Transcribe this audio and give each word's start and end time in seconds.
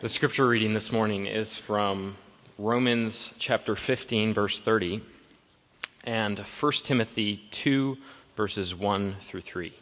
The 0.00 0.08
scripture 0.08 0.46
reading 0.46 0.74
this 0.74 0.92
morning 0.92 1.26
is 1.26 1.56
from 1.56 2.16
Romans 2.56 3.34
chapter 3.40 3.74
15, 3.74 4.32
verse 4.32 4.60
30, 4.60 5.00
and 6.04 6.38
1 6.38 6.72
Timothy 6.84 7.42
2, 7.50 7.98
verses 8.36 8.76
1 8.76 9.16
through 9.20 9.40
3. 9.40 9.72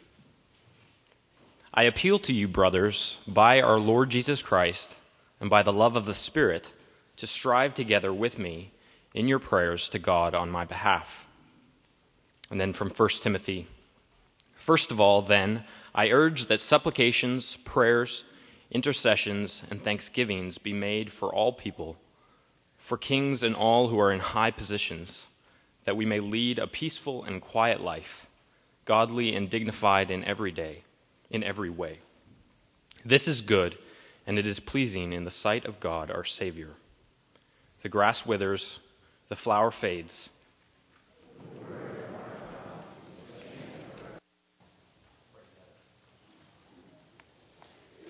I 1.71 1.83
appeal 1.83 2.17
to 2.17 2.33
you, 2.33 2.47
brothers, 2.47 3.19
by 3.27 3.61
our 3.61 3.77
Lord 3.77 4.09
Jesus 4.09 4.41
Christ 4.41 4.95
and 5.39 5.51
by 5.51 5.61
the 5.61 5.71
love 5.71 5.95
of 5.95 6.05
the 6.05 6.15
Spirit, 6.15 6.73
to 7.17 7.27
strive 7.27 7.75
together 7.75 8.11
with 8.11 8.39
me 8.39 8.71
in 9.13 9.27
your 9.27 9.37
prayers 9.37 9.87
to 9.89 9.99
God 9.99 10.33
on 10.33 10.49
my 10.49 10.65
behalf. 10.65 11.27
And 12.49 12.59
then 12.59 12.73
from 12.73 12.89
1 12.89 13.09
Timothy 13.21 13.67
First 14.55 14.91
of 14.91 14.99
all, 14.99 15.21
then, 15.21 15.63
I 15.93 16.09
urge 16.09 16.47
that 16.47 16.59
supplications, 16.59 17.55
prayers, 17.57 18.23
intercessions, 18.71 19.63
and 19.69 19.81
thanksgivings 19.81 20.57
be 20.57 20.73
made 20.73 21.11
for 21.11 21.33
all 21.33 21.53
people, 21.53 21.97
for 22.77 22.97
kings 22.97 23.43
and 23.43 23.55
all 23.55 23.87
who 23.87 23.99
are 23.99 24.11
in 24.11 24.19
high 24.19 24.51
positions, 24.51 25.27
that 25.85 25.97
we 25.97 26.05
may 26.05 26.19
lead 26.19 26.59
a 26.59 26.67
peaceful 26.67 27.23
and 27.23 27.41
quiet 27.41 27.81
life, 27.81 28.27
godly 28.85 29.35
and 29.35 29.49
dignified 29.49 30.11
in 30.11 30.23
every 30.23 30.51
day, 30.51 30.83
in 31.29 31.43
every 31.43 31.69
way. 31.69 31.99
This 33.05 33.27
is 33.27 33.41
good, 33.41 33.77
and 34.25 34.37
it 34.37 34.45
is 34.45 34.59
pleasing 34.59 35.13
in 35.13 35.23
the 35.23 35.31
sight 35.31 35.65
of 35.65 35.79
God 35.79 36.11
our 36.11 36.25
Savior. 36.25 36.71
The 37.83 37.89
grass 37.89 38.25
withers, 38.25 38.79
the 39.29 39.35
flower 39.35 39.71
fades 39.71 40.29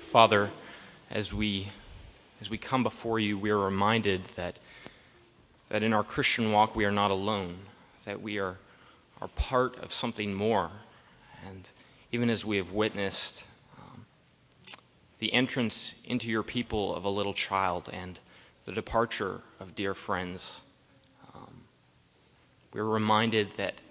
Father, 0.08 0.52
as 1.12 1.34
we, 1.34 1.68
as 2.40 2.50
we 2.50 2.58
come 2.58 2.82
before 2.82 3.20
you, 3.20 3.38
we 3.38 3.50
are 3.50 3.58
reminded 3.58 4.24
that, 4.38 4.58
that 5.68 5.84
in 5.84 5.92
our 5.92 6.04
Christian 6.04 6.54
walk 6.54 6.78
we 6.78 6.86
are 6.86 6.94
not 6.94 7.12
alone, 7.12 7.58
that 8.06 8.22
we 8.22 8.40
are, 8.40 8.56
are 9.20 9.28
part 9.28 9.78
of 9.84 9.92
something 9.92 10.34
more. 10.34 10.72
And 11.46 11.70
even 12.14 12.30
as 12.30 12.46
we 12.46 12.56
have 12.56 12.72
witnessed 12.72 13.44
um, 13.78 14.06
the 15.20 15.34
entrance 15.34 15.94
into 16.06 16.30
your 16.30 16.42
people 16.42 16.96
of 16.96 17.04
a 17.04 17.10
little 17.10 17.34
child 17.34 17.90
and 17.92 18.18
the 18.64 18.72
departure 18.72 19.42
of 19.60 19.76
dear 19.76 19.94
friends, 19.94 20.62
um, 21.36 21.64
we're 22.74 22.86
reminded 22.86 23.50
that 23.58 23.82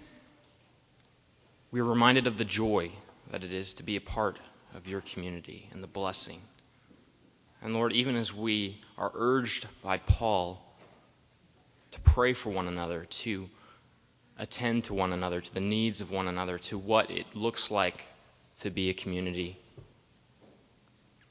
we're 1.71 1.83
reminded 1.83 2.25
of 2.25 2.39
the 2.39 2.45
joy 2.45 2.89
that 3.29 3.43
it 3.43 3.51
is 3.51 3.71
to 3.75 3.83
be 3.83 3.95
a 3.95 4.01
part 4.01 4.39
of 4.77 4.87
your 4.87 5.01
community 5.01 5.67
and 5.73 5.83
the 5.83 5.87
blessing. 5.87 6.39
And 7.61 7.73
Lord, 7.73 7.91
even 7.91 8.15
as 8.15 8.33
we 8.33 8.79
are 8.97 9.11
urged 9.15 9.65
by 9.81 9.97
Paul 9.97 10.63
to 11.91 11.99
pray 12.01 12.33
for 12.33 12.51
one 12.51 12.67
another, 12.67 13.05
to 13.05 13.49
attend 14.37 14.83
to 14.83 14.93
one 14.93 15.11
another, 15.11 15.41
to 15.41 15.53
the 15.53 15.59
needs 15.59 15.99
of 15.99 16.11
one 16.11 16.27
another, 16.27 16.59
to 16.59 16.77
what 16.77 17.09
it 17.09 17.25
looks 17.33 17.71
like 17.71 18.05
to 18.59 18.69
be 18.69 18.89
a 18.89 18.93
community, 18.93 19.57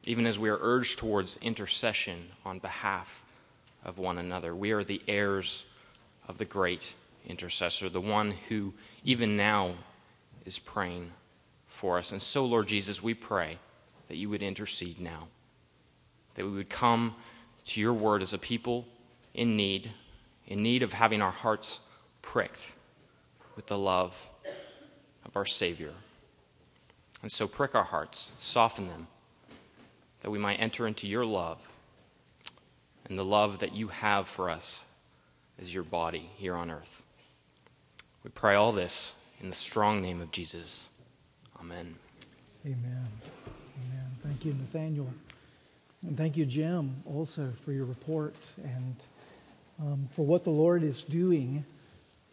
even 0.04 0.26
as 0.26 0.38
we 0.38 0.48
are 0.48 0.58
urged 0.60 0.98
towards 0.98 1.38
intercession 1.38 2.30
on 2.44 2.58
behalf 2.58 3.24
of 3.84 3.98
one 3.98 4.18
another, 4.18 4.54
we 4.54 4.72
are 4.72 4.82
the 4.82 5.02
heirs 5.06 5.66
of 6.26 6.38
the 6.38 6.44
great 6.44 6.94
intercessor, 7.28 7.88
the 7.88 8.00
one 8.00 8.32
who 8.48 8.74
even 9.04 9.36
now 9.36 9.74
is 10.44 10.58
praying 10.58 11.12
for 11.76 11.98
us. 11.98 12.10
And 12.10 12.20
so, 12.20 12.44
Lord 12.44 12.66
Jesus, 12.66 13.02
we 13.02 13.14
pray 13.14 13.58
that 14.08 14.16
you 14.16 14.30
would 14.30 14.42
intercede 14.42 14.98
now, 14.98 15.28
that 16.34 16.44
we 16.44 16.50
would 16.50 16.70
come 16.70 17.14
to 17.66 17.80
your 17.80 17.92
word 17.92 18.22
as 18.22 18.32
a 18.32 18.38
people 18.38 18.86
in 19.34 19.56
need, 19.56 19.90
in 20.46 20.62
need 20.62 20.82
of 20.82 20.94
having 20.94 21.20
our 21.20 21.30
hearts 21.30 21.80
pricked 22.22 22.72
with 23.54 23.66
the 23.66 23.76
love 23.76 24.26
of 25.24 25.36
our 25.36 25.44
Savior. 25.44 25.92
And 27.22 27.30
so, 27.30 27.46
prick 27.46 27.74
our 27.74 27.84
hearts, 27.84 28.30
soften 28.38 28.88
them, 28.88 29.08
that 30.22 30.30
we 30.30 30.38
might 30.38 30.56
enter 30.56 30.86
into 30.86 31.06
your 31.06 31.26
love 31.26 31.58
and 33.08 33.18
the 33.18 33.24
love 33.24 33.58
that 33.58 33.74
you 33.74 33.88
have 33.88 34.28
for 34.28 34.48
us 34.48 34.84
as 35.60 35.72
your 35.72 35.84
body 35.84 36.30
here 36.36 36.54
on 36.54 36.70
earth. 36.70 37.02
We 38.24 38.30
pray 38.30 38.54
all 38.54 38.72
this 38.72 39.14
in 39.40 39.50
the 39.50 39.54
strong 39.54 40.00
name 40.00 40.20
of 40.20 40.30
Jesus. 40.30 40.88
Amen. 41.60 41.94
Amen. 42.64 43.08
Amen. 43.44 44.10
Thank 44.22 44.44
you, 44.44 44.52
Nathaniel. 44.52 45.08
And 46.06 46.16
thank 46.16 46.36
you, 46.36 46.44
Jim, 46.44 47.02
also 47.06 47.50
for 47.64 47.72
your 47.72 47.86
report 47.86 48.34
and 48.62 48.96
um, 49.80 50.08
for 50.12 50.24
what 50.26 50.44
the 50.44 50.50
Lord 50.50 50.82
is 50.82 51.04
doing 51.04 51.64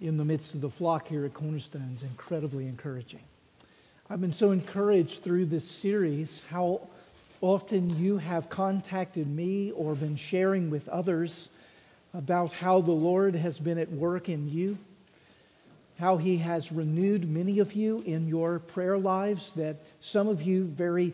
in 0.01 0.17
the 0.17 0.25
midst 0.25 0.55
of 0.55 0.61
the 0.61 0.69
flock 0.69 1.07
here 1.07 1.25
at 1.25 1.33
Cornerstone 1.33 1.93
is 1.95 2.03
incredibly 2.03 2.67
encouraging. 2.67 3.21
I've 4.09 4.21
been 4.21 4.33
so 4.33 4.51
encouraged 4.51 5.23
through 5.23 5.45
this 5.45 5.69
series 5.69 6.43
how 6.49 6.87
often 7.41 7.97
you 7.97 8.17
have 8.17 8.49
contacted 8.49 9.27
me 9.27 9.71
or 9.71 9.95
been 9.95 10.15
sharing 10.15 10.69
with 10.69 10.89
others 10.89 11.49
about 12.13 12.53
how 12.53 12.81
the 12.81 12.91
Lord 12.91 13.35
has 13.35 13.59
been 13.59 13.77
at 13.77 13.91
work 13.91 14.29
in 14.29 14.49
you 14.49 14.77
how 16.03 16.17
he 16.17 16.35
has 16.35 16.69
renewed 16.69 17.29
many 17.29 17.59
of 17.59 17.71
you 17.71 18.03
in 18.05 18.27
your 18.27 18.59
prayer 18.59 18.97
lives 18.97 19.53
that 19.53 19.77
some 20.01 20.27
of 20.27 20.41
you 20.41 20.65
very 20.65 21.13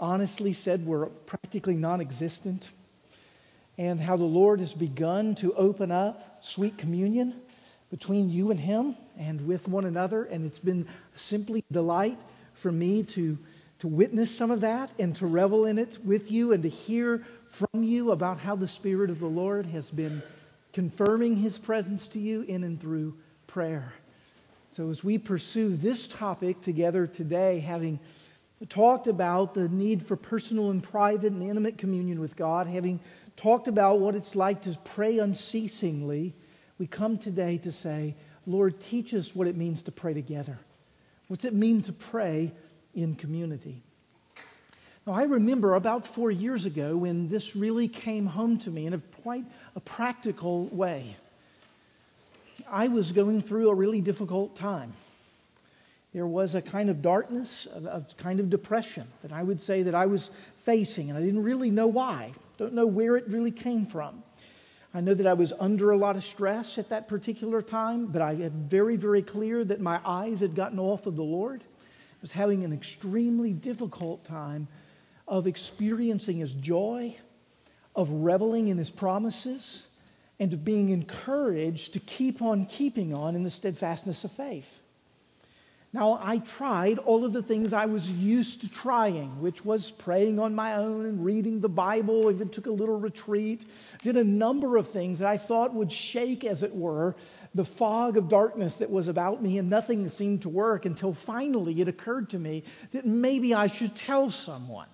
honestly 0.00 0.52
said 0.52 0.84
were 0.84 1.06
practically 1.06 1.74
non 1.74 2.00
existent, 2.00 2.70
and 3.78 4.00
how 4.00 4.16
the 4.16 4.24
Lord 4.24 4.58
has 4.58 4.74
begun 4.74 5.36
to 5.36 5.54
open 5.54 5.92
up 5.92 6.38
sweet 6.40 6.76
communion 6.76 7.36
between 7.88 8.28
you 8.28 8.50
and 8.50 8.58
him 8.58 8.96
and 9.16 9.46
with 9.46 9.68
one 9.68 9.84
another. 9.84 10.24
And 10.24 10.44
it's 10.44 10.58
been 10.58 10.88
simply 11.14 11.62
delight 11.70 12.18
for 12.52 12.72
me 12.72 13.04
to, 13.04 13.38
to 13.78 13.86
witness 13.86 14.36
some 14.36 14.50
of 14.50 14.60
that 14.62 14.90
and 14.98 15.14
to 15.14 15.26
revel 15.26 15.66
in 15.66 15.78
it 15.78 15.98
with 16.04 16.32
you 16.32 16.52
and 16.52 16.64
to 16.64 16.68
hear 16.68 17.24
from 17.48 17.84
you 17.84 18.10
about 18.10 18.40
how 18.40 18.56
the 18.56 18.66
Spirit 18.66 19.08
of 19.08 19.20
the 19.20 19.26
Lord 19.26 19.66
has 19.66 19.88
been 19.88 20.20
confirming 20.72 21.36
his 21.36 21.58
presence 21.58 22.08
to 22.08 22.18
you 22.18 22.42
in 22.42 22.64
and 22.64 22.80
through 22.80 23.14
prayer. 23.46 23.92
So, 24.76 24.90
as 24.90 25.02
we 25.02 25.16
pursue 25.16 25.74
this 25.74 26.06
topic 26.06 26.60
together 26.60 27.06
today, 27.06 27.60
having 27.60 27.98
talked 28.68 29.06
about 29.06 29.54
the 29.54 29.70
need 29.70 30.02
for 30.02 30.16
personal 30.16 30.70
and 30.70 30.82
private 30.82 31.32
and 31.32 31.42
intimate 31.42 31.78
communion 31.78 32.20
with 32.20 32.36
God, 32.36 32.66
having 32.66 33.00
talked 33.36 33.68
about 33.68 34.00
what 34.00 34.14
it's 34.14 34.36
like 34.36 34.60
to 34.64 34.76
pray 34.84 35.18
unceasingly, 35.18 36.34
we 36.76 36.86
come 36.86 37.16
today 37.16 37.56
to 37.56 37.72
say, 37.72 38.16
Lord, 38.46 38.78
teach 38.78 39.14
us 39.14 39.34
what 39.34 39.46
it 39.46 39.56
means 39.56 39.82
to 39.84 39.92
pray 39.92 40.12
together. 40.12 40.58
What's 41.28 41.46
it 41.46 41.54
mean 41.54 41.80
to 41.80 41.94
pray 41.94 42.52
in 42.94 43.14
community? 43.14 43.82
Now, 45.06 45.14
I 45.14 45.22
remember 45.22 45.72
about 45.72 46.06
four 46.06 46.30
years 46.30 46.66
ago 46.66 46.98
when 46.98 47.28
this 47.28 47.56
really 47.56 47.88
came 47.88 48.26
home 48.26 48.58
to 48.58 48.70
me 48.70 48.84
in 48.84 48.92
a 48.92 48.98
quite 49.22 49.46
a 49.74 49.80
practical 49.80 50.66
way. 50.66 51.16
I 52.70 52.88
was 52.88 53.12
going 53.12 53.42
through 53.42 53.70
a 53.70 53.74
really 53.74 54.00
difficult 54.00 54.56
time. 54.56 54.92
There 56.12 56.26
was 56.26 56.54
a 56.54 56.62
kind 56.62 56.88
of 56.88 57.02
darkness, 57.02 57.66
a, 57.66 57.78
a 57.86 58.06
kind 58.16 58.40
of 58.40 58.48
depression 58.48 59.06
that 59.22 59.32
I 59.32 59.42
would 59.42 59.60
say 59.60 59.82
that 59.82 59.94
I 59.94 60.06
was 60.06 60.30
facing, 60.64 61.10
and 61.10 61.18
I 61.18 61.22
didn't 61.22 61.42
really 61.42 61.70
know 61.70 61.86
why. 61.86 62.32
Don't 62.58 62.72
know 62.72 62.86
where 62.86 63.16
it 63.16 63.28
really 63.28 63.50
came 63.50 63.86
from. 63.86 64.22
I 64.94 65.02
know 65.02 65.12
that 65.12 65.26
I 65.26 65.34
was 65.34 65.52
under 65.60 65.90
a 65.90 65.96
lot 65.96 66.16
of 66.16 66.24
stress 66.24 66.78
at 66.78 66.88
that 66.88 67.06
particular 67.06 67.60
time, 67.60 68.06
but 68.06 68.22
I 68.22 68.34
had 68.34 68.52
very, 68.52 68.96
very 68.96 69.20
clear 69.20 69.62
that 69.64 69.80
my 69.80 70.00
eyes 70.06 70.40
had 70.40 70.54
gotten 70.54 70.78
off 70.78 71.06
of 71.06 71.16
the 71.16 71.22
Lord. 71.22 71.62
I 71.62 72.18
was 72.22 72.32
having 72.32 72.64
an 72.64 72.72
extremely 72.72 73.52
difficult 73.52 74.24
time 74.24 74.68
of 75.28 75.46
experiencing 75.46 76.38
His 76.38 76.54
joy, 76.54 77.14
of 77.94 78.10
reveling 78.10 78.68
in 78.68 78.78
His 78.78 78.90
promises, 78.90 79.86
and 80.38 80.52
of 80.52 80.64
being 80.64 80.90
encouraged 80.90 81.92
to 81.94 82.00
keep 82.00 82.42
on 82.42 82.66
keeping 82.66 83.14
on 83.14 83.34
in 83.34 83.42
the 83.42 83.50
steadfastness 83.50 84.24
of 84.24 84.32
faith. 84.32 84.80
Now, 85.92 86.18
I 86.22 86.38
tried 86.38 86.98
all 86.98 87.24
of 87.24 87.32
the 87.32 87.42
things 87.42 87.72
I 87.72 87.86
was 87.86 88.10
used 88.10 88.60
to 88.60 88.68
trying, 88.68 89.40
which 89.40 89.64
was 89.64 89.90
praying 89.90 90.38
on 90.38 90.54
my 90.54 90.74
own 90.74 91.06
and 91.06 91.24
reading 91.24 91.60
the 91.60 91.70
Bible, 91.70 92.30
even 92.30 92.50
took 92.50 92.66
a 92.66 92.70
little 92.70 93.00
retreat, 93.00 93.64
did 94.02 94.16
a 94.16 94.24
number 94.24 94.76
of 94.76 94.90
things 94.90 95.20
that 95.20 95.28
I 95.28 95.38
thought 95.38 95.72
would 95.72 95.90
shake, 95.90 96.44
as 96.44 96.62
it 96.62 96.74
were, 96.74 97.16
the 97.54 97.64
fog 97.64 98.18
of 98.18 98.28
darkness 98.28 98.76
that 98.76 98.90
was 98.90 99.08
about 99.08 99.42
me, 99.42 99.56
and 99.56 99.70
nothing 99.70 100.06
seemed 100.10 100.42
to 100.42 100.50
work 100.50 100.84
until 100.84 101.14
finally 101.14 101.80
it 101.80 101.88
occurred 101.88 102.28
to 102.30 102.38
me 102.38 102.62
that 102.90 103.06
maybe 103.06 103.54
I 103.54 103.66
should 103.66 103.96
tell 103.96 104.28
someone. 104.28 104.88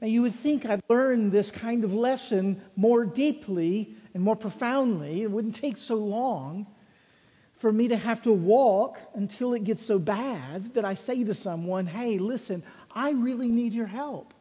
Now, 0.00 0.08
you 0.08 0.22
would 0.22 0.34
think 0.34 0.66
I'd 0.66 0.82
learn 0.88 1.30
this 1.30 1.50
kind 1.50 1.82
of 1.84 1.94
lesson 1.94 2.60
more 2.76 3.04
deeply 3.04 3.96
and 4.12 4.22
more 4.22 4.36
profoundly. 4.36 5.22
It 5.22 5.30
wouldn't 5.30 5.54
take 5.54 5.76
so 5.76 5.96
long 5.96 6.66
for 7.56 7.72
me 7.72 7.88
to 7.88 7.96
have 7.96 8.22
to 8.22 8.32
walk 8.32 8.98
until 9.14 9.54
it 9.54 9.64
gets 9.64 9.82
so 9.82 9.98
bad 9.98 10.74
that 10.74 10.84
I 10.84 10.94
say 10.94 11.24
to 11.24 11.32
someone, 11.32 11.86
hey, 11.86 12.18
listen, 12.18 12.62
I 12.94 13.12
really 13.12 13.48
need 13.48 13.72
your 13.72 13.86
help. 13.86 14.34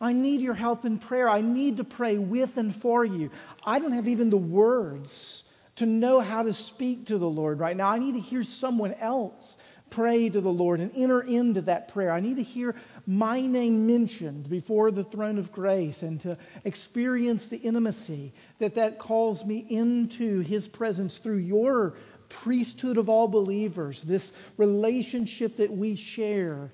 I 0.00 0.12
need 0.12 0.40
your 0.40 0.54
help 0.54 0.84
in 0.84 0.98
prayer. 0.98 1.28
I 1.28 1.40
need 1.40 1.76
to 1.76 1.84
pray 1.84 2.18
with 2.18 2.56
and 2.56 2.74
for 2.74 3.04
you. 3.04 3.30
I 3.64 3.78
don't 3.78 3.92
have 3.92 4.08
even 4.08 4.30
the 4.30 4.36
words 4.36 5.44
to 5.76 5.86
know 5.86 6.18
how 6.20 6.42
to 6.42 6.52
speak 6.52 7.06
to 7.06 7.18
the 7.18 7.28
Lord 7.28 7.60
right 7.60 7.76
now. 7.76 7.88
I 7.88 7.98
need 7.98 8.14
to 8.14 8.20
hear 8.20 8.42
someone 8.42 8.94
else 8.94 9.56
pray 9.90 10.28
to 10.28 10.40
the 10.40 10.48
Lord 10.48 10.80
and 10.80 10.90
enter 10.94 11.20
into 11.20 11.62
that 11.62 11.88
prayer. 11.88 12.12
I 12.12 12.20
need 12.20 12.36
to 12.36 12.42
hear 12.42 12.74
my 13.06 13.40
name 13.40 13.86
mentioned 13.86 14.48
before 14.48 14.90
the 14.90 15.04
throne 15.04 15.38
of 15.38 15.52
grace 15.52 16.02
and 16.02 16.20
to 16.22 16.36
experience 16.64 17.48
the 17.48 17.58
intimacy 17.58 18.32
that 18.58 18.74
that 18.74 18.98
calls 18.98 19.44
me 19.44 19.66
into 19.68 20.40
his 20.40 20.68
presence 20.68 21.18
through 21.18 21.38
your 21.38 21.94
priesthood 22.28 22.98
of 22.98 23.08
all 23.08 23.28
believers, 23.28 24.02
this 24.02 24.32
relationship 24.56 25.56
that 25.56 25.70
we 25.70 25.96
share 25.96 26.70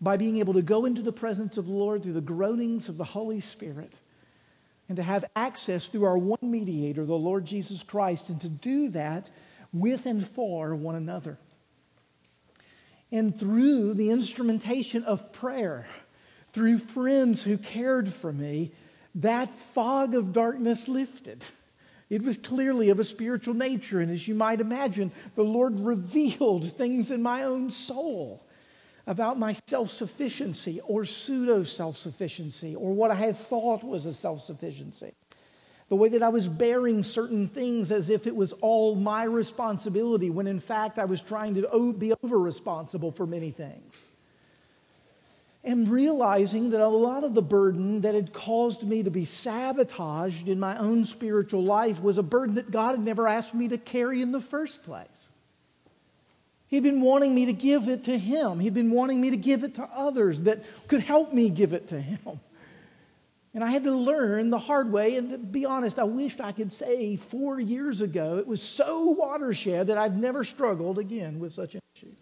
by 0.00 0.16
being 0.16 0.38
able 0.38 0.54
to 0.54 0.62
go 0.62 0.84
into 0.84 1.02
the 1.02 1.12
presence 1.12 1.56
of 1.56 1.66
the 1.66 1.72
Lord 1.72 2.02
through 2.02 2.14
the 2.14 2.20
groanings 2.20 2.88
of 2.88 2.96
the 2.96 3.04
Holy 3.04 3.40
Spirit 3.40 3.98
and 4.88 4.96
to 4.96 5.02
have 5.02 5.24
access 5.36 5.86
through 5.86 6.04
our 6.04 6.18
one 6.18 6.38
mediator, 6.42 7.04
the 7.04 7.14
Lord 7.14 7.44
Jesus 7.44 7.84
Christ, 7.84 8.28
and 8.28 8.40
to 8.40 8.48
do 8.48 8.88
that 8.90 9.30
with 9.72 10.04
and 10.04 10.26
for 10.26 10.74
one 10.74 10.96
another. 10.96 11.38
And 13.12 13.38
through 13.38 13.94
the 13.94 14.10
instrumentation 14.10 15.04
of 15.04 15.32
prayer, 15.32 15.86
through 16.52 16.78
friends 16.78 17.42
who 17.42 17.58
cared 17.58 18.12
for 18.12 18.32
me, 18.32 18.72
that 19.16 19.50
fog 19.50 20.14
of 20.14 20.32
darkness 20.32 20.88
lifted. 20.88 21.44
It 22.08 22.22
was 22.22 22.36
clearly 22.36 22.90
of 22.90 22.98
a 22.98 23.04
spiritual 23.04 23.54
nature. 23.54 24.00
And 24.00 24.10
as 24.10 24.26
you 24.26 24.34
might 24.34 24.60
imagine, 24.60 25.12
the 25.36 25.44
Lord 25.44 25.78
revealed 25.80 26.70
things 26.76 27.10
in 27.10 27.22
my 27.22 27.44
own 27.44 27.70
soul 27.70 28.44
about 29.06 29.38
my 29.38 29.54
self 29.66 29.90
sufficiency 29.90 30.80
or 30.84 31.04
pseudo 31.04 31.62
self 31.62 31.96
sufficiency 31.96 32.76
or 32.76 32.92
what 32.92 33.10
I 33.10 33.14
had 33.14 33.36
thought 33.36 33.82
was 33.82 34.06
a 34.06 34.12
self 34.12 34.42
sufficiency. 34.42 35.12
The 35.90 35.96
way 35.96 36.08
that 36.10 36.22
I 36.22 36.28
was 36.28 36.48
bearing 36.48 37.02
certain 37.02 37.48
things 37.48 37.90
as 37.90 38.10
if 38.10 38.28
it 38.28 38.34
was 38.34 38.52
all 38.60 38.94
my 38.94 39.24
responsibility, 39.24 40.30
when 40.30 40.46
in 40.46 40.60
fact 40.60 40.98
I 40.98 41.04
was 41.04 41.20
trying 41.20 41.56
to 41.56 41.92
be 41.92 42.14
over 42.22 42.38
responsible 42.38 43.10
for 43.10 43.26
many 43.26 43.50
things. 43.50 44.08
And 45.62 45.88
realizing 45.88 46.70
that 46.70 46.80
a 46.80 46.88
lot 46.88 47.24
of 47.24 47.34
the 47.34 47.42
burden 47.42 48.00
that 48.02 48.14
had 48.14 48.32
caused 48.32 48.84
me 48.84 49.02
to 49.02 49.10
be 49.10 49.24
sabotaged 49.26 50.48
in 50.48 50.58
my 50.58 50.78
own 50.78 51.04
spiritual 51.04 51.64
life 51.64 52.00
was 52.00 52.16
a 52.16 52.22
burden 52.22 52.54
that 52.54 52.70
God 52.70 52.92
had 52.92 53.04
never 53.04 53.28
asked 53.28 53.54
me 53.54 53.68
to 53.68 53.76
carry 53.76 54.22
in 54.22 54.32
the 54.32 54.40
first 54.40 54.84
place. 54.84 55.30
He'd 56.68 56.84
been 56.84 57.00
wanting 57.00 57.34
me 57.34 57.46
to 57.46 57.52
give 57.52 57.88
it 57.88 58.04
to 58.04 58.16
Him. 58.16 58.60
He'd 58.60 58.74
been 58.74 58.92
wanting 58.92 59.20
me 59.20 59.30
to 59.30 59.36
give 59.36 59.64
it 59.64 59.74
to 59.74 59.88
others 59.92 60.42
that 60.42 60.62
could 60.86 61.02
help 61.02 61.34
me 61.34 61.50
give 61.50 61.72
it 61.72 61.88
to 61.88 62.00
Him. 62.00 62.40
And 63.52 63.64
I 63.64 63.70
had 63.70 63.84
to 63.84 63.92
learn 63.92 64.50
the 64.50 64.58
hard 64.58 64.92
way. 64.92 65.16
And 65.16 65.30
to 65.30 65.38
be 65.38 65.64
honest, 65.64 65.98
I 65.98 66.04
wished 66.04 66.40
I 66.40 66.52
could 66.52 66.72
say 66.72 67.16
four 67.16 67.58
years 67.58 68.00
ago 68.00 68.38
it 68.38 68.46
was 68.46 68.62
so 68.62 69.06
watershed 69.06 69.88
that 69.88 69.98
I've 69.98 70.16
never 70.16 70.44
struggled 70.44 70.98
again 70.98 71.40
with 71.40 71.52
such 71.52 71.74
an 71.74 71.80
issue. 71.96 72.12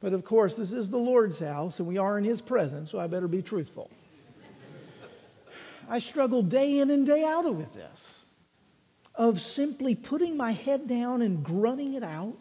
But 0.00 0.12
of 0.12 0.24
course, 0.24 0.54
this 0.54 0.72
is 0.72 0.90
the 0.90 0.98
Lord's 0.98 1.40
house 1.40 1.80
and 1.80 1.88
we 1.88 1.98
are 1.98 2.18
in 2.18 2.24
His 2.24 2.40
presence, 2.40 2.90
so 2.90 3.00
I 3.00 3.08
better 3.08 3.28
be 3.28 3.42
truthful. 3.42 3.90
I 5.90 5.98
struggled 5.98 6.50
day 6.50 6.78
in 6.80 6.90
and 6.90 7.06
day 7.06 7.24
out 7.24 7.52
with 7.54 7.72
this 7.74 8.18
of 9.14 9.40
simply 9.40 9.96
putting 9.96 10.36
my 10.36 10.52
head 10.52 10.86
down 10.86 11.22
and 11.22 11.42
grunting 11.42 11.94
it 11.94 12.04
out 12.04 12.38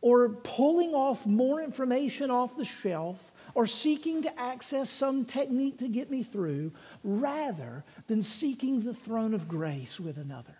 or 0.00 0.30
pulling 0.30 0.94
off 0.94 1.26
more 1.26 1.60
information 1.60 2.30
off 2.30 2.56
the 2.56 2.64
shelf 2.64 3.32
or 3.54 3.66
seeking 3.66 4.22
to 4.22 4.40
access 4.40 4.90
some 4.90 5.24
technique 5.24 5.78
to 5.78 5.88
get 5.88 6.10
me 6.10 6.22
through 6.22 6.72
rather 7.06 7.84
than 8.08 8.22
seeking 8.22 8.82
the 8.82 8.94
throne 8.94 9.32
of 9.32 9.48
grace 9.48 9.98
with 9.98 10.18
another. 10.18 10.56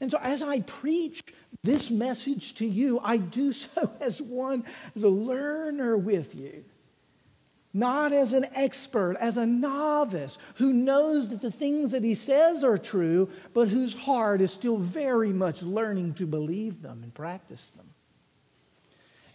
And 0.00 0.10
so, 0.10 0.18
as 0.22 0.42
I 0.42 0.60
preach 0.60 1.22
this 1.62 1.90
message 1.90 2.54
to 2.54 2.66
you, 2.66 3.00
I 3.02 3.18
do 3.18 3.52
so 3.52 3.92
as 4.00 4.20
one, 4.20 4.64
as 4.96 5.04
a 5.04 5.08
learner 5.08 5.96
with 5.96 6.34
you 6.34 6.64
not 7.72 8.12
as 8.12 8.32
an 8.32 8.46
expert, 8.54 9.16
as 9.20 9.36
a 9.36 9.46
novice 9.46 10.38
who 10.56 10.72
knows 10.72 11.28
that 11.28 11.40
the 11.40 11.50
things 11.50 11.92
that 11.92 12.02
he 12.02 12.14
says 12.14 12.64
are 12.64 12.78
true, 12.78 13.30
but 13.54 13.68
whose 13.68 13.94
heart 13.94 14.40
is 14.40 14.52
still 14.52 14.76
very 14.76 15.32
much 15.32 15.62
learning 15.62 16.14
to 16.14 16.26
believe 16.26 16.82
them 16.82 17.00
and 17.02 17.14
practice 17.14 17.66
them. 17.76 17.86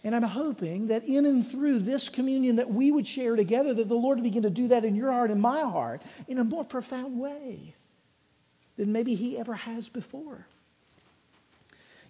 And 0.06 0.14
I'm 0.14 0.22
hoping 0.22 0.86
that 0.86 1.02
in 1.02 1.26
and 1.26 1.44
through 1.44 1.80
this 1.80 2.08
communion 2.08 2.56
that 2.56 2.70
we 2.70 2.92
would 2.92 3.08
share 3.08 3.34
together, 3.34 3.74
that 3.74 3.88
the 3.88 3.96
Lord 3.96 4.18
would 4.18 4.22
begin 4.22 4.44
to 4.44 4.50
do 4.50 4.68
that 4.68 4.84
in 4.84 4.94
your 4.94 5.10
heart 5.10 5.32
and 5.32 5.42
my 5.42 5.62
heart 5.62 6.00
in 6.28 6.38
a 6.38 6.44
more 6.44 6.64
profound 6.64 7.18
way 7.18 7.74
than 8.76 8.92
maybe 8.92 9.16
he 9.16 9.36
ever 9.36 9.54
has 9.54 9.88
before. 9.88 10.46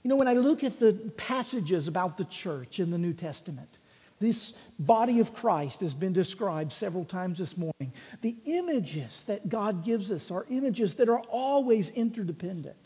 You 0.02 0.10
know, 0.10 0.16
when 0.16 0.28
I 0.28 0.34
look 0.34 0.62
at 0.62 0.78
the 0.78 0.92
passages 1.16 1.88
about 1.88 2.18
the 2.18 2.26
church 2.26 2.80
in 2.80 2.90
the 2.90 2.98
New 2.98 3.14
Testament, 3.14 3.78
this 4.20 4.52
body 4.78 5.18
of 5.18 5.32
Christ 5.32 5.80
has 5.80 5.94
been 5.94 6.12
described 6.12 6.72
several 6.72 7.06
times 7.06 7.38
this 7.38 7.56
morning. 7.56 7.94
The 8.20 8.36
images 8.44 9.24
that 9.24 9.48
God 9.48 9.86
gives 9.86 10.12
us 10.12 10.30
are 10.30 10.44
images 10.50 10.96
that 10.96 11.08
are 11.08 11.22
always 11.30 11.88
interdependent. 11.88 12.76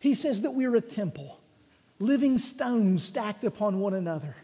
He 0.00 0.14
says 0.14 0.42
that 0.42 0.50
we're 0.50 0.76
a 0.76 0.82
temple, 0.82 1.37
living 1.98 2.38
stones 2.38 3.02
stacked 3.02 3.44
upon 3.44 3.80
one 3.80 3.94
another. 3.94 4.36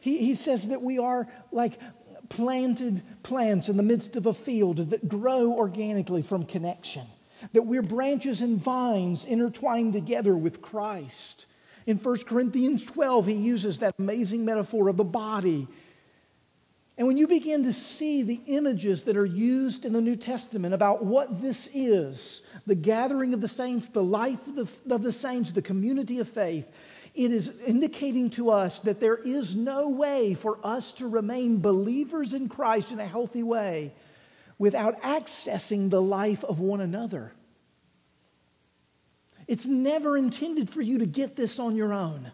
He, 0.00 0.18
he 0.18 0.34
says 0.34 0.68
that 0.68 0.82
we 0.82 0.98
are 0.98 1.28
like 1.52 1.78
planted 2.28 3.02
plants 3.22 3.68
in 3.68 3.76
the 3.76 3.82
midst 3.82 4.16
of 4.16 4.26
a 4.26 4.34
field 4.34 4.78
that 4.90 5.08
grow 5.08 5.52
organically 5.52 6.22
from 6.22 6.44
connection, 6.44 7.02
that 7.52 7.62
we're 7.62 7.82
branches 7.82 8.40
and 8.40 8.58
vines 8.58 9.24
intertwined 9.24 9.92
together 9.92 10.36
with 10.36 10.62
Christ. 10.62 11.46
In 11.86 11.98
1 11.98 12.18
Corinthians 12.24 12.84
12, 12.84 13.26
he 13.26 13.34
uses 13.34 13.78
that 13.78 13.94
amazing 13.98 14.44
metaphor 14.44 14.88
of 14.88 14.96
the 14.96 15.04
body. 15.04 15.68
And 16.98 17.06
when 17.06 17.18
you 17.18 17.26
begin 17.26 17.62
to 17.64 17.72
see 17.72 18.22
the 18.22 18.40
images 18.46 19.04
that 19.04 19.16
are 19.16 19.26
used 19.26 19.84
in 19.84 19.92
the 19.92 20.00
New 20.00 20.16
Testament 20.16 20.74
about 20.74 21.04
what 21.04 21.42
this 21.42 21.68
is 21.74 22.42
the 22.66 22.74
gathering 22.74 23.34
of 23.34 23.40
the 23.40 23.48
saints, 23.48 23.88
the 23.88 24.02
life 24.02 24.44
of 24.48 24.56
the, 24.56 24.94
of 24.94 25.02
the 25.02 25.12
saints, 25.12 25.52
the 25.52 25.62
community 25.62 26.18
of 26.18 26.28
faith 26.28 26.68
it 27.16 27.32
is 27.32 27.50
indicating 27.66 28.28
to 28.30 28.50
us 28.50 28.80
that 28.80 29.00
there 29.00 29.16
is 29.16 29.56
no 29.56 29.88
way 29.88 30.34
for 30.34 30.58
us 30.62 30.92
to 30.92 31.08
remain 31.08 31.60
believers 31.60 32.34
in 32.34 32.48
Christ 32.48 32.92
in 32.92 33.00
a 33.00 33.06
healthy 33.06 33.42
way 33.42 33.94
without 34.58 35.00
accessing 35.00 35.88
the 35.88 36.00
life 36.00 36.44
of 36.44 36.60
one 36.60 36.82
another. 36.82 37.32
It's 39.48 39.66
never 39.66 40.18
intended 40.18 40.68
for 40.68 40.82
you 40.82 40.98
to 40.98 41.06
get 41.06 41.36
this 41.36 41.58
on 41.58 41.74
your 41.74 41.94
own, 41.94 42.32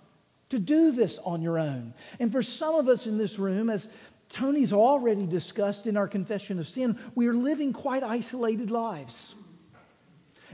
to 0.48 0.58
do 0.58 0.90
this 0.90 1.18
on 1.18 1.42
your 1.42 1.58
own. 1.58 1.94
And 2.18 2.32
for 2.32 2.42
some 2.42 2.74
of 2.74 2.88
us 2.88 3.06
in 3.06 3.18
this 3.18 3.38
room, 3.38 3.70
as 3.70 3.88
Tony's 4.30 4.72
already 4.72 5.26
discussed 5.26 5.86
in 5.86 5.96
our 5.96 6.08
confession 6.08 6.58
of 6.58 6.66
sin, 6.66 6.98
we 7.14 7.28
are 7.28 7.34
living 7.34 7.72
quite 7.72 8.02
isolated 8.02 8.70
lives. 8.70 9.36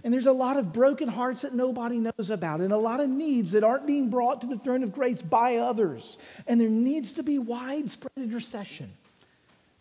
And 0.05 0.14
there's 0.14 0.26
a 0.26 0.33
lot 0.33 0.57
of 0.57 0.73
broken 0.73 1.09
hearts 1.09 1.43
that 1.43 1.55
nobody 1.55 1.99
knows 1.99 2.31
about, 2.31 2.61
and 2.61 2.73
a 2.73 2.76
lot 2.76 3.00
of 3.00 3.09
needs 3.09 3.52
that 3.52 3.64
aren't 3.64 3.87
being 3.87 4.11
brought 4.11 4.40
to 4.43 4.47
the 4.47 4.59
throne 4.59 4.83
of 4.83 4.93
grace 4.93 5.23
by 5.23 5.57
others. 5.57 6.19
And 6.47 6.61
there 6.61 6.69
needs 6.69 7.14
to 7.14 7.23
be 7.23 7.38
widespread 7.38 8.12
intercession 8.17 8.90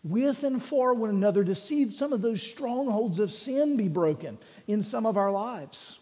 with 0.04 0.44
and 0.44 0.62
for 0.62 0.94
one 0.94 1.10
another 1.10 1.44
to 1.44 1.54
see 1.54 1.90
some 1.90 2.12
of 2.12 2.22
those 2.22 2.42
strongholds 2.42 3.18
of 3.18 3.32
sin 3.32 3.76
be 3.76 3.88
broken 3.88 4.38
in 4.66 4.82
some 4.82 5.06
of 5.06 5.16
our 5.16 5.30
lives 5.30 5.98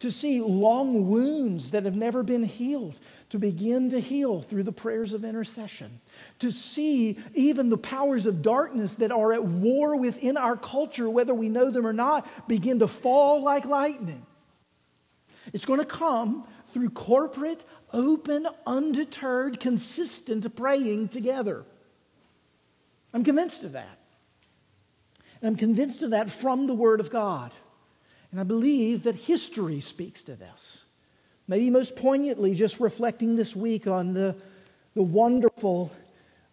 to 0.00 0.10
see 0.10 0.40
long 0.40 1.08
wounds 1.08 1.70
that 1.70 1.84
have 1.84 1.96
never 1.96 2.22
been 2.22 2.42
healed 2.42 2.94
to 3.34 3.38
begin 3.40 3.90
to 3.90 3.98
heal 3.98 4.40
through 4.40 4.62
the 4.62 4.70
prayers 4.70 5.12
of 5.12 5.24
intercession, 5.24 6.00
to 6.38 6.52
see 6.52 7.18
even 7.34 7.68
the 7.68 7.76
powers 7.76 8.26
of 8.26 8.42
darkness 8.42 8.94
that 8.94 9.10
are 9.10 9.32
at 9.32 9.42
war 9.42 9.96
within 9.96 10.36
our 10.36 10.56
culture, 10.56 11.10
whether 11.10 11.34
we 11.34 11.48
know 11.48 11.68
them 11.68 11.84
or 11.84 11.92
not, 11.92 12.28
begin 12.46 12.78
to 12.78 12.86
fall 12.86 13.42
like 13.42 13.64
lightning. 13.64 14.24
It's 15.52 15.64
going 15.64 15.80
to 15.80 15.84
come 15.84 16.46
through 16.68 16.90
corporate, 16.90 17.64
open, 17.92 18.46
undeterred, 18.68 19.58
consistent 19.58 20.54
praying 20.54 21.08
together. 21.08 21.64
I'm 23.12 23.24
convinced 23.24 23.64
of 23.64 23.72
that. 23.72 23.98
And 25.42 25.48
I'm 25.48 25.56
convinced 25.56 26.04
of 26.04 26.10
that 26.10 26.30
from 26.30 26.68
the 26.68 26.74
Word 26.74 27.00
of 27.00 27.10
God. 27.10 27.50
And 28.30 28.38
I 28.38 28.44
believe 28.44 29.02
that 29.02 29.16
history 29.16 29.80
speaks 29.80 30.22
to 30.22 30.36
this. 30.36 30.83
Maybe 31.46 31.68
most 31.70 31.96
poignantly, 31.96 32.54
just 32.54 32.80
reflecting 32.80 33.36
this 33.36 33.54
week 33.54 33.86
on 33.86 34.14
the, 34.14 34.34
the 34.94 35.02
wonderful 35.02 35.92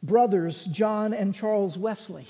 brothers, 0.03 0.65
John 0.65 1.13
and 1.13 1.33
Charles 1.33 1.77
Wesley. 1.77 2.27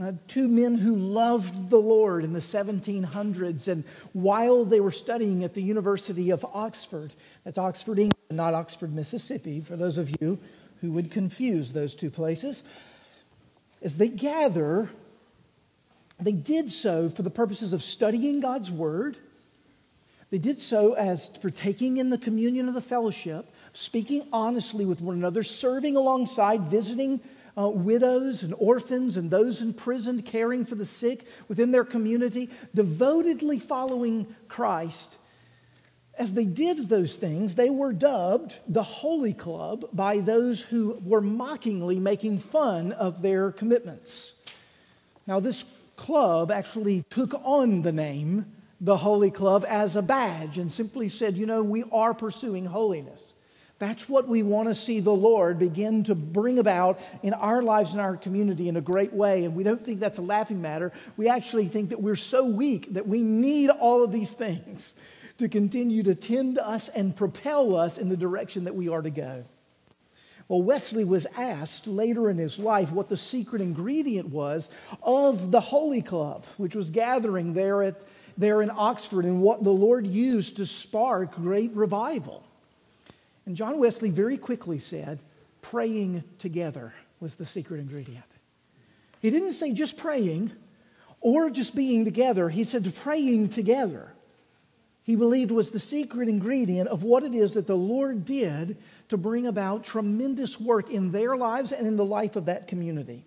Uh, 0.00 0.12
two 0.28 0.46
men 0.46 0.74
who 0.74 0.94
loved 0.94 1.70
the 1.70 1.78
Lord 1.78 2.22
in 2.22 2.34
the 2.34 2.40
1700s, 2.40 3.66
and 3.66 3.82
while 4.12 4.64
they 4.64 4.80
were 4.80 4.90
studying 4.90 5.42
at 5.42 5.54
the 5.54 5.62
University 5.62 6.28
of 6.28 6.44
Oxford, 6.52 7.12
that's 7.44 7.56
Oxford, 7.56 7.98
England, 7.98 8.12
not 8.30 8.52
Oxford, 8.52 8.92
Mississippi, 8.92 9.60
for 9.60 9.74
those 9.74 9.96
of 9.96 10.14
you 10.20 10.38
who 10.82 10.92
would 10.92 11.10
confuse 11.10 11.72
those 11.72 11.94
two 11.94 12.10
places, 12.10 12.62
as 13.80 13.96
they 13.96 14.08
gather, 14.08 14.90
they 16.20 16.32
did 16.32 16.70
so 16.70 17.08
for 17.08 17.22
the 17.22 17.30
purposes 17.30 17.72
of 17.72 17.82
studying 17.82 18.40
God's 18.40 18.70
word. 18.70 19.16
They 20.30 20.38
did 20.38 20.60
so 20.60 20.94
as 20.94 21.28
for 21.28 21.50
taking 21.50 21.98
in 21.98 22.10
the 22.10 22.18
communion 22.18 22.68
of 22.68 22.74
the 22.74 22.80
fellowship, 22.80 23.46
speaking 23.72 24.26
honestly 24.32 24.84
with 24.84 25.00
one 25.00 25.16
another, 25.16 25.42
serving 25.42 25.96
alongside, 25.96 26.62
visiting 26.62 27.20
uh, 27.56 27.68
widows 27.68 28.42
and 28.42 28.54
orphans 28.58 29.16
and 29.16 29.30
those 29.30 29.62
imprisoned, 29.62 30.26
caring 30.26 30.64
for 30.64 30.74
the 30.74 30.84
sick 30.84 31.26
within 31.48 31.70
their 31.70 31.84
community, 31.84 32.50
devotedly 32.74 33.58
following 33.58 34.26
Christ. 34.48 35.16
As 36.18 36.34
they 36.34 36.44
did 36.44 36.88
those 36.88 37.16
things, 37.16 37.54
they 37.54 37.70
were 37.70 37.92
dubbed 37.92 38.56
the 38.66 38.82
Holy 38.82 39.32
Club 39.32 39.84
by 39.92 40.18
those 40.18 40.62
who 40.62 41.00
were 41.04 41.20
mockingly 41.20 42.00
making 42.00 42.38
fun 42.38 42.92
of 42.92 43.22
their 43.22 43.52
commitments. 43.52 44.34
Now, 45.26 45.40
this 45.40 45.64
club 45.96 46.50
actually 46.50 47.04
took 47.10 47.34
on 47.44 47.82
the 47.82 47.92
name 47.92 48.55
the 48.80 48.96
Holy 48.96 49.30
Club 49.30 49.64
as 49.68 49.96
a 49.96 50.02
badge 50.02 50.58
and 50.58 50.70
simply 50.70 51.08
said, 51.08 51.36
you 51.36 51.46
know, 51.46 51.62
we 51.62 51.84
are 51.92 52.14
pursuing 52.14 52.66
holiness. 52.66 53.34
That's 53.78 54.08
what 54.08 54.26
we 54.26 54.42
want 54.42 54.68
to 54.68 54.74
see 54.74 55.00
the 55.00 55.12
Lord 55.12 55.58
begin 55.58 56.04
to 56.04 56.14
bring 56.14 56.58
about 56.58 56.98
in 57.22 57.34
our 57.34 57.62
lives 57.62 57.92
and 57.92 58.00
our 58.00 58.16
community 58.16 58.68
in 58.68 58.76
a 58.76 58.80
great 58.80 59.12
way. 59.12 59.44
And 59.44 59.54
we 59.54 59.64
don't 59.64 59.84
think 59.84 60.00
that's 60.00 60.18
a 60.18 60.22
laughing 60.22 60.62
matter. 60.62 60.92
We 61.18 61.28
actually 61.28 61.68
think 61.68 61.90
that 61.90 62.00
we're 62.00 62.16
so 62.16 62.46
weak 62.46 62.94
that 62.94 63.06
we 63.06 63.20
need 63.20 63.68
all 63.68 64.02
of 64.02 64.12
these 64.12 64.32
things 64.32 64.94
to 65.38 65.48
continue 65.48 66.02
to 66.04 66.14
tend 66.14 66.58
us 66.58 66.88
and 66.88 67.14
propel 67.14 67.76
us 67.76 67.98
in 67.98 68.08
the 68.08 68.16
direction 68.16 68.64
that 68.64 68.74
we 68.74 68.88
are 68.88 69.02
to 69.02 69.10
go. 69.10 69.44
Well, 70.48 70.62
Wesley 70.62 71.04
was 71.04 71.26
asked 71.36 71.86
later 71.88 72.30
in 72.30 72.38
his 72.38 72.58
life 72.58 72.92
what 72.92 73.08
the 73.08 73.16
secret 73.16 73.60
ingredient 73.60 74.28
was 74.28 74.70
of 75.02 75.50
the 75.50 75.60
Holy 75.60 76.02
Club, 76.02 76.44
which 76.56 76.76
was 76.76 76.90
gathering 76.90 77.52
there, 77.52 77.82
at, 77.82 78.00
there 78.38 78.62
in 78.62 78.70
Oxford, 78.70 79.24
and 79.24 79.40
what 79.40 79.64
the 79.64 79.70
Lord 79.70 80.06
used 80.06 80.56
to 80.56 80.66
spark 80.66 81.34
great 81.34 81.72
revival. 81.74 82.44
And 83.46 83.56
John 83.56 83.78
Wesley 83.78 84.10
very 84.10 84.36
quickly 84.36 84.78
said, 84.78 85.20
praying 85.62 86.24
together 86.38 86.94
was 87.20 87.36
the 87.36 87.46
secret 87.46 87.80
ingredient. 87.80 88.24
He 89.22 89.30
didn't 89.30 89.54
say 89.54 89.72
just 89.72 89.96
praying 89.96 90.52
or 91.20 91.50
just 91.50 91.74
being 91.74 92.04
together, 92.04 92.48
he 92.48 92.62
said 92.62 92.92
praying 92.96 93.48
together. 93.48 94.12
He 95.02 95.16
believed 95.16 95.52
was 95.52 95.70
the 95.70 95.78
secret 95.78 96.28
ingredient 96.28 96.88
of 96.88 97.04
what 97.04 97.22
it 97.22 97.32
is 97.32 97.54
that 97.54 97.68
the 97.68 97.76
Lord 97.76 98.24
did 98.24 98.76
to 99.08 99.16
bring 99.16 99.46
about 99.46 99.84
tremendous 99.84 100.60
work 100.60 100.90
in 100.90 101.12
their 101.12 101.36
lives 101.36 101.70
and 101.70 101.86
in 101.86 101.96
the 101.96 102.04
life 102.04 102.34
of 102.34 102.46
that 102.46 102.66
community. 102.66 103.24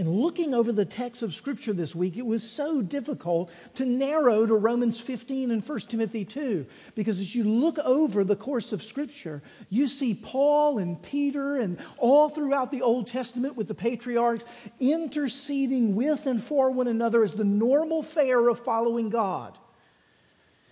In 0.00 0.10
looking 0.10 0.54
over 0.54 0.72
the 0.72 0.86
text 0.86 1.22
of 1.22 1.34
Scripture 1.34 1.74
this 1.74 1.94
week, 1.94 2.16
it 2.16 2.24
was 2.24 2.42
so 2.42 2.80
difficult 2.80 3.50
to 3.74 3.84
narrow 3.84 4.46
to 4.46 4.54
Romans 4.54 4.98
15 4.98 5.50
and 5.50 5.62
1 5.62 5.80
Timothy 5.80 6.24
2. 6.24 6.64
Because 6.94 7.20
as 7.20 7.36
you 7.36 7.44
look 7.44 7.78
over 7.80 8.24
the 8.24 8.34
course 8.34 8.72
of 8.72 8.82
Scripture, 8.82 9.42
you 9.68 9.86
see 9.86 10.14
Paul 10.14 10.78
and 10.78 11.02
Peter 11.02 11.56
and 11.56 11.78
all 11.98 12.30
throughout 12.30 12.72
the 12.72 12.80
Old 12.80 13.08
Testament 13.08 13.58
with 13.58 13.68
the 13.68 13.74
patriarchs 13.74 14.46
interceding 14.78 15.94
with 15.94 16.24
and 16.24 16.42
for 16.42 16.70
one 16.70 16.88
another 16.88 17.22
as 17.22 17.34
the 17.34 17.44
normal 17.44 18.02
fare 18.02 18.48
of 18.48 18.58
following 18.58 19.10
God. 19.10 19.58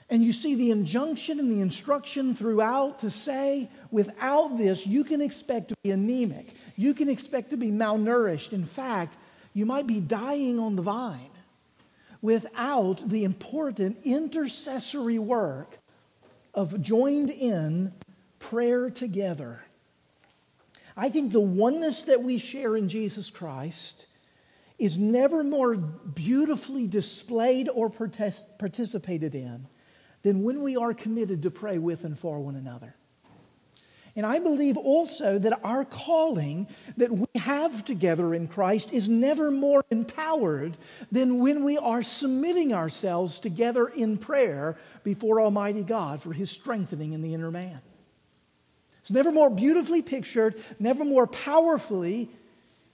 And 0.09 0.25
you 0.25 0.33
see 0.33 0.55
the 0.55 0.71
injunction 0.71 1.39
and 1.39 1.53
the 1.53 1.61
instruction 1.61 2.35
throughout 2.35 3.01
to 3.01 3.11
say, 3.11 3.69
without 3.91 4.57
this, 4.57 4.87
you 4.87 5.05
can 5.05 5.21
expect 5.21 5.69
to 5.69 5.75
be 5.83 5.91
anemic. 5.91 6.55
You 6.79 6.95
can 6.95 7.09
expect 7.09 7.51
to 7.51 7.57
be 7.57 7.73
malnourished. 7.73 8.53
In 8.53 8.65
fact, 8.65 9.19
you 9.53 9.67
might 9.67 9.89
be 9.89 10.01
dying 10.01 10.61
on 10.61 10.77
the 10.77 10.83
vine 10.83 11.33
without 12.23 13.09
the 13.09 13.25
important 13.25 13.99
intercessory 14.05 15.19
work 15.19 15.79
of 16.55 16.81
joined 16.81 17.31
in 17.31 17.93
prayer 18.39 18.91
together. 18.91 19.65
I 20.97 21.09
think 21.09 21.33
the 21.33 21.41
oneness 21.41 22.03
that 22.03 22.23
we 22.23 22.39
share 22.39 22.77
in 22.77 22.89
Jesus 22.89 23.29
Christ 23.29 24.07
is 24.79 24.97
never 24.97 25.43
more 25.43 25.77
beautifully 25.77 26.87
displayed 26.87 27.69
or 27.69 27.91
participated 27.91 29.35
in 29.35 29.67
than 30.23 30.45
when 30.45 30.63
we 30.63 30.77
are 30.77 30.95
committed 30.95 31.43
to 31.43 31.51
pray 31.51 31.79
with 31.79 32.05
and 32.05 32.17
for 32.17 32.39
one 32.39 32.55
another. 32.55 32.95
And 34.19 34.27
I 34.27 34.41
believe 34.41 34.77
also 34.77 35.39
that 35.39 35.61
our 35.63 35.85
calling 35.85 36.67
that 36.97 37.13
we 37.13 37.29
have 37.37 37.85
together 37.85 38.35
in 38.35 38.49
Christ 38.49 38.93
is 38.93 39.09
never 39.09 39.53
more 39.53 39.85
empowered 39.93 40.77
than 41.13 41.39
when 41.39 41.63
we 41.63 41.79
are 41.79 42.03
submitting 42.03 42.75
ourselves 42.75 43.39
together 43.39 43.87
in 43.87 44.19
prayer 44.19 44.77
before 45.05 45.41
Almighty 45.41 45.85
God 45.85 46.21
for 46.21 46.33
His 46.33 46.51
strengthening 46.51 47.13
in 47.13 47.23
the 47.23 47.33
inner 47.33 47.53
man. 47.53 47.81
It's 49.03 49.13
never 49.13 49.31
more 49.31 49.51
beautifully 49.51 50.03
pictured, 50.03 50.61
never 50.81 51.05
more 51.05 51.29
powerfully 51.29 52.29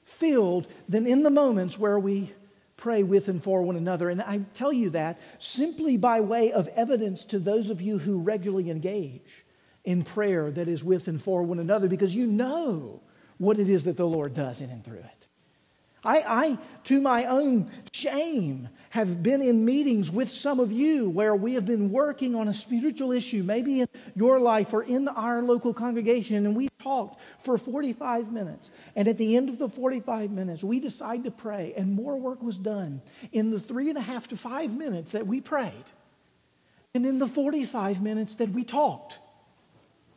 filled 0.05 0.67
than 0.91 1.07
in 1.07 1.23
the 1.23 1.31
moments 1.31 1.79
where 1.79 1.99
we 1.99 2.35
pray 2.77 3.03
with 3.03 3.29
and 3.29 3.43
for 3.43 3.63
one 3.63 3.77
another. 3.77 4.11
And 4.11 4.21
I 4.21 4.41
tell 4.53 4.75
you 4.75 4.91
that 4.91 5.19
simply 5.39 5.97
by 5.97 6.21
way 6.21 6.53
of 6.53 6.69
evidence 6.77 7.25
to 7.27 7.39
those 7.39 7.71
of 7.71 7.81
you 7.81 7.97
who 7.97 8.21
regularly 8.21 8.69
engage 8.69 9.43
in 9.85 10.03
prayer 10.03 10.51
that 10.51 10.69
is 10.69 10.83
with 10.83 11.09
and 11.09 11.21
for 11.21 11.43
one 11.43 11.59
another 11.59 11.89
because 11.89 12.15
you 12.15 12.27
know 12.27 13.01
what 13.39 13.59
it 13.59 13.69
is 13.69 13.85
that 13.85 13.97
the 13.97 14.07
Lord 14.07 14.35
does 14.35 14.61
in 14.61 14.71
and 14.71 14.85
through 14.85 14.99
it. 14.99 15.27
I, 16.05 16.19
I, 16.27 16.59
to 16.85 17.01
my 17.01 17.25
own 17.25 17.71
shame, 17.93 18.69
have 18.91 19.23
been 19.23 19.43
in 19.43 19.65
meetings 19.65 20.11
with 20.11 20.31
some 20.31 20.61
of 20.61 20.71
you 20.71 21.09
where 21.11 21.35
we 21.35 21.55
have 21.55 21.67
been 21.67 21.91
working 21.91 22.35
on 22.35 22.47
a 22.47 22.53
spiritual 22.53 23.11
issue, 23.11 23.43
maybe 23.43 23.81
in 23.81 23.89
your 24.15 24.39
life 24.39 24.73
or 24.73 24.83
in 24.83 25.09
our 25.09 25.43
local 25.43 25.73
congregation, 25.75 26.37
and 26.45 26.55
we 26.55 26.69
talked 26.81 27.21
for 27.41 27.59
45 27.59 28.31
minutes. 28.31 28.71
And 28.95 29.09
at 29.09 29.19
the 29.19 29.37
end 29.37 29.49
of 29.49 29.59
the 29.59 29.69
45 29.69 30.31
minutes, 30.31 30.63
we 30.63 30.79
decided 30.79 31.25
to 31.25 31.31
pray, 31.31 31.73
and 31.77 31.93
more 31.93 32.17
work 32.17 32.43
was 32.43 32.59
done 32.59 33.01
in 33.33 33.51
the 33.51 33.59
three 33.59 33.89
and 33.89 33.99
a 33.99 34.03
half 34.03 34.29
to 34.29 34.37
five 34.37 34.77
minutes 34.77 35.13
that 35.13 35.27
we 35.27 35.41
prayed, 35.41 35.73
and 36.95 37.05
in 37.07 37.19
the 37.19 37.27
45 37.27 38.03
minutes 38.03 38.37
that 38.37 38.51
we 38.51 38.63
talked. 38.63 39.19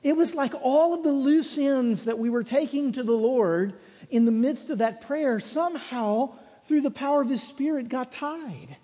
It 0.08 0.16
was 0.16 0.36
like 0.36 0.54
all 0.62 0.94
of 0.94 1.04
the 1.04 1.12
loose 1.12 1.58
ends 1.58 2.06
that 2.06 2.18
we 2.18 2.30
were 2.30 2.46
taking 2.46 2.94
to 2.94 3.04
the 3.04 3.12
Lord 3.12 3.74
in 4.10 4.24
the 4.24 4.32
midst 4.32 4.70
of 4.70 4.78
that 4.78 5.02
prayer 5.02 5.38
somehow, 5.42 6.32
through 6.64 6.80
the 6.80 6.92
power 6.92 7.22
of 7.22 7.30
His 7.30 7.44
Spirit, 7.44 7.90
got 7.90 8.14
tied. 8.14 8.78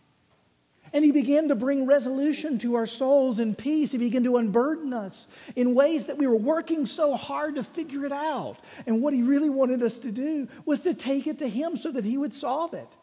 And 0.92 1.06
He 1.06 1.14
began 1.14 1.48
to 1.48 1.56
bring 1.56 1.86
resolution 1.86 2.60
to 2.60 2.76
our 2.76 2.86
souls 2.86 3.40
and 3.40 3.58
peace. 3.58 3.94
He 3.94 3.98
began 3.98 4.26
to 4.26 4.36
unburden 4.36 4.92
us 4.92 5.30
in 5.56 5.76
ways 5.76 6.08
that 6.08 6.18
we 6.18 6.28
were 6.28 6.36
working 6.36 6.86
so 6.86 7.16
hard 7.16 7.56
to 7.56 7.64
figure 7.64 8.06
it 8.06 8.12
out. 8.12 8.58
And 8.86 9.02
what 9.02 9.14
He 9.14 9.24
really 9.24 9.50
wanted 9.50 9.82
us 9.82 10.00
to 10.00 10.12
do 10.12 10.50
was 10.66 10.82
to 10.82 10.94
take 10.94 11.26
it 11.26 11.40
to 11.40 11.48
Him 11.48 11.78
so 11.78 11.90
that 11.92 12.04
He 12.04 12.18
would 12.18 12.34
solve 12.34 12.74
it. 12.74 12.98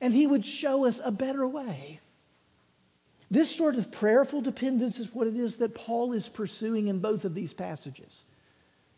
And 0.00 0.12
He 0.12 0.26
would 0.26 0.44
show 0.44 0.86
us 0.86 1.00
a 1.04 1.12
better 1.12 1.46
way. 1.46 2.00
This 3.30 3.54
sort 3.54 3.76
of 3.76 3.92
prayerful 3.92 4.40
dependence 4.40 4.98
is 4.98 5.14
what 5.14 5.26
it 5.26 5.36
is 5.36 5.58
that 5.58 5.74
Paul 5.74 6.12
is 6.12 6.28
pursuing 6.28 6.88
in 6.88 7.00
both 7.00 7.24
of 7.24 7.34
these 7.34 7.52
passages. 7.52 8.24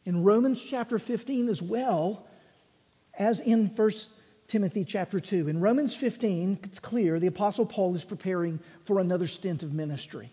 In 0.04 0.22
Romans 0.22 0.62
chapter 0.62 0.98
15 0.98 1.48
as 1.48 1.60
well 1.60 2.26
as 3.18 3.40
in 3.40 3.66
1 3.66 3.90
Timothy 4.46 4.84
chapter 4.84 5.20
2. 5.20 5.48
In 5.48 5.60
Romans 5.60 5.94
15, 5.94 6.58
it's 6.64 6.78
clear 6.78 7.18
the 7.18 7.26
Apostle 7.26 7.66
Paul 7.66 7.94
is 7.94 8.04
preparing 8.04 8.60
for 8.84 8.98
another 8.98 9.26
stint 9.26 9.62
of 9.62 9.72
ministry. 9.72 10.30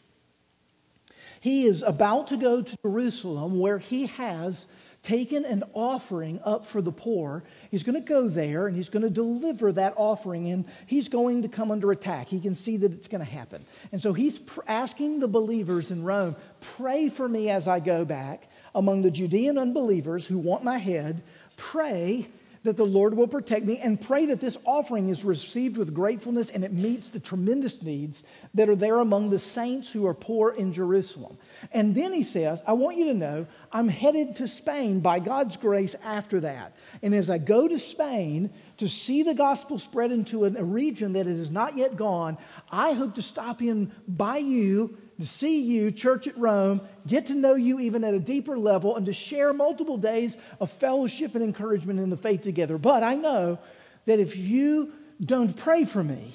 He 1.39 1.65
is 1.65 1.83
about 1.83 2.27
to 2.27 2.37
go 2.37 2.61
to 2.61 2.77
Jerusalem 2.83 3.59
where 3.59 3.77
he 3.77 4.07
has 4.07 4.67
taken 5.07 5.45
an 5.45 5.63
offering 5.73 6.37
up 6.43 6.65
for 6.65 6.81
the 6.81 6.91
poor. 6.91 7.41
He's 7.71 7.83
going 7.83 7.95
to 7.95 8.05
go 8.05 8.27
there 8.27 8.67
and 8.67 8.75
he's 8.75 8.89
going 8.89 9.03
to 9.03 9.09
deliver 9.09 9.71
that 9.71 9.93
offering, 9.95 10.51
and 10.51 10.65
he's 10.85 11.07
going 11.07 11.43
to 11.43 11.47
come 11.47 11.71
under 11.71 11.93
attack. 11.93 12.27
He 12.27 12.41
can 12.41 12.53
see 12.53 12.75
that 12.75 12.91
it's 12.91 13.07
going 13.07 13.23
to 13.23 13.31
happen. 13.31 13.65
And 13.93 14.01
so 14.01 14.11
he's 14.11 14.39
pr- 14.39 14.59
asking 14.67 15.21
the 15.21 15.29
believers 15.29 15.91
in 15.91 16.03
Rome, 16.03 16.35
Pray 16.59 17.07
for 17.07 17.29
me 17.29 17.49
as 17.49 17.69
I 17.69 17.79
go 17.79 18.03
back 18.03 18.49
among 18.75 19.01
the 19.01 19.09
Judean 19.09 19.57
unbelievers 19.57 20.27
who 20.27 20.37
want 20.37 20.65
my 20.65 20.77
head. 20.77 21.23
Pray 21.55 22.27
that 22.67 22.75
the 22.75 22.85
Lord 22.85 23.15
will 23.15 23.29
protect 23.29 23.65
me 23.65 23.79
and 23.79 23.99
pray 23.99 24.25
that 24.25 24.41
this 24.41 24.57
offering 24.65 25.07
is 25.07 25.23
received 25.23 25.77
with 25.77 25.93
gratefulness 25.93 26.49
and 26.49 26.65
it 26.65 26.73
meets 26.73 27.09
the 27.09 27.19
tremendous 27.19 27.81
needs 27.81 28.23
that 28.53 28.67
are 28.67 28.75
there 28.75 28.99
among 28.99 29.29
the 29.29 29.39
saints 29.39 29.89
who 29.89 30.05
are 30.05 30.13
poor 30.13 30.51
in 30.51 30.73
Jerusalem. 30.73 31.37
And 31.71 31.95
then 31.95 32.11
he 32.11 32.23
says, 32.23 32.61
I 32.67 32.73
want 32.73 32.97
you 32.97 33.05
to 33.05 33.13
know 33.13 33.47
I'm 33.71 33.87
headed 33.87 34.35
to 34.37 34.49
Spain 34.49 34.99
by 34.99 35.19
God's 35.19 35.55
grace 35.55 35.95
after 36.03 36.41
that. 36.41 36.75
And 37.01 37.15
as 37.15 37.29
I 37.29 37.37
go 37.37 37.69
to 37.69 37.79
Spain 37.79 38.49
to 38.77 38.89
see 38.89 39.23
the 39.23 39.33
gospel 39.33 39.79
spread 39.79 40.11
into 40.11 40.43
a 40.43 40.49
region 40.49 41.13
that 41.13 41.25
is 41.25 41.49
not 41.49 41.77
yet 41.77 41.95
gone, 41.95 42.37
I 42.69 42.91
hope 42.91 43.15
to 43.15 43.21
stop 43.21 43.61
in 43.61 43.93
by 44.07 44.37
you 44.37 44.97
to 45.19 45.25
see 45.25 45.61
you, 45.61 45.91
Church 45.91 46.27
at 46.27 46.37
Rome, 46.37 46.81
get 47.07 47.27
to 47.27 47.35
know 47.35 47.55
you 47.55 47.79
even 47.79 48.03
at 48.03 48.13
a 48.13 48.19
deeper 48.19 48.57
level, 48.57 48.95
and 48.95 49.05
to 49.07 49.13
share 49.13 49.51
multiple 49.51 49.97
days 49.97 50.37
of 50.59 50.69
fellowship 50.69 51.33
and 51.33 51.43
encouragement 51.43 51.99
in 51.99 52.09
the 52.09 52.17
faith 52.17 52.43
together. 52.43 52.77
But 52.77 53.03
I 53.03 53.15
know 53.15 53.57
that 54.05 54.19
if 54.19 54.37
you 54.37 54.91
don't 55.23 55.57
pray 55.57 55.85
for 55.85 56.03
me, 56.03 56.33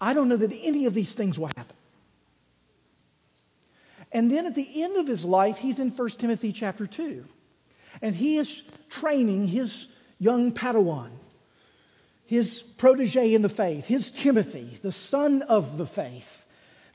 I 0.00 0.14
don't 0.14 0.28
know 0.28 0.36
that 0.36 0.52
any 0.62 0.86
of 0.86 0.94
these 0.94 1.14
things 1.14 1.38
will 1.38 1.48
happen. 1.48 1.76
And 4.12 4.30
then 4.30 4.46
at 4.46 4.54
the 4.54 4.82
end 4.82 4.96
of 4.96 5.06
his 5.06 5.24
life, 5.24 5.58
he's 5.58 5.78
in 5.78 5.90
1 5.90 6.08
Timothy 6.10 6.52
chapter 6.52 6.86
2. 6.86 7.24
And 8.00 8.14
he 8.14 8.36
is 8.36 8.62
training 8.88 9.48
his 9.48 9.88
young 10.18 10.52
Padawan, 10.52 11.10
his 12.24 12.60
protege 12.60 13.34
in 13.34 13.42
the 13.42 13.48
faith, 13.50 13.86
his 13.86 14.10
Timothy, 14.10 14.78
the 14.80 14.92
son 14.92 15.42
of 15.42 15.76
the 15.76 15.86
faith 15.86 16.45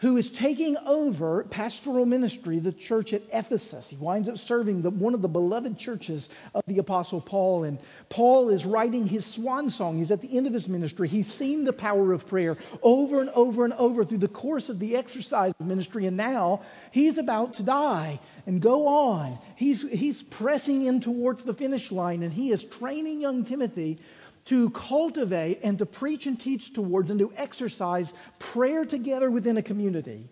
who 0.01 0.17
is 0.17 0.31
taking 0.31 0.75
over 0.85 1.43
pastoral 1.43 2.07
ministry, 2.07 2.57
the 2.57 2.71
church 2.71 3.13
at 3.13 3.21
Ephesus. 3.31 3.91
He 3.91 3.95
winds 3.97 4.27
up 4.27 4.39
serving 4.39 4.81
the, 4.81 4.89
one 4.89 5.13
of 5.13 5.21
the 5.21 5.27
beloved 5.27 5.77
churches 5.77 6.29
of 6.55 6.63
the 6.65 6.79
Apostle 6.79 7.21
Paul. 7.21 7.63
And 7.63 7.77
Paul 8.09 8.49
is 8.49 8.65
writing 8.65 9.07
his 9.07 9.27
swan 9.27 9.69
song. 9.69 9.97
He's 9.97 10.09
at 10.09 10.21
the 10.21 10.35
end 10.35 10.47
of 10.47 10.53
his 10.53 10.67
ministry. 10.67 11.07
He's 11.07 11.31
seen 11.31 11.65
the 11.65 11.73
power 11.73 12.13
of 12.13 12.27
prayer 12.27 12.57
over 12.81 13.21
and 13.21 13.29
over 13.29 13.63
and 13.63 13.75
over 13.75 14.03
through 14.03 14.17
the 14.17 14.27
course 14.27 14.69
of 14.69 14.79
the 14.79 14.95
exercise 14.95 15.53
of 15.59 15.67
ministry. 15.67 16.07
And 16.07 16.17
now 16.17 16.61
he's 16.89 17.19
about 17.19 17.53
to 17.55 17.63
die 17.63 18.19
and 18.47 18.59
go 18.59 18.87
on. 18.87 19.37
He's, 19.55 19.87
he's 19.91 20.23
pressing 20.23 20.83
in 20.83 20.99
towards 20.99 21.43
the 21.43 21.53
finish 21.53 21.91
line, 21.91 22.23
and 22.23 22.33
he 22.33 22.51
is 22.51 22.63
training 22.63 23.21
young 23.21 23.43
Timothy 23.43 23.99
to 24.45 24.69
cultivate 24.71 25.59
and 25.63 25.79
to 25.79 25.85
preach 25.85 26.25
and 26.27 26.39
teach 26.39 26.73
towards 26.73 27.11
and 27.11 27.19
to 27.19 27.31
exercise 27.35 28.13
prayer 28.39 28.85
together 28.85 29.29
within 29.29 29.57
a 29.57 29.61
community, 29.61 30.29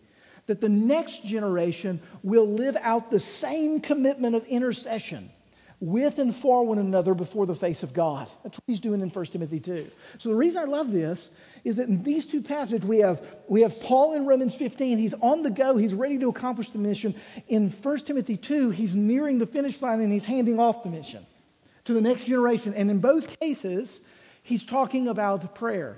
that 0.47 0.61
the 0.61 0.69
next 0.69 1.25
generation 1.25 2.01
will 2.23 2.47
live 2.47 2.75
out 2.81 3.11
the 3.11 3.19
same 3.19 3.79
commitment 3.79 4.35
of 4.35 4.45
intercession 4.45 5.29
with 5.79 6.19
and 6.19 6.35
for 6.35 6.65
one 6.65 6.77
another 6.77 7.13
before 7.13 7.45
the 7.45 7.55
face 7.55 7.83
of 7.83 7.93
God. 7.93 8.29
That's 8.43 8.57
what 8.57 8.63
he's 8.67 8.81
doing 8.81 9.01
in 9.01 9.09
1 9.09 9.25
Timothy 9.27 9.59
2. 9.59 9.87
So 10.17 10.29
the 10.29 10.35
reason 10.35 10.61
I 10.61 10.65
love 10.65 10.91
this 10.91 11.29
is 11.63 11.77
that 11.77 11.87
in 11.87 12.03
these 12.03 12.25
two 12.25 12.41
passages 12.41 12.85
we 12.85 12.99
have, 12.99 13.23
we 13.47 13.61
have 13.61 13.79
Paul 13.79 14.13
in 14.13 14.25
Romans 14.25 14.55
15. 14.55 14.97
He's 14.97 15.13
on 15.15 15.43
the 15.43 15.49
go. 15.49 15.77
He's 15.77 15.93
ready 15.93 16.17
to 16.19 16.29
accomplish 16.29 16.69
the 16.69 16.79
mission. 16.79 17.15
In 17.47 17.69
1 17.69 17.97
Timothy 17.99 18.35
2, 18.35 18.71
he's 18.71 18.95
nearing 18.95 19.39
the 19.39 19.45
finish 19.45 19.81
line 19.81 20.01
and 20.01 20.11
he's 20.11 20.25
handing 20.25 20.59
off 20.59 20.83
the 20.83 20.89
mission 20.89 21.25
to 21.89 21.93
the 21.93 22.01
next 22.01 22.25
generation. 22.25 22.75
And 22.75 22.91
in 22.91 22.99
both 22.99 23.39
cases, 23.39 24.01
he's 24.43 24.63
talking 24.63 25.07
about 25.07 25.55
prayer 25.55 25.97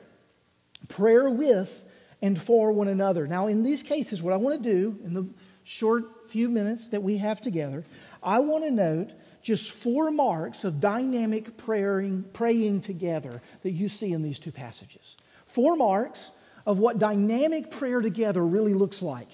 prayer 0.87 1.29
with 1.29 1.83
and 2.21 2.39
for 2.39 2.71
one 2.71 2.87
another. 2.87 3.27
Now, 3.27 3.47
in 3.47 3.63
these 3.63 3.83
cases, 3.83 4.23
what 4.23 4.33
I 4.33 4.37
want 4.37 4.63
to 4.63 4.69
do 4.69 4.97
in 5.03 5.13
the 5.13 5.27
short 5.63 6.29
few 6.29 6.47
minutes 6.47 6.87
that 6.89 7.03
we 7.03 7.17
have 7.17 7.41
together, 7.41 7.83
I 8.23 8.39
want 8.39 8.63
to 8.63 8.71
note 8.71 9.11
just 9.41 9.71
four 9.71 10.11
marks 10.11 10.63
of 10.63 10.79
dynamic 10.79 11.57
praying, 11.57 12.25
praying 12.31 12.81
together 12.81 13.41
that 13.61 13.71
you 13.71 13.89
see 13.89 14.13
in 14.13 14.23
these 14.23 14.39
two 14.39 14.51
passages. 14.51 15.17
Four 15.45 15.75
marks 15.75 16.31
of 16.65 16.79
what 16.79 16.99
dynamic 16.99 17.69
prayer 17.69 17.99
together 17.99 18.45
really 18.45 18.73
looks 18.73 19.01
like. 19.01 19.27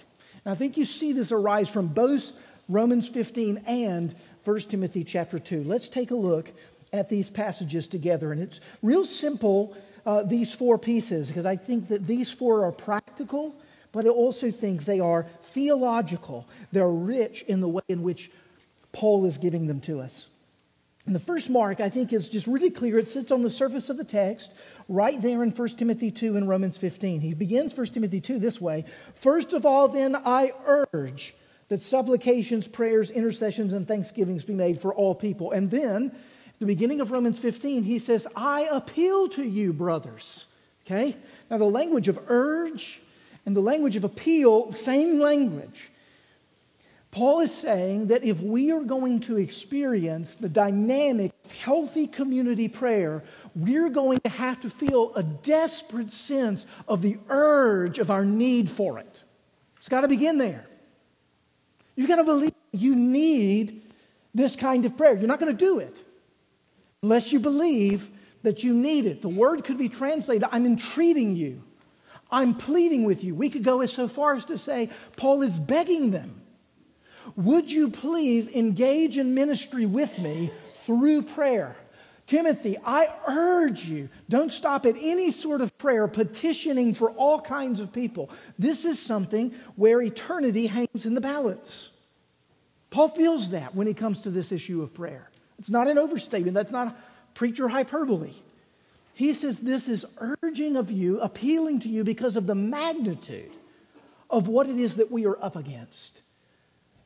And 0.44 0.52
I 0.52 0.56
think 0.56 0.76
you 0.76 0.86
see 0.86 1.14
this 1.14 1.32
arise 1.32 1.70
from 1.70 1.88
both 1.88 2.34
Romans 2.68 3.08
15 3.08 3.64
and 3.68 4.14
1 4.48 4.60
Timothy 4.60 5.04
chapter 5.04 5.38
2. 5.38 5.66
Let's 5.66 5.89
take 5.89 6.12
a 6.12 6.16
look 6.16 6.54
at 6.94 7.10
these 7.10 7.30
passages 7.30 7.86
together. 7.86 8.32
And 8.32 8.42
it's 8.42 8.62
real 8.82 9.04
simple, 9.04 9.75
uh, 10.06 10.24
these 10.24 10.56
four 10.56 10.77
pieces, 10.77 11.27
because 11.27 11.46
I 11.46 11.58
think 11.58 11.89
that 11.89 12.08
these 12.08 12.32
four 12.32 12.63
are 12.63 12.72
practical, 12.72 13.54
but 13.92 14.06
I 14.06 14.10
also 14.10 14.50
think 14.50 14.86
they 14.86 15.01
are 15.01 15.24
theological. 15.51 16.48
They're 16.72 16.89
rich 16.89 17.42
in 17.42 17.60
the 17.60 17.68
way 17.68 17.82
in 17.89 18.04
which 18.04 18.32
Paul 18.94 19.25
is 19.25 19.38
giving 19.38 19.68
them 19.68 19.82
to 19.82 20.00
us. 20.00 20.30
And 21.06 21.13
the 21.13 21.20
first 21.20 21.50
mark, 21.50 21.82
I 21.82 21.89
think, 21.89 22.13
is 22.13 22.30
just 22.30 22.48
really 22.48 22.70
clear. 22.70 22.98
It 22.98 23.10
sits 23.10 23.34
on 23.34 23.42
the 23.42 23.50
surface 23.50 23.89
of 23.89 23.98
the 23.98 24.06
text, 24.06 24.56
right 24.88 25.22
there 25.22 25.44
in 25.44 25.51
1 25.51 25.68
Timothy 25.70 26.10
2 26.10 26.38
and 26.38 26.48
Romans 26.48 26.78
15. 26.78 27.19
He 27.19 27.34
begins 27.34 27.76
1 27.76 27.88
Timothy 27.88 28.22
2 28.22 28.39
this 28.39 28.62
way 28.62 28.86
First 29.13 29.52
of 29.52 29.65
all, 29.65 29.89
then, 29.89 30.15
I 30.15 30.54
urge 30.65 31.34
that 31.69 31.82
supplications, 31.82 32.67
prayers, 32.67 33.12
intercessions, 33.12 33.73
and 33.73 33.88
thanksgivings 33.88 34.43
be 34.43 34.53
made 34.53 34.80
for 34.80 34.93
all 34.93 35.13
people. 35.13 35.51
And 35.51 35.69
then, 35.69 36.12
the 36.60 36.65
beginning 36.65 37.01
of 37.01 37.12
Romans 37.12 37.39
15, 37.39 37.84
he 37.84 37.99
says, 37.99 38.27
I 38.36 38.67
appeal 38.71 39.27
to 39.30 39.43
you, 39.43 39.73
brothers. 39.73 40.47
Okay? 40.86 41.15
Now, 41.51 41.58
the 41.58 41.65
language 41.65 42.08
of 42.08 42.19
urge 42.30 43.01
and 43.45 43.56
the 43.56 43.62
language 43.62 43.95
of 43.95 44.03
appeal, 44.03 44.71
same 44.71 45.19
language. 45.19 45.89
Paul 47.12 47.39
is 47.41 47.53
saying 47.53 48.08
that 48.08 48.23
if 48.23 48.41
we 48.41 48.71
are 48.71 48.84
going 48.84 49.21
to 49.21 49.38
experience 49.38 50.36
the 50.36 50.49
dynamic, 50.49 51.32
healthy 51.63 52.08
community 52.08 52.67
prayer, 52.67 53.23
we're 53.56 53.89
going 53.89 54.19
to 54.19 54.30
have 54.30 54.62
to 54.62 54.69
feel 54.69 55.13
a 55.15 55.23
desperate 55.23 56.12
sense 56.12 56.65
of 56.88 57.01
the 57.01 57.17
urge 57.30 57.97
of 57.99 58.12
our 58.12 58.25
need 58.25 58.69
for 58.69 58.99
it. 58.99 59.23
It's 59.77 59.89
got 59.89 60.01
to 60.01 60.08
begin 60.08 60.38
there. 60.38 60.67
You've 61.98 62.08
got 62.08 62.18
to 62.18 62.24
believe 62.24 62.54
you 62.72 62.96
need 62.96 63.82
this 64.34 64.56
kind 64.56 64.86
of 64.86 64.96
prayer. 64.96 65.16
You're 65.16 65.28
not 65.28 65.40
going 65.40 65.52
to 65.52 65.66
do 65.66 65.80
it 65.80 66.06
unless 67.04 67.34
you 67.34 67.40
believe 67.40 68.10
that 68.44 68.64
you 68.64 68.74
need 68.74 69.06
it. 69.06 69.22
The 69.22 69.30
word 69.30 69.66
could 69.66 69.78
be 69.78 69.90
translated 69.90 70.48
I'm 70.52 70.66
entreating 70.66 71.36
you, 71.36 71.64
I'm 72.32 72.54
pleading 72.54 73.04
with 73.04 73.24
you. 73.24 73.36
We 73.36 73.50
could 73.50 73.64
go 73.64 73.82
as 73.82 73.92
so 73.92 74.08
far 74.08 74.36
as 74.36 74.46
to 74.46 74.58
say, 74.58 74.90
Paul 75.18 75.42
is 75.42 75.60
begging 75.60 76.12
them. 76.12 76.42
Would 77.36 77.72
you 77.72 77.90
please 77.90 78.48
engage 78.48 79.18
in 79.18 79.34
ministry 79.34 79.86
with 79.86 80.18
me 80.20 80.52
through 80.86 81.24
prayer? 81.24 81.76
Timothy, 82.28 82.78
I 82.86 83.08
urge 83.26 83.86
you, 83.86 84.10
don't 84.28 84.52
stop 84.52 84.86
at 84.86 84.96
any 85.00 85.32
sort 85.32 85.62
of 85.62 85.78
prayer 85.78 86.10
petitioning 86.10 86.94
for 86.94 87.12
all 87.12 87.40
kinds 87.40 87.80
of 87.80 87.94
people. 87.94 88.30
This 88.60 88.84
is 88.84 89.02
something 89.02 89.56
where 89.78 90.02
eternity 90.02 90.68
hangs 90.68 91.06
in 91.06 91.13
the 91.13 91.22
balance. 91.22 91.90
Paul 92.90 93.08
feels 93.08 93.52
that 93.52 93.74
when 93.74 93.88
he 93.88 93.94
comes 93.94 94.20
to 94.20 94.30
this 94.30 94.52
issue 94.52 94.82
of 94.82 94.94
prayer. 94.94 95.30
It's 95.58 95.70
not 95.70 95.88
an 95.88 95.98
overstatement, 95.98 96.54
that's 96.54 96.74
not 96.74 96.98
preacher 97.34 97.70
hyperbole. 97.70 98.34
He 99.13 99.34
says 99.34 99.62
this 99.62 99.88
is 99.88 100.06
urging 100.44 100.76
of 100.76 100.92
you, 100.92 101.22
appealing 101.22 101.80
to 101.80 101.90
you 101.90 102.04
because 102.04 102.36
of 102.36 102.46
the 102.46 102.56
magnitude 102.56 103.52
of 104.30 104.50
what 104.50 104.68
it 104.68 104.78
is 104.78 104.98
that 104.98 105.12
we 105.12 105.26
are 105.26 105.42
up 105.42 105.56
against 105.56 106.22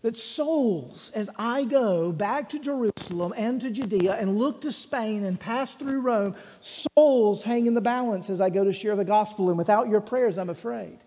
that 0.02 0.18
souls, 0.18 1.12
as 1.14 1.30
I 1.36 1.64
go 1.64 2.12
back 2.12 2.50
to 2.50 2.60
Jerusalem 2.60 3.34
and 3.38 3.62
to 3.62 3.70
Judea 3.70 4.16
and 4.16 4.38
look 4.38 4.62
to 4.62 4.72
Spain 4.72 5.24
and 5.24 5.40
pass 5.40 5.76
through 5.76 6.02
Rome, 6.02 6.36
souls 6.60 7.44
hang 7.44 7.68
in 7.68 7.76
the 7.76 7.82
balance 7.82 8.30
as 8.30 8.42
I 8.42 8.50
go 8.50 8.64
to 8.64 8.74
share 8.74 8.96
the 8.96 9.06
gospel. 9.06 9.50
And 9.50 9.58
without 9.58 9.90
your 9.90 10.02
prayers, 10.02 10.38
I'm 10.38 10.50
afraid 10.50 10.98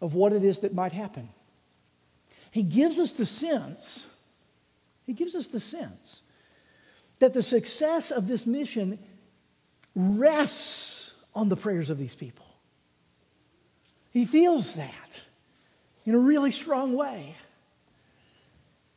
of 0.00 0.14
what 0.14 0.32
it 0.32 0.42
is 0.42 0.60
that 0.60 0.74
might 0.74 0.92
happen. 0.92 1.28
He 2.50 2.64
gives 2.64 2.98
us 2.98 3.12
the 3.12 3.26
sense, 3.26 4.18
he 5.06 5.12
gives 5.12 5.36
us 5.36 5.48
the 5.48 5.60
sense 5.60 6.22
that 7.20 7.34
the 7.34 7.42
success 7.42 8.10
of 8.10 8.26
this 8.26 8.46
mission 8.46 8.98
rests 9.94 11.14
on 11.34 11.48
the 11.48 11.56
prayers 11.56 11.90
of 11.90 11.98
these 11.98 12.16
people. 12.16 12.46
He 14.12 14.24
feels 14.24 14.74
that 14.74 15.20
in 16.04 16.14
a 16.14 16.18
really 16.18 16.50
strong 16.50 16.94
way. 16.94 17.36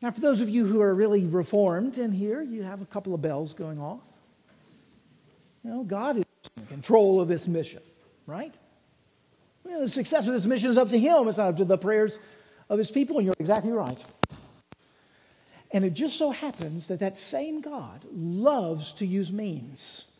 Now, 0.04 0.12
for 0.12 0.20
those 0.20 0.42
of 0.42 0.50
you 0.50 0.66
who 0.66 0.82
are 0.82 0.94
really 0.94 1.26
reformed 1.26 1.98
in 1.98 2.12
here, 2.12 2.42
you 2.42 2.64
have 2.64 2.82
a 2.82 2.86
couple 2.86 3.14
of 3.14 3.22
bells 3.22 3.54
going 3.54 3.80
off. 3.80 4.02
You 5.64 5.72
know, 5.72 5.84
God 5.86 6.18
is 6.18 6.26
in 6.58 6.66
control 6.66 7.22
of 7.22 7.30
this 7.30 7.48
mission, 7.48 7.82
right? 8.28 8.54
Well, 9.64 9.80
the 9.80 9.88
success 9.88 10.28
of 10.28 10.34
this 10.34 10.46
mission 10.46 10.70
is 10.70 10.78
up 10.78 10.90
to 10.90 11.00
Him, 11.00 11.30
it's 11.30 11.38
not 11.38 11.48
up 11.48 11.58
to 11.58 11.64
the 11.64 11.78
prayers 11.78 12.20
of 12.68 12.80
His 12.80 12.92
people, 12.92 13.18
and 13.18 13.26
you're 13.26 13.36
exactly 13.40 13.72
right. 13.72 13.98
And 15.72 15.86
it 15.86 15.94
just 15.94 16.18
so 16.18 16.32
happens 16.32 16.90
that 16.90 17.00
that 17.00 17.16
same 17.16 17.62
God 17.62 18.02
loves 18.12 18.92
to 18.96 19.06
use 19.06 19.32
means. 19.32 20.12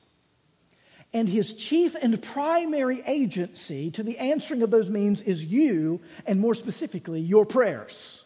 And 1.12 1.28
his 1.28 1.54
chief 1.54 1.94
and 2.02 2.24
primary 2.24 3.04
agency 3.06 3.92
to 3.92 4.02
the 4.02 4.18
answering 4.18 4.62
of 4.62 4.72
those 4.72 4.90
means 4.90 5.22
is 5.22 5.44
you, 5.44 6.00
and 6.26 6.40
more 6.40 6.56
specifically, 6.56 7.20
your 7.20 7.46
prayers 7.46 8.23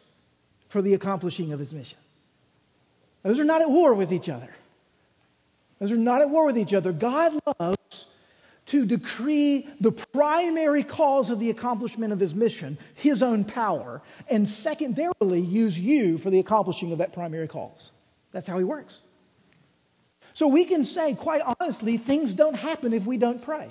for 0.68 0.82
the 0.82 0.94
accomplishing 0.94 1.54
of 1.54 1.60
his 1.60 1.74
mission. 1.74 1.98
Those 3.24 3.40
are 3.40 3.46
not 3.46 3.62
at 3.62 3.70
war 3.70 3.94
with 3.94 4.12
each 4.12 4.30
other. 4.30 4.50
Those 5.80 5.92
are 5.92 5.98
not 5.98 6.22
at 6.22 6.30
war 6.30 6.46
with 6.46 6.58
each 6.58 6.74
other. 6.74 6.92
God 6.92 7.40
loves 7.60 8.06
to 8.68 8.86
decree 8.86 9.68
the 9.80 9.92
primary 9.92 10.84
cause 10.84 11.30
of 11.30 11.40
the 11.40 11.50
accomplishment 11.50 12.12
of 12.12 12.20
his 12.20 12.36
mission, 12.36 12.78
his 12.96 13.24
own 13.24 13.46
power, 13.46 14.02
and 14.30 14.48
secondarily 14.48 15.40
use 15.40 15.80
you 15.80 16.18
for 16.18 16.30
the 16.30 16.40
accomplishing 16.40 16.92
of 16.92 16.98
that 16.98 17.14
primary 17.14 17.48
cause. 17.48 17.92
That's 18.32 18.48
how 18.48 18.58
he 18.58 18.64
works. 18.64 19.02
So 20.34 20.48
we 20.48 20.66
can 20.66 20.84
say, 20.84 21.16
quite 21.16 21.42
honestly, 21.42 21.98
things 21.98 22.34
don't 22.34 22.56
happen 22.56 22.94
if 22.94 23.06
we 23.06 23.18
don't 23.18 23.42
pray. 23.42 23.70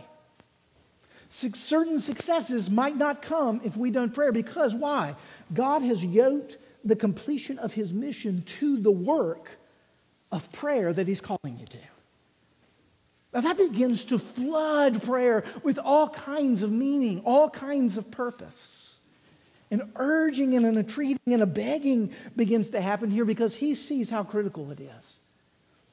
Certain 1.28 2.00
successes 2.00 2.70
might 2.70 2.96
not 2.96 3.20
come 3.20 3.60
if 3.64 3.76
we 3.76 3.90
don't 3.90 4.14
pray 4.14 4.30
because 4.30 4.74
why? 4.74 5.14
God 5.52 5.82
has 5.82 6.04
yoked 6.04 6.56
the 6.86 6.96
completion 6.96 7.58
of 7.58 7.74
his 7.74 7.92
mission 7.92 8.42
to 8.42 8.78
the 8.78 8.90
work 8.90 9.58
of 10.30 10.50
prayer 10.52 10.92
that 10.92 11.08
he's 11.08 11.20
calling 11.20 11.58
you 11.58 11.66
to. 11.66 11.78
Now 13.34 13.40
that 13.42 13.58
begins 13.58 14.06
to 14.06 14.18
flood 14.18 15.02
prayer 15.02 15.44
with 15.62 15.78
all 15.78 16.08
kinds 16.08 16.62
of 16.62 16.72
meaning, 16.72 17.22
all 17.24 17.50
kinds 17.50 17.96
of 17.96 18.10
purpose. 18.10 18.98
An 19.70 19.90
urging 19.96 20.54
and 20.54 20.64
an 20.64 20.78
entreating 20.78 21.18
and 21.26 21.42
a 21.42 21.46
begging 21.46 22.12
begins 22.36 22.70
to 22.70 22.80
happen 22.80 23.10
here 23.10 23.24
because 23.24 23.56
he 23.56 23.74
sees 23.74 24.10
how 24.10 24.22
critical 24.22 24.70
it 24.70 24.80
is. 24.80 25.18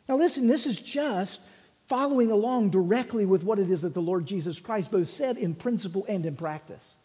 Now, 0.08 0.16
listen, 0.16 0.48
this 0.48 0.68
is 0.68 0.80
just 0.80 1.42
following 1.88 2.32
along 2.32 2.70
directly 2.70 3.26
with 3.26 3.44
what 3.44 3.60
it 3.60 3.70
is 3.70 3.82
that 3.82 3.94
the 3.94 4.02
Lord 4.02 4.26
Jesus 4.26 4.60
Christ 4.60 4.92
both 4.92 5.08
said 5.08 5.38
in 5.38 5.56
principle 5.56 6.06
and 6.08 6.26
in 6.26 6.36
practice. 6.36 6.98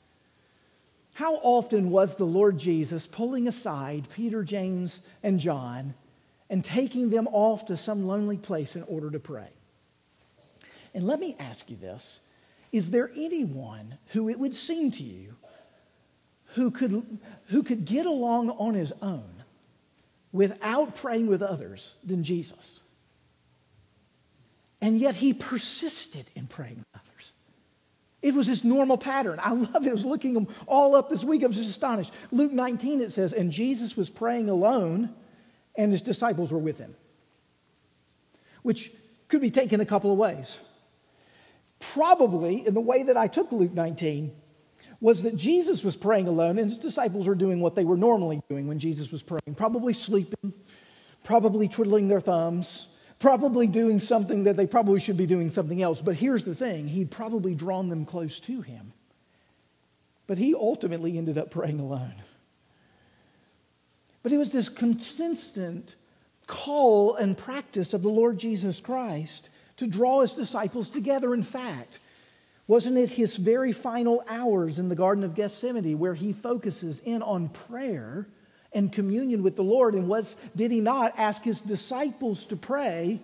How 1.19 1.35
often 1.43 1.91
was 1.91 2.15
the 2.15 2.25
Lord 2.25 2.59
Jesus 2.59 3.09
pulling 3.09 3.49
aside 3.49 4.07
Peter, 4.15 4.45
James, 4.45 5.03
and 5.21 5.41
John 5.41 5.95
and 6.49 6.65
taking 6.65 7.11
them 7.11 7.27
off 7.33 7.67
to 7.67 7.77
some 7.77 8.07
lonely 8.07 8.37
place 8.37 8.77
in 8.77 8.85
order 8.85 9.11
to 9.11 9.19
pray? 9.19 9.49
And 10.95 11.09
let 11.09 11.19
me 11.19 11.35
ask 11.41 11.69
you 11.71 11.75
this 11.75 12.21
Is 12.71 12.93
there 12.93 13.11
anyone 13.17 13.99
who 14.13 14.29
it 14.29 14.39
would 14.39 14.55
seem 14.55 14.93
to 14.93 15.03
you 15.03 15.35
who 16.55 16.71
could, 16.71 17.19
who 17.47 17.65
could 17.65 17.85
get 17.85 18.07
along 18.07 18.51
on 18.51 18.75
his 18.75 18.93
own 19.03 19.43
without 20.31 20.95
praying 20.95 21.27
with 21.27 21.43
others 21.43 21.97
than 22.05 22.23
Jesus? 22.23 22.85
And 24.81 25.01
yet 25.01 25.17
he 25.17 25.35
persisted 25.35 26.27
in 26.37 26.47
praying. 26.47 26.85
It 28.21 28.35
was 28.35 28.47
his 28.47 28.65
normal 28.65 28.99
pattern. 28.99 29.39
I 29.43 29.53
love 29.53 29.87
it. 29.87 29.91
I 29.91 29.93
was 29.93 30.05
looking 30.05 30.35
them 30.35 30.49
all 30.67 30.97
up 30.97 31.09
this 31.09 31.23
week. 31.23 31.45
I 31.45 31.47
was 31.47 31.57
just 31.57 31.71
astonished. 31.71 32.13
Luke 32.33 32.53
19, 32.53 33.01
it 33.01 33.13
says, 33.13 33.33
And 33.33 33.53
Jesus 33.53 33.97
was 33.97 34.11
praying 34.11 34.49
alone, 34.49 35.15
and 35.77 35.93
his 35.93 36.03
disciples 36.03 36.53
were 36.53 36.59
with 36.59 36.79
him. 36.79 36.97
Which 38.63 38.91
could 39.29 39.41
be 39.41 39.51
taken 39.51 39.81
a 39.81 39.87
couple 39.87 40.11
of 40.11 40.19
ways. 40.19 40.59
Probably, 41.79 42.67
in 42.67 42.75
the 42.75 42.81
way 42.81 43.05
that 43.05 43.17
I 43.17 43.29
took 43.29 43.53
Luke 43.53 43.73
19, 43.73 44.33
was 45.01 45.23
that 45.23 45.37
Jesus 45.37 45.85
was 45.85 45.97
praying 45.97 46.27
alone, 46.27 46.59
and 46.59 46.69
his 46.69 46.79
disciples 46.79 47.29
were 47.29 47.37
doing 47.37 47.61
what 47.61 47.77
they 47.77 47.85
were 47.85 47.97
normally 47.97 48.41
doing 48.49 48.67
when 48.67 48.81
Jesus 48.81 49.13
was 49.13 49.23
praying. 49.23 49.55
Probably 49.55 49.93
sleeping, 49.93 50.53
probably 51.23 51.69
twiddling 51.69 52.09
their 52.09 52.21
thumbs, 52.21 52.89
probably 53.19 53.67
doing 53.67 53.99
something 53.99 54.45
that 54.45 54.57
they 54.57 54.67
probably 54.67 55.01
should 55.01 55.17
be 55.17 55.27
doing 55.27 55.51
something 55.51 55.83
else. 55.83 56.03
But 56.03 56.17
here's 56.17 56.45
the 56.45 56.55
thing 56.55 56.89
he'd 56.89 57.11
probably 57.11 57.55
drawn 57.55 57.89
them 57.89 58.05
close 58.05 58.39
to 58.41 58.61
him. 58.61 58.93
But 60.27 60.39
he 60.39 60.55
ultimately 60.55 61.17
ended 61.17 61.39
up 61.39 61.51
praying 61.51 61.81
alone. 61.81 62.15
But 64.23 64.33
it 64.33 64.39
was 64.39 64.51
this 64.51 64.69
consistent 64.69 65.95
call 66.47 67.15
and 67.15 67.37
practice 67.37 67.95
of 67.95 68.03
the 68.03 68.09
Lord 68.09 68.39
Jesus 68.39 68.81
Christ 68.81 69.49
to 69.77 69.87
draw 69.87 70.21
his 70.21 70.33
disciples 70.33 70.91
together. 70.91 71.33
In 71.33 71.43
fact, 71.43 71.99
wasn't 72.67 72.99
it 72.99 73.11
his 73.11 73.37
very 73.37 73.73
final 73.73 74.23
hours 74.29 74.79
in 74.79 74.89
the 74.89 74.97
Garden 74.97 75.25
of 75.25 75.35
Gethsemane 75.35 75.99
where 75.99 76.15
he 76.15 76.33
focuses 76.33 77.01
in 77.01 77.23
on 77.23 77.49
prayer 77.49 78.27
and 78.73 78.93
communion 78.93 79.43
with 79.43 79.57
the 79.57 79.63
Lord. 79.63 79.95
And 79.95 80.09
was, 80.09 80.37
did 80.55 80.71
he 80.71 80.81
not 80.81 81.15
ask 81.17 81.43
his 81.43 81.61
disciples 81.61 82.47
to 82.47 82.57
pray 82.57 83.21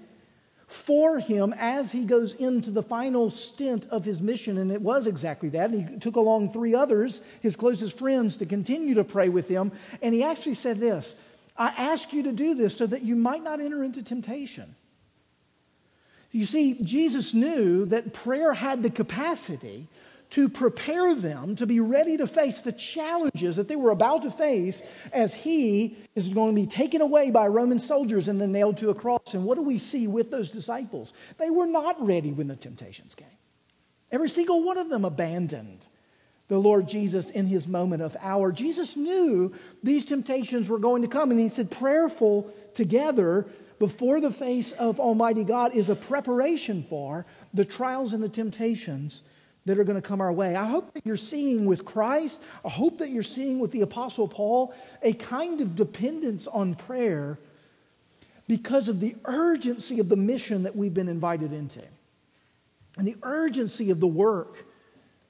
for 0.67 1.19
him 1.19 1.55
as 1.59 1.93
he 1.93 2.05
goes 2.05 2.35
into 2.35 2.71
the 2.71 2.83
final 2.83 3.31
stint 3.31 3.87
of 3.91 4.05
his 4.05 4.23
mission? 4.23 4.59
And 4.59 4.73
it 4.73 4.81
was 4.81 5.07
exactly 5.07 5.49
that. 5.51 5.71
And 5.71 5.89
he 5.89 5.99
took 5.99 6.17
along 6.17 6.53
three 6.53 6.75
others, 6.75 7.23
his 7.41 7.57
closest 7.57 7.99
friends, 7.99 8.39
to 8.39 8.47
continue 8.47 8.95
to 8.95 9.05
pray 9.05 9.29
with 9.29 9.49
him. 9.49 9.73
And 10.03 10.15
he 10.15 10.23
actually 10.23 10.55
said 10.55 10.79
this 10.79 11.17
I 11.57 11.69
ask 11.69 12.13
you 12.13 12.25
to 12.25 12.33
do 12.33 12.55
this 12.55 12.77
so 12.77 12.87
that 12.87 13.03
you 13.03 13.17
might 13.17 13.43
not 13.43 13.61
enter 13.61 13.85
into 13.85 14.03
temptation. 14.03 14.75
You 16.33 16.47
see, 16.47 16.83
Jesus 16.83 17.33
knew 17.33 17.85
that 17.87 18.13
prayer 18.13 18.55
had 18.55 18.83
the 18.83 18.91
capacity 18.91 19.87
to 20.35 20.49
prepare 20.49 21.15
them 21.15 21.55
to 21.55 21.65
be 21.65 21.79
ready 21.79 22.17
to 22.17 22.27
face 22.27 22.61
the 22.61 22.73
challenges 22.73 23.55
that 23.55 23.69
they 23.69 23.77
were 23.77 23.93
about 23.93 24.23
to 24.23 24.33
face 24.33 24.83
as 25.13 25.33
he 25.33 25.97
is 26.17 26.29
going 26.29 26.53
to 26.53 26.61
be 26.61 26.67
taken 26.67 27.01
away 27.01 27.31
by 27.31 27.47
Roman 27.47 27.79
soldiers 27.79 28.27
and 28.27 28.41
then 28.41 28.51
nailed 28.51 28.79
to 28.79 28.91
a 28.91 28.97
cross. 28.97 29.33
And 29.33 29.45
what 29.45 29.57
do 29.57 29.63
we 29.63 29.79
see 29.79 30.09
with 30.09 30.33
those 30.33 30.51
disciples? 30.51 31.15
They 31.39 31.51
were 31.51 31.67
not 31.67 32.05
ready 32.05 32.33
when 32.33 32.49
the 32.49 32.57
temptations 32.57 33.15
came. 33.15 33.29
Every 34.11 34.29
single 34.29 34.65
one 34.65 34.77
of 34.77 34.89
them 34.89 35.05
abandoned 35.05 35.87
the 36.49 36.59
Lord 36.59 36.89
Jesus 36.89 37.31
in 37.31 37.47
his 37.47 37.69
moment 37.69 38.03
of 38.03 38.17
hour. 38.21 38.51
Jesus 38.51 38.97
knew 38.97 39.55
these 39.85 40.05
temptations 40.05 40.69
were 40.69 40.81
going 40.81 41.03
to 41.03 41.09
come, 41.09 41.31
and 41.31 41.39
he 41.39 41.49
said, 41.49 41.71
Prayerful 41.71 42.53
together 42.75 43.47
before 43.79 44.21
the 44.21 44.33
face 44.33 44.73
of 44.73 44.99
Almighty 44.99 45.45
God 45.45 45.77
is 45.77 45.91
a 45.91 45.95
preparation 45.95 46.83
for 46.83 47.25
the 47.53 47.65
trials 47.65 48.13
and 48.13 48.21
the 48.21 48.29
temptations 48.29 49.23
that 49.67 49.79
are 49.79 49.85
going 49.85 50.01
to 50.01 50.07
come 50.07 50.21
our 50.21 50.33
way. 50.33 50.57
I 50.57 50.65
hope 50.65 50.93
that 50.95 51.07
you're 51.07 51.17
seeing 51.17 51.65
with 51.67 51.85
Christ, 51.85 52.43
I 52.65 52.69
hope 52.69 52.99
that 52.99 53.11
you're 53.11 53.23
seeing 53.23 53.59
with 53.59 53.73
the 53.73 53.81
Apostle 53.81 54.29
Paul 54.29 54.75
a 55.03 55.13
kind 55.13 55.61
of 55.61 55.77
dependence 55.77 56.47
on 56.47 56.75
prayer 56.75 57.39
because 58.47 58.89
of 58.89 59.01
the 59.01 59.17
urgency 59.25 60.01
of 60.01 60.09
the 60.09 60.17
mission 60.17 60.65
that 60.65 60.77
we've 60.77 60.93
been 60.93 61.09
invited 61.09 61.53
into 61.53 61.83
and 62.99 63.07
the 63.07 63.17
urgency 63.23 63.91
of 63.91 64.01
the 64.01 64.07
work 64.07 64.65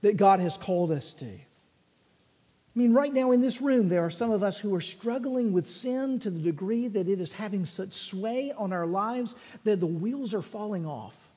that 0.03 0.16
God 0.16 0.40
has 0.40 0.59
called 0.59 0.90
us 0.90 1.12
to. 1.14 1.27
I 1.27 2.79
mean, 2.79 2.92
right 2.92 3.12
now 3.12 3.31
in 3.31 3.40
this 3.40 3.61
room, 3.61 3.88
there 3.88 4.05
are 4.05 4.11
some 4.11 4.33
of 4.33 4.42
us 4.42 4.59
who 4.59 4.75
are 4.75 4.81
struggling 4.81 5.53
with 5.53 5.68
sin 5.68 6.18
to 6.20 6.31
the 6.31 6.40
degree 6.40 6.88
that 6.88 7.09
it 7.09 7.20
is 7.20 7.33
having 7.33 7.64
such 7.64 7.92
sway 7.92 8.53
on 8.57 8.73
our 8.73 8.87
lives 8.87 9.37
that 9.62 9.79
the 9.79 9.87
wheels 9.87 10.35
are 10.35 10.42
falling 10.42 10.85
off. 10.85 11.31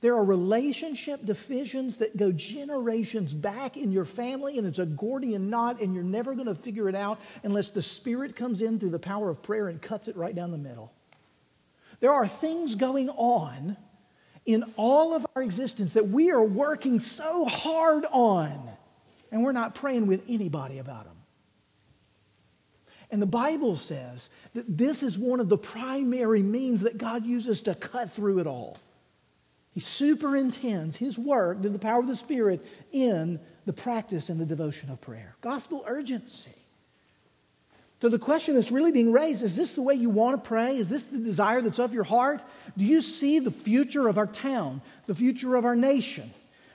There 0.00 0.14
are 0.14 0.24
relationship 0.24 1.24
divisions 1.24 1.98
that 1.98 2.16
go 2.16 2.32
generations 2.32 3.34
back 3.34 3.76
in 3.76 3.92
your 3.92 4.04
family, 4.04 4.58
and 4.58 4.66
it's 4.66 4.78
a 4.78 4.86
Gordian 4.86 5.50
knot, 5.50 5.80
and 5.80 5.94
you're 5.94 6.04
never 6.04 6.34
going 6.34 6.46
to 6.46 6.54
figure 6.54 6.88
it 6.88 6.94
out 6.94 7.20
unless 7.42 7.70
the 7.70 7.82
Spirit 7.82 8.36
comes 8.36 8.62
in 8.62 8.78
through 8.78 8.90
the 8.90 8.98
power 8.98 9.30
of 9.30 9.42
prayer 9.42 9.68
and 9.68 9.80
cuts 9.80 10.08
it 10.08 10.16
right 10.16 10.34
down 10.34 10.50
the 10.50 10.58
middle. 10.58 10.92
There 12.00 12.12
are 12.12 12.26
things 12.26 12.74
going 12.74 13.08
on 13.10 13.76
in 14.46 14.64
all 14.76 15.14
of 15.14 15.26
our 15.34 15.42
existence 15.42 15.94
that 15.94 16.08
we 16.08 16.30
are 16.30 16.42
working 16.42 17.00
so 17.00 17.46
hard 17.46 18.04
on, 18.10 18.68
and 19.30 19.42
we're 19.42 19.52
not 19.52 19.74
praying 19.74 20.06
with 20.06 20.22
anybody 20.28 20.78
about 20.78 21.04
them. 21.04 21.16
And 23.10 23.22
the 23.22 23.26
Bible 23.26 23.76
says 23.76 24.30
that 24.54 24.76
this 24.76 25.02
is 25.02 25.18
one 25.18 25.38
of 25.40 25.48
the 25.48 25.56
primary 25.56 26.42
means 26.42 26.82
that 26.82 26.98
God 26.98 27.24
uses 27.24 27.62
to 27.62 27.74
cut 27.74 28.10
through 28.10 28.40
it 28.40 28.46
all. 28.46 28.76
He 29.74 29.80
superintends 29.80 30.96
his 30.96 31.18
work 31.18 31.60
through 31.60 31.70
the 31.70 31.78
power 31.80 31.98
of 31.98 32.06
the 32.06 32.14
Spirit 32.14 32.64
in 32.92 33.40
the 33.66 33.72
practice 33.72 34.28
and 34.28 34.40
the 34.40 34.46
devotion 34.46 34.88
of 34.90 35.00
prayer. 35.00 35.34
Gospel 35.40 35.84
urgency. 35.86 36.54
So 38.00 38.08
the 38.08 38.18
question 38.18 38.54
that's 38.54 38.70
really 38.70 38.92
being 38.92 39.12
raised 39.12 39.42
is 39.42 39.56
this 39.56 39.74
the 39.74 39.82
way 39.82 39.94
you 39.94 40.10
want 40.10 40.42
to 40.42 40.48
pray? 40.48 40.76
Is 40.76 40.90
this 40.90 41.06
the 41.06 41.18
desire 41.18 41.60
that's 41.60 41.78
of 41.78 41.94
your 41.94 42.04
heart? 42.04 42.44
Do 42.76 42.84
you 42.84 43.00
see 43.00 43.38
the 43.38 43.50
future 43.50 44.08
of 44.08 44.18
our 44.18 44.26
town, 44.26 44.82
the 45.06 45.14
future 45.14 45.56
of 45.56 45.64
our 45.64 45.74
nation? 45.74 46.30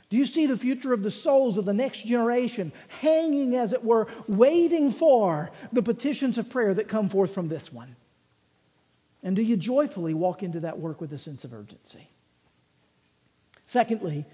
Do 0.10 0.18
you 0.18 0.26
see 0.26 0.48
the 0.48 0.58
future 0.58 0.92
of 0.92 1.04
the 1.04 1.12
souls 1.12 1.58
of 1.58 1.66
the 1.66 1.74
next 1.74 2.06
generation 2.08 2.72
hanging, 2.88 3.56
as 3.56 3.74
it 3.74 3.84
were, 3.84 4.08
waiting 4.28 4.92
for 4.92 5.52
the 5.72 5.84
petitions 5.84 6.40
of 6.40 6.50
prayer 6.50 6.74
that 6.74 6.88
come 6.88 7.10
forth 7.10 7.34
from 7.34 7.48
this 7.48 7.72
one? 7.72 7.96
And 9.22 9.36
do 9.36 9.44
you 9.44 9.56
joyfully 9.56 10.16
walk 10.16 10.42
into 10.42 10.62
that 10.62 10.80
work 10.80 11.00
with 11.00 11.14
a 11.14 11.18
sense 11.18 11.44
of 11.44 11.54
urgency? 11.54 12.10
Secondly, 13.70 14.26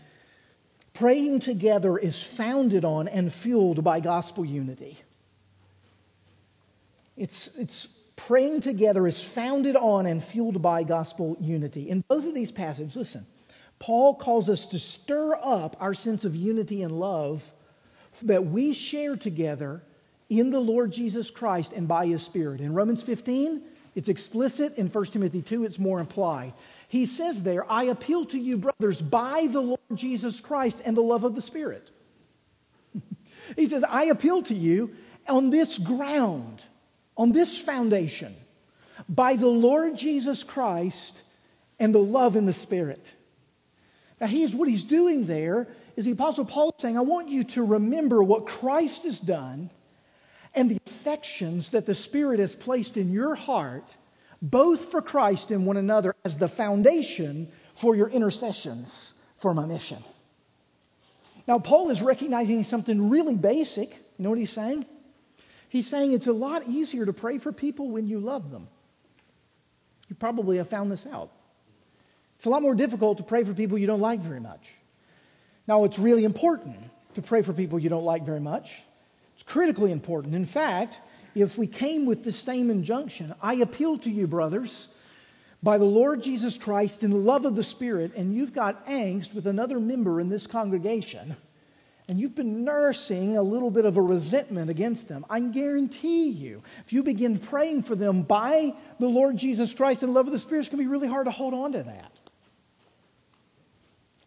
praying 0.94 1.42
together 1.42 1.98
is 1.98 2.24
founded 2.24 2.86
on 2.86 3.10
and 3.10 3.34
fueled 3.34 3.84
by 3.84 4.00
gospel 4.00 4.46
unity. 4.46 4.98
It's, 7.18 7.54
it's 7.58 7.88
praying 8.16 8.62
together 8.62 9.06
is 9.06 9.22
founded 9.22 9.76
on 9.76 10.06
and 10.06 10.24
fueled 10.24 10.62
by 10.62 10.84
gospel 10.84 11.36
unity. 11.42 11.90
In 11.90 12.00
both 12.08 12.26
of 12.26 12.34
these 12.34 12.54
passages, 12.54 12.96
listen, 12.96 13.26
Paul 13.78 14.16
calls 14.16 14.50
us 14.50 14.68
to 14.68 14.80
stir 14.80 15.36
up 15.44 15.76
our 15.82 15.94
sense 15.94 16.24
of 16.24 16.34
unity 16.34 16.82
and 16.82 16.98
love 16.98 17.52
that 18.24 18.46
we 18.46 18.72
share 18.72 19.18
together 19.18 19.84
in 20.30 20.52
the 20.52 20.62
Lord 20.62 20.94
Jesus 20.94 21.30
Christ 21.30 21.74
and 21.74 21.90
by 21.90 22.06
his 22.06 22.24
Spirit. 22.24 22.62
In 22.62 22.74
Romans 22.74 23.04
15, 23.04 23.62
it's 23.96 24.08
explicit. 24.08 24.78
In 24.78 24.88
1 24.88 25.06
Timothy 25.08 25.42
2, 25.42 25.66
it's 25.66 25.78
more 25.78 26.00
implied. 26.00 26.54
He 26.96 27.06
says 27.06 27.44
there, 27.44 27.70
I 27.70 27.84
appeal 27.84 28.24
to 28.24 28.40
you, 28.40 28.56
brothers, 28.56 29.02
by 29.02 29.50
the 29.52 29.60
Lord 29.60 29.80
Jesus 29.96 30.40
Christ 30.40 30.82
and 30.86 30.96
the 30.96 31.02
love 31.02 31.26
of 31.26 31.36
the 31.36 31.42
Spirit. 31.42 31.90
he 33.58 33.66
says, 33.66 33.84
I 33.84 34.06
appeal 34.06 34.42
to 34.44 34.54
you 34.54 34.96
on 35.28 35.50
this 35.50 35.78
ground, 35.78 36.66
on 37.18 37.34
this 37.34 37.58
foundation, 37.58 38.34
by 39.10 39.36
the 39.36 39.50
Lord 39.50 39.98
Jesus 39.98 40.42
Christ 40.42 41.22
and 41.80 41.94
the 41.94 42.00
love 42.00 42.38
in 42.38 42.46
the 42.46 42.54
Spirit. 42.54 43.12
Now, 44.22 44.28
he's, 44.28 44.56
what 44.56 44.70
he's 44.70 44.86
doing 44.86 45.26
there 45.26 45.68
is 45.98 46.06
the 46.06 46.14
Apostle 46.14 46.46
Paul 46.46 46.74
saying, 46.78 46.98
I 46.98 47.02
want 47.02 47.28
you 47.28 47.44
to 47.44 47.66
remember 47.66 48.24
what 48.24 48.46
Christ 48.46 49.04
has 49.04 49.20
done 49.20 49.70
and 50.54 50.72
the 50.72 50.78
affections 50.88 51.72
that 51.72 51.88
the 51.88 51.94
Spirit 51.94 52.40
has 52.40 52.56
placed 52.56 52.96
in 52.96 53.12
your 53.12 53.36
heart, 53.36 53.98
both 54.42 54.92
for 54.92 55.02
Christ 55.02 55.52
and 55.52 55.66
one 55.66 55.78
another, 55.78 56.16
as 56.24 56.38
the 56.38 56.48
foundation 56.48 57.48
for 57.76 57.96
your 57.96 58.10
intercessions 58.10 59.22
for 59.38 59.54
my 59.54 59.66
mission. 59.66 60.04
Now, 61.48 61.60
Paul 61.60 61.90
is 61.90 62.02
recognizing 62.02 62.64
something 62.64 63.10
really 63.10 63.36
basic. 63.36 63.92
You 64.18 64.24
know 64.24 64.30
what 64.30 64.40
he's 64.40 64.52
saying? 64.52 64.86
He's 65.70 65.88
saying 65.88 66.14
it's 66.14 66.28
a 66.28 66.34
lot 66.34 66.68
easier 66.68 67.06
to 67.06 67.14
pray 67.14 67.38
for 67.38 67.52
people 67.52 67.90
when 67.90 68.08
you 68.08 68.20
love 68.20 68.52
them. 68.52 68.68
You 70.10 70.16
probably 70.16 70.58
have 70.58 70.70
found 70.70 70.92
this 70.92 71.06
out. 71.06 71.32
It's 72.36 72.46
a 72.46 72.50
lot 72.50 72.62
more 72.62 72.76
difficult 72.76 73.18
to 73.18 73.24
pray 73.24 73.44
for 73.44 73.54
people 73.54 73.78
you 73.78 73.88
don't 73.88 74.02
like 74.02 74.20
very 74.20 74.40
much. 74.40 74.72
Now, 75.68 75.84
it's 75.84 75.98
really 75.98 76.26
important 76.26 76.78
to 77.16 77.22
pray 77.22 77.42
for 77.42 77.54
people 77.54 77.80
you 77.80 77.90
don't 77.90 78.04
like 78.04 78.24
very 78.24 78.40
much. 78.40 78.84
It's 79.34 79.44
critically 79.44 79.92
important. 79.92 80.36
In 80.36 80.46
fact, 80.46 81.00
if 81.36 81.58
we 81.58 81.68
came 81.68 82.06
with 82.06 82.24
the 82.24 82.32
same 82.32 82.72
injunction, 82.72 83.36
I 83.42 83.56
appeal 83.56 83.98
to 83.98 84.10
you, 84.10 84.26
brothers, 84.26 84.88
by 85.62 85.78
the 85.78 85.86
Lord 85.86 86.24
Jesus 86.24 86.58
Christ 86.58 87.04
in 87.04 87.12
the 87.12 87.18
love 87.18 87.46
of 87.46 87.56
the 87.56 87.64
Spirit, 87.64 88.14
and 88.16 88.34
you've 88.34 88.54
got 88.54 88.86
angst 88.88 89.34
with 89.34 89.46
another 89.46 89.80
member 89.80 90.22
in 90.22 90.30
this 90.30 90.48
congregation, 90.48 91.36
and 92.08 92.20
you've 92.20 92.36
been 92.36 92.64
nursing 92.64 93.36
a 93.36 93.42
little 93.42 93.72
bit 93.72 93.84
of 93.84 93.98
a 93.98 94.02
resentment 94.02 94.70
against 94.70 95.10
them, 95.10 95.26
I 95.30 95.40
guarantee 95.40 96.30
you, 96.30 96.64
if 96.86 96.94
you 96.94 97.04
begin 97.04 97.38
praying 97.38 97.84
for 97.84 97.96
them 97.96 98.22
by 98.22 98.74
the 99.00 99.08
Lord 99.08 99.38
Jesus 99.38 99.74
Christ 99.74 100.04
in 100.04 100.10
the 100.10 100.16
love 100.16 100.28
of 100.28 100.34
the 100.34 100.40
Spirit, 100.40 100.62
it's 100.62 100.70
going 100.70 100.78
to 100.78 100.84
be 100.84 100.92
really 100.92 101.08
hard 101.08 101.26
to 101.26 101.32
hold 101.32 101.54
on 101.54 101.74
to 101.74 101.84
that. 101.84 102.12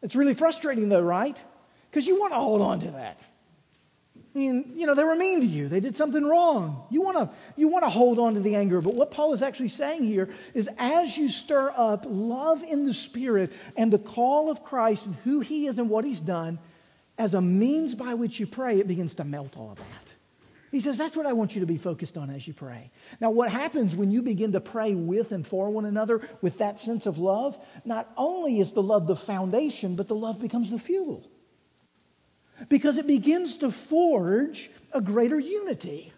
It's 0.02 0.14
really 0.14 0.34
frustrating, 0.34 0.88
though, 0.88 1.02
right? 1.02 1.42
Because 1.90 2.06
you 2.06 2.20
want 2.20 2.32
to 2.32 2.38
hold 2.38 2.62
on 2.62 2.80
to 2.80 2.90
that. 2.92 3.24
I 4.38 4.40
mean, 4.40 4.74
you 4.76 4.86
know, 4.86 4.94
they 4.94 5.02
were 5.02 5.16
mean 5.16 5.40
to 5.40 5.46
you. 5.46 5.66
They 5.66 5.80
did 5.80 5.96
something 5.96 6.24
wrong. 6.24 6.86
You 6.90 7.02
want 7.02 7.16
to 7.16 7.30
you 7.56 7.66
want 7.66 7.84
to 7.84 7.90
hold 7.90 8.20
on 8.20 8.34
to 8.34 8.40
the 8.40 8.54
anger. 8.54 8.80
But 8.80 8.94
what 8.94 9.10
Paul 9.10 9.32
is 9.32 9.42
actually 9.42 9.70
saying 9.70 10.04
here 10.04 10.28
is 10.54 10.70
as 10.78 11.18
you 11.18 11.28
stir 11.28 11.72
up 11.74 12.04
love 12.06 12.62
in 12.62 12.86
the 12.86 12.94
spirit 12.94 13.52
and 13.76 13.92
the 13.92 13.98
call 13.98 14.48
of 14.48 14.62
Christ 14.62 15.06
and 15.06 15.16
who 15.24 15.40
he 15.40 15.66
is 15.66 15.80
and 15.80 15.90
what 15.90 16.04
he's 16.04 16.20
done 16.20 16.60
as 17.18 17.34
a 17.34 17.40
means 17.40 17.96
by 17.96 18.14
which 18.14 18.38
you 18.38 18.46
pray, 18.46 18.78
it 18.78 18.86
begins 18.86 19.16
to 19.16 19.24
melt 19.24 19.56
all 19.56 19.72
of 19.72 19.78
that. 19.78 20.14
He 20.70 20.78
says, 20.78 20.98
That's 20.98 21.16
what 21.16 21.26
I 21.26 21.32
want 21.32 21.56
you 21.56 21.60
to 21.62 21.66
be 21.66 21.76
focused 21.76 22.16
on 22.16 22.30
as 22.30 22.46
you 22.46 22.54
pray. 22.54 22.92
Now, 23.20 23.30
what 23.30 23.50
happens 23.50 23.96
when 23.96 24.12
you 24.12 24.22
begin 24.22 24.52
to 24.52 24.60
pray 24.60 24.94
with 24.94 25.32
and 25.32 25.44
for 25.44 25.68
one 25.68 25.84
another 25.84 26.20
with 26.42 26.58
that 26.58 26.78
sense 26.78 27.06
of 27.06 27.18
love? 27.18 27.58
Not 27.84 28.08
only 28.16 28.60
is 28.60 28.70
the 28.70 28.84
love 28.84 29.08
the 29.08 29.16
foundation, 29.16 29.96
but 29.96 30.06
the 30.06 30.14
love 30.14 30.40
becomes 30.40 30.70
the 30.70 30.78
fuel. 30.78 31.28
Because 32.68 32.98
it 32.98 33.06
begins 33.06 33.58
to 33.58 33.70
forge 33.70 34.70
a 34.92 35.00
greater 35.00 35.38
unity. 35.38 36.12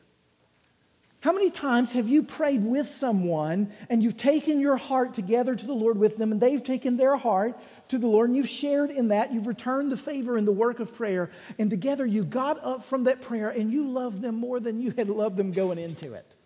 How 1.20 1.32
many 1.32 1.50
times 1.50 1.92
have 1.92 2.08
you 2.08 2.22
prayed 2.22 2.64
with 2.64 2.88
someone 2.88 3.72
and 3.90 4.02
you've 4.02 4.16
taken 4.16 4.58
your 4.58 4.78
heart 4.78 5.12
together 5.12 5.54
to 5.54 5.66
the 5.66 5.74
Lord 5.74 5.98
with 5.98 6.16
them 6.16 6.32
and 6.32 6.40
they've 6.40 6.62
taken 6.62 6.96
their 6.96 7.14
heart 7.16 7.60
to 7.88 7.98
the 7.98 8.06
Lord 8.06 8.30
and 8.30 8.36
you've 8.36 8.48
shared 8.48 8.90
in 8.90 9.08
that, 9.08 9.30
you've 9.30 9.46
returned 9.46 9.92
the 9.92 9.98
favor 9.98 10.38
in 10.38 10.46
the 10.46 10.52
work 10.52 10.80
of 10.80 10.94
prayer, 10.94 11.30
and 11.58 11.68
together 11.68 12.06
you 12.06 12.24
got 12.24 12.64
up 12.64 12.84
from 12.84 13.04
that 13.04 13.20
prayer 13.20 13.50
and 13.50 13.70
you 13.70 13.90
loved 13.90 14.22
them 14.22 14.36
more 14.36 14.60
than 14.60 14.80
you 14.80 14.92
had 14.96 15.10
loved 15.10 15.36
them 15.36 15.52
going 15.52 15.78
into 15.78 16.14
it? 16.14 16.36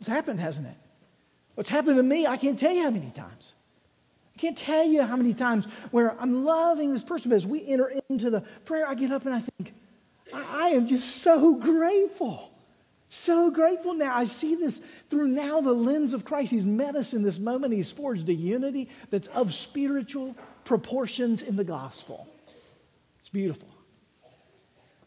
It's 0.00 0.08
happened, 0.08 0.40
hasn't 0.40 0.66
it? 0.66 0.76
What's 1.54 1.70
happened 1.70 1.96
to 1.96 2.02
me, 2.02 2.26
I 2.26 2.36
can't 2.36 2.58
tell 2.58 2.72
you 2.72 2.82
how 2.82 2.90
many 2.90 3.10
times. 3.10 3.54
Can't 4.44 4.58
tell 4.58 4.84
you 4.84 5.02
how 5.04 5.16
many 5.16 5.32
times 5.32 5.64
where 5.90 6.14
I'm 6.20 6.44
loving 6.44 6.92
this 6.92 7.02
person, 7.02 7.30
but 7.30 7.36
as 7.36 7.46
we 7.46 7.66
enter 7.66 7.90
into 8.10 8.28
the 8.28 8.42
prayer, 8.66 8.86
I 8.86 8.94
get 8.94 9.10
up 9.10 9.24
and 9.24 9.34
I 9.34 9.40
think, 9.40 9.72
I 10.34 10.68
am 10.68 10.86
just 10.86 11.22
so 11.22 11.54
grateful 11.54 12.50
so 13.08 13.50
grateful 13.50 13.94
now. 13.94 14.14
I 14.14 14.24
see 14.24 14.56
this 14.56 14.78
through 15.08 15.28
now 15.28 15.60
the 15.60 15.72
lens 15.72 16.14
of 16.14 16.24
Christ. 16.24 16.50
He's 16.50 16.66
met 16.66 16.96
us 16.96 17.14
in 17.14 17.22
this 17.22 17.38
moment. 17.38 17.72
He's 17.72 17.92
forged 17.92 18.28
a 18.28 18.34
unity 18.34 18.90
that's 19.10 19.28
of 19.28 19.54
spiritual 19.54 20.34
proportions 20.64 21.40
in 21.40 21.54
the 21.54 21.62
gospel. 21.62 22.26
It's 23.20 23.28
beautiful. 23.28 23.68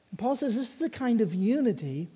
And 0.09 0.17
Paul 0.17 0.37
says 0.37 0.55
this 0.55 0.75
is 0.75 0.79
the 0.79 0.89
kind 0.89 1.19
of 1.19 1.33
unity 1.33 2.07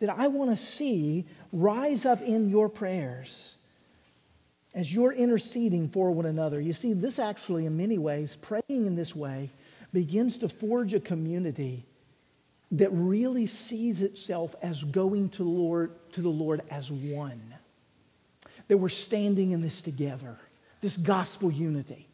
that 0.00 0.08
I 0.08 0.28
want 0.28 0.50
to 0.50 0.56
see 0.56 1.26
rise 1.52 2.06
up 2.06 2.22
in 2.22 2.48
your 2.48 2.70
prayers 2.70 3.58
as 4.74 4.92
you're 4.92 5.12
interceding 5.12 5.88
for 5.88 6.10
one 6.10 6.26
another. 6.26 6.60
You 6.60 6.72
see, 6.72 6.92
this 6.92 7.18
actually, 7.18 7.66
in 7.66 7.76
many 7.76 7.98
ways, 7.98 8.36
praying 8.36 8.86
in 8.86 8.94
this 8.94 9.14
way 9.14 9.50
begins 9.92 10.38
to 10.38 10.48
forge 10.48 10.94
a 10.94 11.00
community 11.00 11.84
that 12.72 12.88
really 12.90 13.46
sees 13.46 14.00
itself 14.00 14.54
as 14.62 14.82
going 14.82 15.28
to, 15.30 15.44
Lord, 15.44 15.92
to 16.12 16.22
the 16.22 16.30
Lord 16.30 16.62
as 16.70 16.90
one. 16.90 17.54
That 18.68 18.78
we're 18.78 18.88
standing 18.88 19.50
in 19.52 19.60
this 19.60 19.82
together, 19.82 20.38
this 20.80 20.96
gospel 20.96 21.50
unity. 21.50 22.08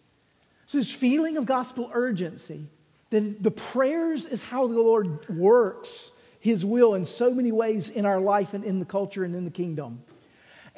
So, 0.67 0.79
this 0.79 0.93
feeling 0.93 1.37
of 1.37 1.47
gospel 1.47 1.91
urgency, 1.93 2.67
that 3.11 3.43
the 3.43 3.53
prayers 3.53 4.27
is 4.27 4.43
how 4.43 4.67
the 4.67 4.81
Lord 4.81 5.29
works 5.29 6.11
his 6.41 6.65
will 6.65 6.95
in 6.95 7.05
so 7.05 7.33
many 7.33 7.53
ways 7.53 7.91
in 7.91 8.07
our 8.07 8.21
life 8.21 8.55
and 8.55 8.65
in 8.65 8.79
the 8.79 8.85
culture 8.85 9.25
and 9.25 9.35
in 9.35 9.45
the 9.45 9.51
kingdom. 9.51 10.03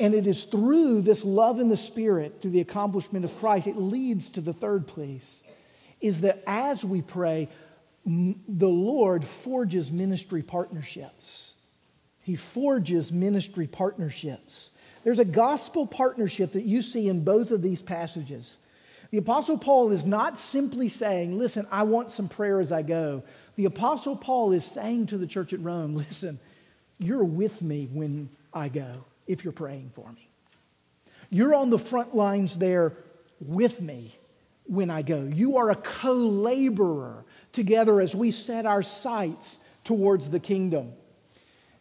And 0.01 0.15
it 0.15 0.27
is 0.27 0.45
through 0.45 1.03
this 1.03 1.25
love 1.25 1.61
in 1.61 1.69
the 1.69 1.77
Spirit, 1.77 2.41
through 2.41 2.53
the 2.53 2.63
accomplishment 2.63 3.25
of 3.25 3.39
Christ, 3.39 3.69
it 3.69 3.77
leads 3.77 4.31
to 4.31 4.41
the 4.41 4.55
third 4.55 4.89
place 4.89 5.43
is 6.01 6.23
that 6.23 6.43
as 6.47 6.85
we 6.85 7.03
pray, 7.03 7.49
the 8.07 8.69
Lord 8.69 9.25
forges 9.25 9.93
ministry 9.93 10.43
partnerships. 10.43 11.55
He 12.23 12.37
forges 12.37 13.13
ministry 13.13 13.67
partnerships. 13.67 14.71
There's 15.05 15.19
a 15.19 15.25
gospel 15.25 15.87
partnership 15.87 16.53
that 16.53 16.65
you 16.65 16.83
see 16.83 17.09
in 17.09 17.25
both 17.25 17.51
of 17.51 17.63
these 17.63 17.83
passages. 17.83 18.57
The 19.11 19.19
Apostle 19.19 19.59
Paul 19.59 19.93
is 19.93 20.07
not 20.07 20.39
simply 20.39 20.89
saying, 20.89 21.39
Listen, 21.39 21.67
I 21.71 21.83
want 21.83 22.13
some 22.13 22.29
prayer 22.29 22.61
as 22.61 22.73
I 22.73 22.83
go. 22.83 23.23
The 23.57 23.65
Apostle 23.65 24.17
Paul 24.17 24.53
is 24.53 24.65
saying 24.65 25.07
to 25.07 25.19
the 25.19 25.27
church 25.27 25.53
at 25.53 25.61
Rome, 25.61 25.95
Listen, 25.97 26.39
you're 26.99 27.25
with 27.25 27.61
me 27.61 27.89
when 27.93 28.31
I 28.55 28.69
go 28.69 29.05
if 29.31 29.45
you're 29.45 29.53
praying 29.53 29.90
for 29.95 30.11
me. 30.12 30.29
You're 31.31 31.55
on 31.55 31.71
the 31.71 31.79
front 31.79 32.16
lines 32.16 32.59
there 32.59 32.97
with 33.40 33.81
me 33.81 34.12
when 34.64 34.90
I 34.90 35.03
go. 35.03 35.23
You 35.23 35.59
are 35.59 35.71
a 35.71 35.77
co 35.77 36.12
laborer 36.12 37.25
together 37.53 38.01
as 38.01 38.14
we 38.14 38.33
set 38.33 38.66
our 38.66 38.83
sights 38.83 39.61
towards 39.85 40.31
the 40.31 40.40
kingdom. 40.40 40.93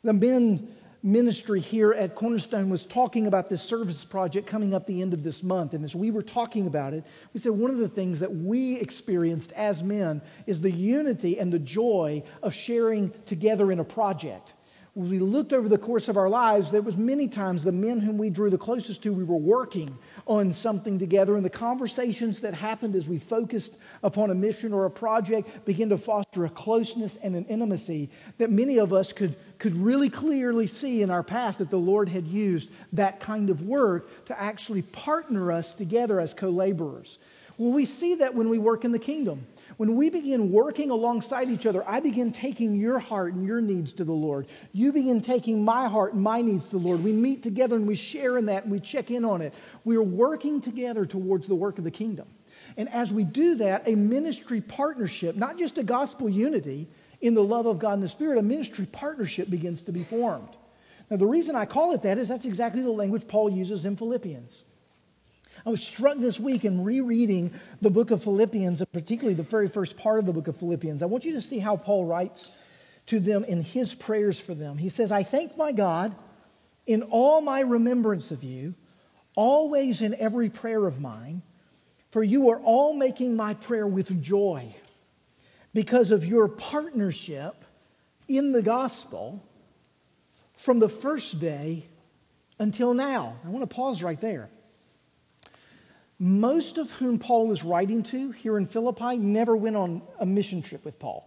The 0.03 0.13
men 0.13 0.75
ministry 1.01 1.59
here 1.59 1.93
at 1.93 2.13
Cornerstone 2.13 2.69
was 2.69 2.85
talking 2.85 3.25
about 3.25 3.49
this 3.49 3.63
service 3.63 4.03
project 4.05 4.45
coming 4.45 4.73
up 4.73 4.85
the 4.85 5.01
end 5.01 5.13
of 5.13 5.23
this 5.23 5.41
month. 5.41 5.73
And 5.73 5.83
as 5.83 5.95
we 5.95 6.11
were 6.11 6.21
talking 6.21 6.67
about 6.67 6.93
it, 6.93 7.03
we 7.33 7.39
said 7.39 7.53
one 7.53 7.71
of 7.71 7.77
the 7.77 7.89
things 7.89 8.19
that 8.19 8.35
we 8.35 8.77
experienced 8.77 9.51
as 9.53 9.81
men 9.81 10.21
is 10.45 10.61
the 10.61 10.71
unity 10.71 11.39
and 11.39 11.51
the 11.51 11.59
joy 11.59 12.21
of 12.43 12.53
sharing 12.53 13.11
together 13.25 13.71
in 13.71 13.79
a 13.79 13.83
project. 13.83 14.53
We 14.95 15.19
looked 15.19 15.53
over 15.53 15.69
the 15.69 15.77
course 15.77 16.09
of 16.09 16.17
our 16.17 16.29
lives, 16.29 16.71
there 16.71 16.81
was 16.81 16.97
many 16.97 17.27
times 17.27 17.63
the 17.63 17.71
men 17.71 17.99
whom 17.99 18.17
we 18.17 18.29
drew 18.29 18.49
the 18.49 18.57
closest 18.57 19.03
to, 19.03 19.13
we 19.13 19.23
were 19.23 19.37
working 19.37 19.95
on 20.25 20.51
something 20.51 20.97
together. 20.97 21.35
And 21.35 21.45
the 21.45 21.49
conversations 21.49 22.41
that 22.41 22.53
happened 22.53 22.95
as 22.95 23.07
we 23.07 23.19
focused 23.19 23.77
upon 24.03 24.31
a 24.31 24.35
mission 24.35 24.73
or 24.73 24.85
a 24.85 24.91
project 24.91 25.65
began 25.65 25.89
to 25.89 25.97
foster 25.97 26.45
a 26.45 26.49
closeness 26.49 27.17
and 27.17 27.35
an 27.35 27.45
intimacy 27.45 28.09
that 28.39 28.51
many 28.51 28.79
of 28.79 28.91
us 28.91 29.13
could, 29.13 29.35
could 29.59 29.75
really 29.75 30.09
clearly 30.09 30.67
see 30.67 31.03
in 31.03 31.11
our 31.11 31.23
past 31.23 31.59
that 31.59 31.69
the 31.69 31.77
Lord 31.77 32.09
had 32.09 32.27
used 32.27 32.71
that 32.93 33.19
kind 33.19 33.49
of 33.49 33.63
work 33.63 34.25
to 34.25 34.41
actually 34.41 34.81
partner 34.81 35.51
us 35.51 35.75
together 35.75 36.19
as 36.19 36.33
co 36.33 36.49
laborers. 36.49 37.19
Well, 37.57 37.73
we 37.73 37.85
see 37.85 38.15
that 38.15 38.33
when 38.33 38.49
we 38.49 38.57
work 38.57 38.85
in 38.85 38.91
the 38.91 38.99
kingdom. 38.99 39.45
When 39.79 39.95
we 39.95 40.09
begin 40.09 40.51
working 40.51 40.91
alongside 40.91 41.47
each 41.47 41.65
other, 41.65 41.87
I 41.87 42.01
begin 42.01 42.33
taking 42.33 42.75
your 42.75 42.99
heart 42.99 43.33
and 43.33 43.47
your 43.47 43.61
needs 43.61 43.93
to 43.93 44.03
the 44.03 44.11
Lord. 44.11 44.45
You 44.73 44.91
begin 44.91 45.21
taking 45.21 45.63
my 45.63 45.87
heart 45.87 46.13
and 46.13 46.21
my 46.21 46.41
needs 46.41 46.65
to 46.65 46.71
the 46.71 46.85
Lord. 46.85 47.01
We 47.01 47.13
meet 47.13 47.43
together 47.43 47.77
and 47.77 47.87
we 47.87 47.95
share 47.95 48.37
in 48.37 48.47
that 48.47 48.63
and 48.63 48.73
we 48.73 48.81
check 48.81 49.09
in 49.09 49.23
on 49.23 49.41
it. 49.41 49.53
We 49.85 49.95
are 49.95 50.03
working 50.03 50.59
together 50.59 51.05
towards 51.05 51.47
the 51.47 51.55
work 51.55 51.77
of 51.77 51.85
the 51.85 51.91
kingdom. 51.91 52.27
And 52.75 52.89
as 52.89 53.13
we 53.13 53.23
do 53.23 53.55
that, 53.55 53.87
a 53.87 53.95
ministry 53.95 54.59
partnership, 54.59 55.37
not 55.37 55.57
just 55.57 55.77
a 55.77 55.83
gospel 55.83 56.27
unity 56.27 56.89
in 57.21 57.33
the 57.33 57.41
love 57.41 57.65
of 57.65 57.79
God 57.79 57.93
and 57.93 58.03
the 58.03 58.09
Spirit, 58.09 58.37
a 58.37 58.43
ministry 58.43 58.85
partnership 58.85 59.49
begins 59.49 59.81
to 59.83 59.93
be 59.93 60.03
formed. 60.03 60.57
Now, 61.09 61.15
the 61.15 61.25
reason 61.25 61.55
I 61.55 61.65
call 61.65 61.93
it 61.93 62.01
that 62.01 62.17
is 62.17 62.27
that's 62.27 62.45
exactly 62.45 62.81
the 62.81 62.91
language 62.91 63.29
Paul 63.29 63.49
uses 63.49 63.85
in 63.85 63.95
Philippians. 63.95 64.61
I 65.65 65.69
was 65.69 65.85
struck 65.85 66.17
this 66.17 66.39
week 66.39 66.65
in 66.65 66.83
rereading 66.83 67.51
the 67.81 67.89
book 67.89 68.11
of 68.11 68.23
Philippians, 68.23 68.83
particularly 68.91 69.35
the 69.35 69.43
very 69.43 69.67
first 69.67 69.97
part 69.97 70.19
of 70.19 70.25
the 70.25 70.33
book 70.33 70.47
of 70.47 70.57
Philippians. 70.57 71.03
I 71.03 71.07
want 71.07 71.25
you 71.25 71.33
to 71.33 71.41
see 71.41 71.59
how 71.59 71.75
Paul 71.77 72.05
writes 72.05 72.51
to 73.07 73.19
them 73.19 73.43
in 73.43 73.61
his 73.61 73.95
prayers 73.95 74.39
for 74.39 74.53
them. 74.53 74.77
He 74.77 74.89
says, 74.89 75.11
I 75.11 75.23
thank 75.23 75.57
my 75.57 75.71
God 75.71 76.15
in 76.85 77.03
all 77.03 77.41
my 77.41 77.61
remembrance 77.61 78.31
of 78.31 78.43
you, 78.43 78.73
always 79.35 80.01
in 80.01 80.15
every 80.15 80.49
prayer 80.49 80.87
of 80.87 80.99
mine, 80.99 81.41
For 82.11 82.23
you 82.23 82.49
are 82.49 82.59
all 82.59 82.93
making 82.93 83.35
my 83.35 83.53
prayer 83.53 83.85
with 83.85 84.21
joy 84.21 84.73
because 85.73 86.11
of 86.11 86.25
your 86.25 86.47
partnership 86.47 87.63
in 88.27 88.51
the 88.51 88.63
gospel 88.63 89.43
from 90.53 90.79
the 90.79 90.89
first 90.89 91.39
day 91.39 91.85
until 92.57 92.93
now. 92.93 93.35
I 93.45 93.49
want 93.49 93.69
to 93.69 93.75
pause 93.75 94.01
right 94.01 94.19
there. 94.19 94.49
Most 96.19 96.77
of 96.77 96.91
whom 96.91 97.17
Paul 97.17 97.51
is 97.51 97.63
writing 97.63 98.03
to 98.03 98.31
here 98.31 98.57
in 98.57 98.65
Philippi 98.65 99.17
never 99.17 99.55
went 99.55 99.77
on 99.77 100.01
a 100.19 100.25
mission 100.25 100.61
trip 100.61 100.83
with 100.83 100.99
Paul. 100.99 101.25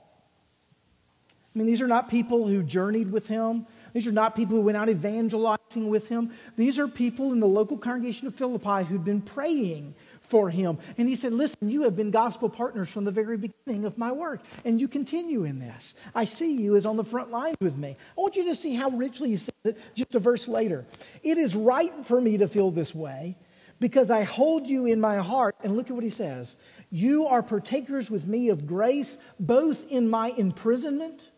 I 1.54 1.58
mean, 1.58 1.66
these 1.66 1.82
are 1.82 1.88
not 1.88 2.08
people 2.08 2.46
who 2.46 2.62
journeyed 2.62 3.10
with 3.10 3.28
him. 3.28 3.66
These 3.94 4.06
are 4.06 4.12
not 4.12 4.36
people 4.36 4.56
who 4.56 4.62
went 4.62 4.76
out 4.76 4.88
evangelizing 4.88 5.88
with 5.88 6.08
him. 6.08 6.32
These 6.56 6.78
are 6.78 6.88
people 6.88 7.32
in 7.32 7.40
the 7.40 7.46
local 7.46 7.76
congregation 7.76 8.26
of 8.26 8.34
Philippi 8.34 8.84
who'd 8.84 9.04
been 9.04 9.20
praying 9.20 9.94
for 10.32 10.48
him. 10.48 10.78
And 10.96 11.06
he 11.06 11.14
said, 11.14 11.34
Listen, 11.34 11.70
you 11.70 11.82
have 11.82 11.94
been 11.94 12.10
gospel 12.10 12.48
partners 12.48 12.90
from 12.90 13.04
the 13.04 13.10
very 13.10 13.36
beginning 13.36 13.84
of 13.84 13.98
my 13.98 14.12
work, 14.12 14.40
and 14.64 14.80
you 14.80 14.88
continue 14.88 15.44
in 15.44 15.58
this. 15.58 15.94
I 16.14 16.24
see 16.24 16.56
you 16.56 16.74
as 16.74 16.86
on 16.86 16.96
the 16.96 17.04
front 17.04 17.30
lines 17.30 17.56
with 17.60 17.76
me. 17.76 17.96
I 18.16 18.20
want 18.20 18.36
you 18.36 18.46
to 18.46 18.54
see 18.54 18.74
how 18.74 18.88
richly 18.88 19.30
he 19.30 19.36
says 19.36 19.52
it 19.64 19.78
just 19.94 20.14
a 20.14 20.18
verse 20.18 20.48
later. 20.48 20.86
It 21.22 21.36
is 21.36 21.54
right 21.54 21.92
for 22.04 22.18
me 22.18 22.38
to 22.38 22.48
feel 22.48 22.70
this 22.70 22.94
way 22.94 23.36
because 23.82 24.12
I 24.12 24.22
hold 24.22 24.68
you 24.68 24.86
in 24.86 25.00
my 25.00 25.16
heart. 25.16 25.56
And 25.62 25.76
look 25.76 25.90
at 25.90 25.92
what 25.92 26.04
he 26.04 26.10
says 26.10 26.56
You 26.90 27.26
are 27.26 27.42
partakers 27.42 28.10
with 28.10 28.26
me 28.26 28.48
of 28.48 28.66
grace, 28.66 29.18
both 29.38 29.90
in 29.90 30.08
my 30.08 30.28
imprisonment. 30.38 31.30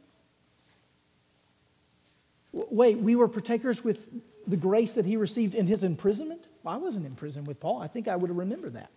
Wait, 2.53 2.99
we 2.99 3.17
were 3.17 3.27
partakers 3.27 3.83
with 3.83 4.09
the 4.47 4.57
grace 4.57 4.95
that 4.95 5.07
he 5.07 5.17
received 5.17 5.55
in 5.55 5.67
his 5.67 5.83
imprisonment? 5.83 6.47
Well, 6.63 6.75
I 6.75 6.77
wasn't 6.77 7.07
in 7.07 7.17
prison 7.17 7.45
with 7.45 7.59
Paul. 7.59 7.83
I 7.83 7.89
think 7.89 8.07
I 8.07 8.15
would 8.15 8.29
have 8.29 8.37
remembered 8.37 8.75
that. 8.75 8.91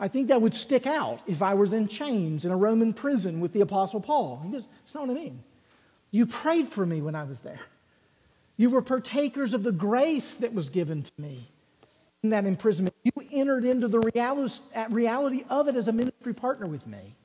I 0.00 0.08
think 0.08 0.28
that 0.28 0.40
would 0.40 0.54
stick 0.54 0.86
out 0.86 1.20
if 1.26 1.42
I 1.42 1.52
was 1.54 1.74
in 1.74 1.86
chains 1.86 2.46
in 2.46 2.50
a 2.50 2.56
Roman 2.56 2.94
prison 2.94 3.40
with 3.40 3.52
the 3.52 3.60
Apostle 3.60 4.00
Paul. 4.00 4.40
He 4.42 4.50
goes, 4.50 4.64
That's 4.80 4.94
not 4.94 5.06
what 5.06 5.16
I 5.16 5.20
mean. 5.20 5.44
You 6.10 6.26
prayed 6.26 6.68
for 6.68 6.84
me 6.86 7.02
when 7.02 7.14
I 7.14 7.24
was 7.24 7.40
there. 7.40 7.60
You 8.56 8.70
were 8.70 8.82
partakers 8.82 9.52
of 9.52 9.62
the 9.62 9.72
grace 9.72 10.36
that 10.36 10.54
was 10.54 10.70
given 10.70 11.02
to 11.02 11.12
me 11.18 11.50
in 12.22 12.30
that 12.30 12.44
imprisonment. 12.44 12.94
You 13.02 13.12
entered 13.32 13.64
into 13.64 13.88
the 13.88 13.98
uh, 14.00 14.86
reality 14.90 15.44
of 15.48 15.68
it 15.68 15.76
as 15.76 15.88
a 15.88 15.92
ministry 15.92 16.34
partner 16.34 16.66
with 16.66 16.86
me. 16.86 17.16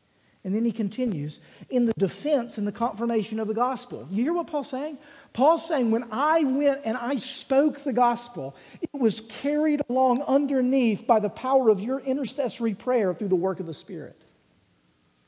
And 0.43 0.53
then 0.53 0.63
he 0.63 0.71
continues 0.71 1.39
in 1.71 1.87
the 1.87 1.93
defense 1.97 2.59
and 2.59 2.67
the 2.67 2.71
confirmation 2.71 3.39
of 3.39 3.47
the 3.47 3.55
gospel. 3.55 4.07
You 4.11 4.23
hear 4.23 4.33
what 4.33 4.45
Paul's 4.45 4.69
saying? 4.69 4.99
Paul's 5.33 5.67
saying, 5.67 5.89
when 5.89 6.05
I 6.11 6.43
went 6.43 6.81
and 6.85 6.95
I 6.95 7.15
spoke 7.15 7.83
the 7.83 7.91
gospel, 7.91 8.55
it 8.79 8.91
was 8.93 9.21
carried 9.21 9.81
along 9.89 10.21
underneath 10.21 11.07
by 11.07 11.19
the 11.19 11.29
power 11.29 11.69
of 11.69 11.81
your 11.81 11.99
intercessory 11.99 12.75
prayer 12.75 13.11
through 13.15 13.29
the 13.29 13.35
work 13.35 13.59
of 13.59 13.65
the 13.65 13.73
Spirit. 13.73 14.21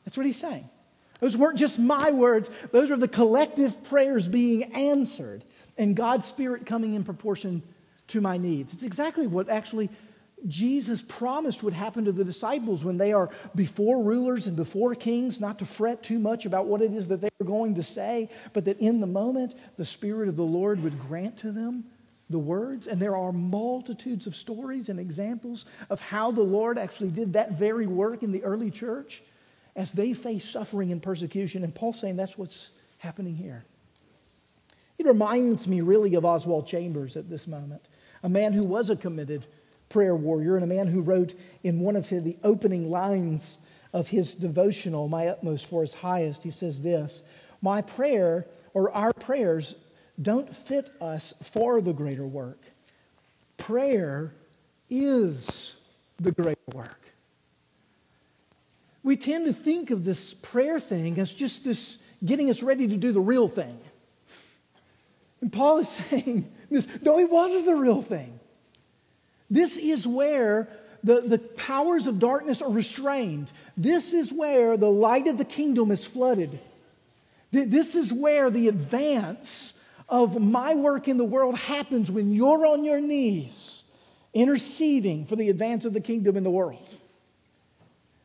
That's 0.06 0.16
what 0.18 0.28
he's 0.28 0.40
saying. 0.40 0.70
Those 1.20 1.36
weren't 1.36 1.58
just 1.58 1.80
my 1.80 2.12
words, 2.12 2.52
those 2.72 2.92
are 2.92 2.98
the 2.98 3.08
collective 3.08 3.84
prayers 3.86 4.28
being 4.28 4.76
answered 4.76 5.44
and 5.80 5.96
God's 5.96 6.28
Spirit 6.28 6.68
coming 6.68 6.94
in 6.94 7.04
proportion 7.04 7.64
to 8.08 8.22
my 8.22 8.38
needs. 8.38 8.74
It's 8.74 8.84
exactly 8.84 9.28
what 9.28 9.50
actually 9.50 9.90
Jesus 10.46 11.02
promised 11.02 11.64
would 11.64 11.74
happen 11.74 12.06
to 12.06 12.12
the 12.12 12.24
disciples 12.24 12.86
when 12.86 12.98
they 12.98 13.12
are 13.12 13.30
before 13.56 14.04
rulers 14.04 14.46
and 14.46 14.56
before 14.56 14.94
kings, 14.94 15.42
not 15.42 15.60
to 15.60 15.66
fret 15.66 16.04
too 16.04 16.20
much 16.20 16.46
about 16.46 16.68
what 16.68 16.82
it 16.82 16.94
is 16.94 17.08
that 17.08 17.22
they 17.22 17.30
are 17.42 17.46
going 17.46 17.76
to 17.76 17.84
say, 17.84 18.30
but 18.54 18.66
that 18.66 18.80
in 18.80 19.00
the 19.00 19.08
moment 19.08 19.56
the 19.78 19.86
Spirit 19.86 20.30
of 20.30 20.36
the 20.36 20.44
Lord 20.44 20.84
would 20.84 21.00
grant 21.00 21.38
to 21.38 21.52
them 21.52 21.86
the 22.30 22.38
words. 22.38 22.88
And 22.88 23.02
there 23.02 23.18
are 23.18 23.32
multitudes 23.32 24.28
of 24.28 24.36
stories 24.36 24.90
and 24.90 25.00
examples 25.00 25.66
of 25.90 26.02
how 26.02 26.32
the 26.32 26.44
Lord 26.44 26.78
actually 26.78 27.12
did 27.12 27.34
that 27.34 27.54
very 27.54 27.88
work 27.88 28.22
in 28.22 28.32
the 28.32 28.44
early 28.44 28.70
church 28.70 29.24
as 29.76 29.92
they 29.92 30.14
faced 30.14 30.52
suffering 30.52 30.92
and 30.92 31.02
persecution. 31.02 31.64
And 31.64 31.74
Paul's 31.74 32.00
saying 32.00 32.16
that's 32.16 32.38
what's 32.38 32.70
happening 33.00 33.36
here. 33.36 33.66
It 34.98 35.06
reminds 35.06 35.68
me 35.68 35.82
really 35.82 36.16
of 36.16 36.26
Oswald 36.26 36.68
Chambers 36.68 37.16
at 37.16 37.30
this 37.30 37.48
moment, 37.48 37.84
a 38.24 38.30
man 38.30 38.54
who 38.54 38.64
was 38.64 38.90
a 38.90 38.96
committed 38.96 39.46
prayer 39.90 40.16
warrior 40.16 40.56
and 40.56 40.64
a 40.64 40.68
man 40.68 40.88
who 40.88 41.02
wrote 41.02 41.34
in 41.64 41.80
one 41.80 41.96
of 41.96 42.10
the 42.10 42.38
opening 42.44 42.90
lines 42.90 43.60
of 43.94 44.10
his 44.10 44.34
devotional, 44.36 45.08
My 45.08 45.28
Utmost 45.28 45.66
for 45.68 45.82
His 45.82 45.96
Highest, 45.96 46.44
he 46.44 46.50
says 46.50 46.82
this 46.82 47.24
My 47.62 47.82
prayer, 47.82 48.46
or 48.74 48.92
our 48.92 49.14
prayers, 49.14 49.76
don't 50.22 50.56
fit 50.56 50.90
us 51.00 51.34
for 51.44 51.82
the 51.82 51.94
greater 51.94 52.26
work. 52.26 52.60
Prayer 53.58 54.34
is 54.90 55.76
the 56.18 56.32
greater 56.32 56.60
work. 56.74 57.02
We 59.04 59.16
tend 59.16 59.46
to 59.46 59.54
think 59.54 59.90
of 59.90 60.04
this 60.04 60.34
prayer 60.34 60.80
thing 60.80 61.18
as 61.20 61.32
just 61.32 61.64
this 61.64 62.00
getting 62.26 62.50
us 62.50 62.64
ready 62.64 62.88
to 62.88 62.98
do 62.98 63.12
the 63.12 63.22
real 63.22 63.48
thing. 63.48 63.80
And 65.40 65.54
Paul 65.54 65.78
is 65.78 65.90
saying 66.10 66.52
this 66.70 66.88
no, 67.02 67.20
it 67.20 67.30
was 67.30 67.64
the 67.64 67.76
real 67.76 68.02
thing. 68.02 68.40
This 69.50 69.78
is 69.78 70.08
where 70.08 70.68
the, 71.04 71.22
the 71.22 71.40
powers 71.40 72.08
of 72.08 72.20
darkness 72.20 72.62
are 72.62 72.72
restrained. 72.72 73.52
This 73.78 74.14
is 74.14 74.34
where 74.34 74.78
the 74.78 74.92
light 74.92 75.28
of 75.28 75.38
the 75.38 75.46
kingdom 75.46 75.92
is 75.92 76.06
flooded. 76.06 76.60
This 77.52 77.96
is 77.96 78.12
where 78.12 78.50
the 78.50 78.68
advance 78.68 79.82
of 80.10 80.42
my 80.42 80.76
work 80.76 81.08
in 81.08 81.18
the 81.18 81.26
world 81.26 81.58
happens 81.58 82.12
when 82.12 82.34
you're 82.34 82.66
on 82.66 82.84
your 82.84 83.00
knees 83.00 83.84
interceding 84.34 85.26
for 85.26 85.36
the 85.36 85.50
advance 85.50 85.86
of 85.86 85.94
the 85.94 86.02
kingdom 86.02 86.38
in 86.38 86.44
the 86.44 86.52
world. 86.52 86.98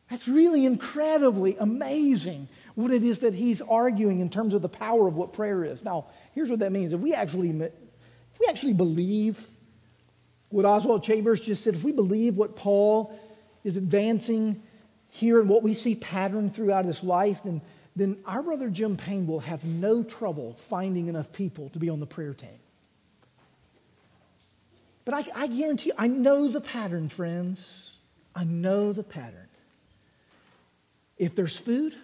That's 0.09 0.27
really 0.27 0.65
incredibly 0.65 1.57
amazing 1.57 2.47
what 2.75 2.91
it 2.91 3.03
is 3.03 3.19
that 3.19 3.33
he's 3.33 3.61
arguing 3.61 4.19
in 4.19 4.29
terms 4.29 4.53
of 4.53 4.61
the 4.61 4.69
power 4.69 5.07
of 5.07 5.15
what 5.15 5.33
prayer 5.33 5.63
is. 5.63 5.83
Now, 5.83 6.05
here's 6.35 6.49
what 6.49 6.59
that 6.59 6.71
means. 6.71 6.93
If 6.93 6.99
we 6.99 7.13
actually, 7.13 7.71
if 8.33 8.39
we 8.39 8.47
actually 8.49 8.73
believe 8.73 9.47
what 10.49 10.65
Oswald 10.65 11.03
Chambers 11.03 11.41
just 11.41 11.63
said, 11.63 11.75
if 11.75 11.83
we 11.83 11.91
believe 11.91 12.37
what 12.37 12.55
Paul 12.55 13.17
is 13.63 13.77
advancing 13.77 14.61
here 15.11 15.39
and 15.39 15.49
what 15.49 15.63
we 15.63 15.73
see 15.73 15.95
patterned 15.95 16.55
throughout 16.55 16.85
his 16.85 17.03
life, 17.03 17.43
then, 17.43 17.61
then 17.95 18.17
our 18.25 18.43
brother 18.43 18.69
Jim 18.69 18.97
Payne 18.97 19.27
will 19.27 19.41
have 19.41 19.63
no 19.63 20.03
trouble 20.03 20.53
finding 20.53 21.07
enough 21.07 21.31
people 21.31 21.69
to 21.69 21.79
be 21.79 21.89
on 21.89 21.99
the 21.99 22.05
prayer 22.05 22.33
team. 22.33 22.49
But 25.05 25.13
I, 25.13 25.25
I 25.35 25.47
guarantee 25.47 25.89
you, 25.89 25.95
I 25.97 26.07
know 26.07 26.47
the 26.47 26.61
pattern, 26.61 27.09
friends. 27.09 27.99
I 28.35 28.43
know 28.43 28.93
the 28.93 29.03
pattern. 29.03 29.47
If 31.17 31.35
there's 31.35 31.57
food, 31.57 31.95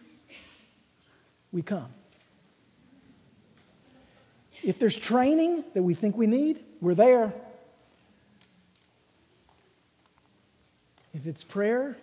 we 1.52 1.62
come. 1.62 1.92
If 4.64 4.80
there's 4.80 4.98
training 4.98 5.64
that 5.74 5.84
we 5.84 5.94
think 5.94 6.18
we 6.18 6.28
need, 6.28 6.60
we're 6.82 6.96
there. 6.96 7.34
If 11.14 11.26
it's 11.26 11.44
prayer, 11.44 11.98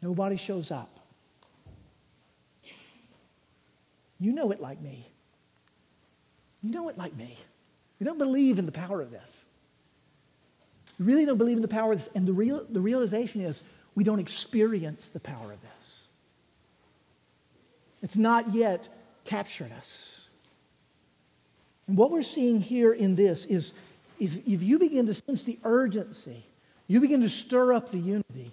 nobody 0.00 0.36
shows 0.36 0.70
up. 0.70 0.90
You 4.20 4.32
know 4.32 4.52
it 4.52 4.60
like 4.60 4.80
me. 4.80 5.06
You 6.62 6.70
know 6.70 6.88
it 6.88 6.96
like 6.96 7.14
me. 7.14 7.36
You 7.98 8.06
don't 8.06 8.18
believe 8.18 8.58
in 8.58 8.66
the 8.66 8.72
power 8.72 9.00
of 9.00 9.10
this. 9.10 9.44
You 10.98 11.04
really 11.04 11.26
don't 11.26 11.38
believe 11.38 11.56
in 11.56 11.62
the 11.62 11.68
power 11.68 11.92
of 11.92 11.98
this. 11.98 12.08
And 12.14 12.26
the, 12.26 12.32
real, 12.32 12.64
the 12.68 12.80
realization 12.80 13.40
is 13.40 13.62
we 13.94 14.04
don't 14.04 14.20
experience 14.20 15.08
the 15.08 15.20
power 15.20 15.52
of 15.52 15.60
this. 15.60 16.04
It's 18.02 18.16
not 18.16 18.52
yet 18.54 18.88
captured 19.24 19.72
us. 19.72 20.13
And 21.86 21.96
what 21.96 22.10
we're 22.10 22.22
seeing 22.22 22.60
here 22.60 22.92
in 22.92 23.14
this 23.14 23.44
is 23.44 23.72
if, 24.18 24.36
if 24.46 24.62
you 24.62 24.78
begin 24.78 25.06
to 25.06 25.14
sense 25.14 25.44
the 25.44 25.58
urgency 25.64 26.44
you 26.86 27.00
begin 27.00 27.22
to 27.22 27.28
stir 27.28 27.72
up 27.72 27.90
the 27.90 27.98
unity. 27.98 28.50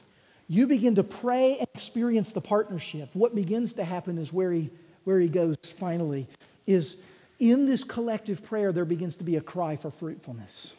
You 0.48 0.68
begin 0.68 0.96
to 0.96 1.04
pray 1.04 1.58
and 1.58 1.68
experience 1.74 2.32
the 2.32 2.42
partnership. 2.42 3.10
What 3.14 3.36
begins 3.36 3.74
to 3.74 3.84
happen 3.84 4.18
is 4.18 4.34
where 4.34 4.52
he, 4.52 4.70
where 5.04 5.20
he 5.20 5.28
goes 5.28 5.58
finally, 5.80 6.28
is 6.68 6.98
in 7.40 7.66
this 7.66 7.84
collective 7.84 8.44
prayer, 8.44 8.72
there 8.72 8.86
begins 8.86 9.18
to 9.18 9.24
be 9.24 9.38
a 9.38 9.42
cry 9.42 9.76
for 9.76 9.92
fruitfulness. 9.92 10.74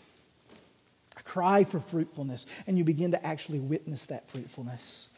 A 1.19 1.23
cry 1.23 1.65
for 1.65 1.81
fruitfulness. 1.81 2.47
And 2.67 2.79
you 2.79 2.85
begin 2.85 3.13
to 3.13 3.27
actually 3.27 3.61
witness 3.61 4.07
that 4.07 4.31
fruitfulness. 4.31 5.09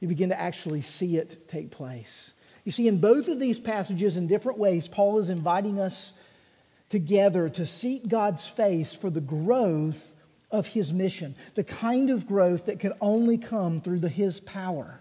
You 0.00 0.08
begin 0.08 0.28
to 0.28 0.40
actually 0.40 0.82
see 0.82 1.16
it 1.16 1.48
take 1.48 1.70
place. 1.70 2.34
You 2.64 2.72
see, 2.72 2.88
in 2.88 2.98
both 2.98 3.28
of 3.28 3.38
these 3.38 3.60
passages, 3.60 4.16
in 4.16 4.26
different 4.26 4.58
ways, 4.58 4.88
Paul 4.88 5.18
is 5.18 5.30
inviting 5.30 5.78
us 5.78 6.14
together 6.88 7.48
to 7.48 7.66
seek 7.66 8.08
God's 8.08 8.46
face 8.46 8.94
for 8.94 9.10
the 9.10 9.20
growth 9.20 10.14
of 10.50 10.68
his 10.68 10.92
mission, 10.92 11.34
the 11.54 11.64
kind 11.64 12.10
of 12.10 12.26
growth 12.26 12.66
that 12.66 12.78
could 12.78 12.92
only 13.00 13.38
come 13.38 13.80
through 13.80 13.98
the, 14.00 14.08
his 14.08 14.40
power. 14.40 15.00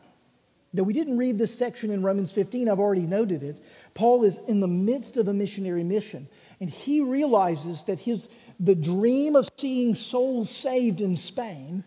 Though 0.74 0.84
we 0.84 0.94
didn't 0.94 1.18
read 1.18 1.38
this 1.38 1.58
section 1.58 1.92
in 1.92 2.02
Romans 2.02 2.32
15, 2.32 2.68
I've 2.68 2.80
already 2.80 3.06
noted 3.06 3.44
it. 3.44 3.64
Paul 3.94 4.24
is 4.24 4.40
in 4.48 4.60
the 4.60 4.68
midst 4.68 5.16
of 5.16 5.28
a 5.28 5.34
missionary 5.34 5.84
mission, 5.84 6.28
and 6.60 6.70
he 6.70 7.02
realizes 7.02 7.84
that 7.84 8.00
his, 8.00 8.28
the 8.60 8.76
dream 8.76 9.36
of 9.36 9.48
seeing 9.58 9.96
souls 9.96 10.50
saved 10.50 11.00
in 11.00 11.16
Spain 11.16 11.84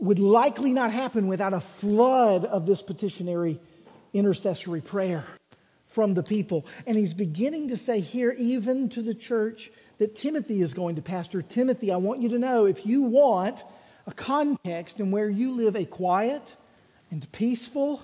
would 0.00 0.18
likely 0.18 0.72
not 0.72 0.92
happen 0.92 1.28
without 1.28 1.54
a 1.54 1.60
flood 1.60 2.44
of 2.44 2.66
this 2.66 2.82
petitionary 2.82 3.58
intercessory 4.12 4.80
prayer 4.80 5.24
from 5.88 6.14
the 6.14 6.22
people. 6.22 6.64
And 6.86 6.96
he's 6.96 7.14
beginning 7.14 7.68
to 7.68 7.76
say 7.76 8.00
here, 8.00 8.30
even 8.38 8.88
to 8.90 9.02
the 9.02 9.14
church, 9.14 9.72
that 9.96 10.14
Timothy 10.14 10.60
is 10.60 10.74
going 10.74 10.94
to 10.96 11.02
pastor. 11.02 11.42
Timothy, 11.42 11.90
I 11.90 11.96
want 11.96 12.22
you 12.22 12.28
to 12.28 12.38
know 12.38 12.66
if 12.66 12.86
you 12.86 13.02
want 13.02 13.64
a 14.06 14.12
context 14.12 15.00
in 15.00 15.10
where 15.10 15.28
you 15.28 15.52
live 15.52 15.74
a 15.74 15.84
quiet 15.84 16.56
and 17.10 17.30
peaceful, 17.32 18.02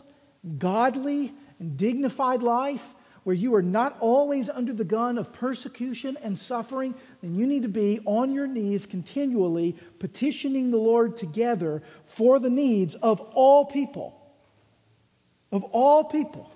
godly, 0.58 1.32
and 1.60 1.76
dignified 1.76 2.42
life, 2.42 2.94
where 3.22 3.34
you 3.34 3.54
are 3.54 3.62
not 3.62 3.96
always 4.00 4.50
under 4.50 4.72
the 4.72 4.84
gun 4.84 5.16
of 5.16 5.32
persecution 5.32 6.18
and 6.22 6.38
suffering, 6.38 6.94
then 7.22 7.34
you 7.34 7.46
need 7.46 7.62
to 7.62 7.68
be 7.68 8.00
on 8.04 8.32
your 8.32 8.46
knees 8.46 8.84
continually 8.86 9.74
petitioning 9.98 10.70
the 10.70 10.76
Lord 10.78 11.16
together 11.16 11.82
for 12.06 12.38
the 12.38 12.50
needs 12.50 12.94
of 12.96 13.20
all 13.32 13.64
people. 13.64 14.20
Of 15.50 15.64
all 15.64 16.04
people. 16.04 16.50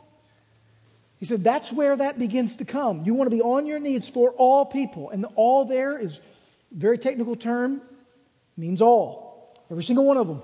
He 1.18 1.26
said 1.26 1.42
that's 1.42 1.72
where 1.72 1.96
that 1.96 2.18
begins 2.18 2.56
to 2.56 2.64
come. 2.64 3.04
You 3.04 3.14
want 3.14 3.30
to 3.30 3.36
be 3.36 3.42
on 3.42 3.66
your 3.66 3.80
knees 3.80 4.08
for 4.08 4.30
all 4.32 4.64
people. 4.64 5.10
And 5.10 5.22
the 5.22 5.28
all 5.34 5.64
there 5.64 5.98
is 5.98 6.20
very 6.70 6.98
technical 6.98 7.34
term, 7.34 7.82
means 8.56 8.80
all. 8.80 9.56
Every 9.70 9.82
single 9.82 10.04
one 10.04 10.16
of 10.16 10.28
them. 10.28 10.42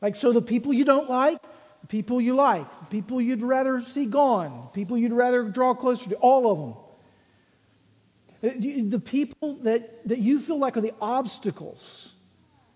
Like, 0.00 0.16
so 0.16 0.32
the 0.32 0.42
people 0.42 0.72
you 0.72 0.84
don't 0.84 1.08
like, 1.08 1.40
the 1.80 1.86
people 1.86 2.20
you 2.20 2.34
like, 2.34 2.68
the 2.80 2.86
people 2.86 3.20
you'd 3.20 3.42
rather 3.42 3.80
see 3.82 4.06
gone, 4.06 4.68
the 4.72 4.80
people 4.80 4.96
you'd 4.96 5.12
rather 5.12 5.44
draw 5.44 5.74
closer 5.74 6.10
to, 6.10 6.16
all 6.16 6.50
of 6.50 6.58
them. 6.58 6.74
Uh, 8.40 8.88
the 8.88 9.00
people 9.00 9.54
that, 9.62 10.06
that 10.08 10.18
you 10.18 10.38
feel 10.38 10.58
like 10.58 10.76
are 10.76 10.80
the 10.80 10.94
obstacles 11.00 12.14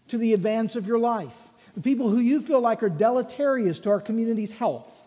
to 0.09 0.19
the 0.19 0.35
advance 0.35 0.77
of 0.77 0.87
your 0.87 0.99
life, 0.99 1.37
the 1.75 1.81
people 1.81 2.09
who 2.09 2.19
you 2.19 2.41
feel 2.41 2.61
like 2.61 2.83
are 2.83 2.89
deleterious 2.89 3.79
to 3.81 3.91
our 3.91 4.01
community's 4.01 4.53
health. 4.53 5.01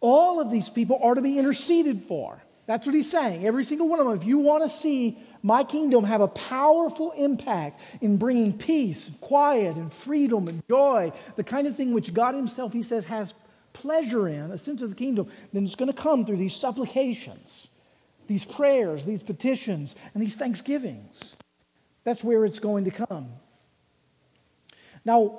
All 0.00 0.40
of 0.40 0.50
these 0.50 0.68
people 0.68 0.98
are 1.02 1.14
to 1.14 1.22
be 1.22 1.38
interceded 1.38 2.02
for. 2.02 2.40
That's 2.66 2.84
what 2.86 2.94
he's 2.94 3.10
saying. 3.10 3.46
Every 3.46 3.64
single 3.64 3.88
one 3.88 4.00
of 4.00 4.06
them. 4.06 4.16
If 4.16 4.24
you 4.24 4.38
want 4.38 4.64
to 4.64 4.68
see 4.68 5.18
my 5.42 5.62
kingdom 5.62 6.04
have 6.04 6.20
a 6.20 6.28
powerful 6.28 7.12
impact 7.12 7.80
in 8.00 8.16
bringing 8.16 8.58
peace, 8.58 9.10
quiet, 9.20 9.76
and 9.76 9.92
freedom 9.92 10.48
and 10.48 10.66
joy, 10.68 11.12
the 11.36 11.44
kind 11.44 11.66
of 11.66 11.76
thing 11.76 11.92
which 11.92 12.12
God 12.12 12.34
Himself, 12.34 12.72
He 12.72 12.82
says, 12.82 13.04
has 13.06 13.34
pleasure 13.72 14.26
in, 14.26 14.50
a 14.50 14.58
sense 14.58 14.82
of 14.82 14.90
the 14.90 14.96
kingdom, 14.96 15.30
then 15.52 15.64
it's 15.64 15.76
going 15.76 15.92
to 15.92 16.02
come 16.02 16.24
through 16.24 16.38
these 16.38 16.56
supplications, 16.56 17.68
these 18.26 18.44
prayers, 18.44 19.04
these 19.04 19.22
petitions, 19.22 19.94
and 20.12 20.22
these 20.22 20.34
thanksgivings. 20.34 21.36
That's 22.02 22.24
where 22.24 22.44
it's 22.44 22.58
going 22.58 22.84
to 22.84 22.90
come. 22.90 23.28
Now, 25.04 25.38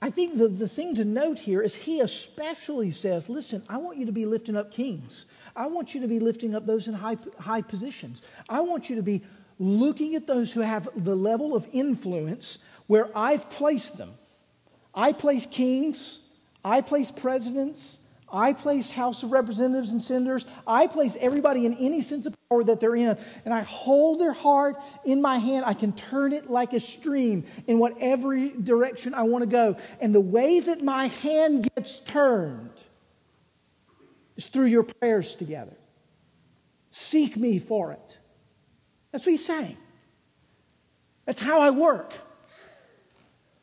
I 0.00 0.10
think 0.10 0.38
the, 0.38 0.48
the 0.48 0.68
thing 0.68 0.94
to 0.94 1.04
note 1.04 1.40
here 1.40 1.60
is 1.60 1.74
he 1.74 2.00
especially 2.00 2.90
says, 2.90 3.28
listen, 3.28 3.62
I 3.68 3.78
want 3.78 3.98
you 3.98 4.06
to 4.06 4.12
be 4.12 4.26
lifting 4.26 4.56
up 4.56 4.70
kings. 4.70 5.26
I 5.56 5.66
want 5.66 5.94
you 5.94 6.00
to 6.02 6.08
be 6.08 6.20
lifting 6.20 6.54
up 6.54 6.66
those 6.66 6.86
in 6.86 6.94
high, 6.94 7.16
high 7.38 7.62
positions. 7.62 8.22
I 8.48 8.60
want 8.60 8.88
you 8.88 8.96
to 8.96 9.02
be 9.02 9.22
looking 9.58 10.14
at 10.14 10.26
those 10.26 10.52
who 10.52 10.60
have 10.60 10.88
the 10.94 11.16
level 11.16 11.56
of 11.56 11.66
influence 11.72 12.58
where 12.86 13.10
I've 13.16 13.50
placed 13.50 13.98
them. 13.98 14.14
I 14.94 15.12
place 15.12 15.46
kings, 15.46 16.20
I 16.64 16.80
place 16.80 17.10
presidents, 17.10 17.97
I 18.32 18.52
place 18.52 18.90
House 18.90 19.22
of 19.22 19.32
Representatives 19.32 19.90
and 19.90 20.02
senators, 20.02 20.44
I 20.66 20.86
place 20.86 21.16
everybody 21.20 21.66
in 21.66 21.74
any 21.74 22.02
sense 22.02 22.26
of 22.26 22.34
power 22.50 22.64
that 22.64 22.80
they're 22.80 22.96
in, 22.96 23.16
and 23.44 23.54
I 23.54 23.62
hold 23.62 24.20
their 24.20 24.32
heart 24.32 24.76
in 25.04 25.22
my 25.22 25.38
hand. 25.38 25.64
I 25.66 25.74
can 25.74 25.92
turn 25.92 26.32
it 26.32 26.50
like 26.50 26.72
a 26.72 26.80
stream 26.80 27.44
in 27.66 27.78
whatever 27.78 28.48
direction 28.48 29.14
I 29.14 29.22
want 29.22 29.42
to 29.42 29.50
go. 29.50 29.76
And 30.00 30.14
the 30.14 30.20
way 30.20 30.60
that 30.60 30.82
my 30.82 31.06
hand 31.08 31.68
gets 31.74 32.00
turned 32.00 32.86
is 34.36 34.46
through 34.46 34.66
your 34.66 34.84
prayers 34.84 35.34
together. 35.34 35.76
Seek 36.90 37.36
me 37.36 37.58
for 37.58 37.92
it. 37.92 38.18
That's 39.12 39.26
what 39.26 39.30
he's 39.30 39.44
saying. 39.44 39.76
That's 41.24 41.40
how 41.40 41.60
I 41.60 41.70
work. 41.70 42.12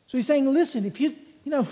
So 0.06 0.18
he's 0.18 0.26
saying, 0.26 0.52
listen, 0.52 0.84
if 0.84 1.00
you, 1.00 1.10
you 1.44 1.50
know, 1.50 1.66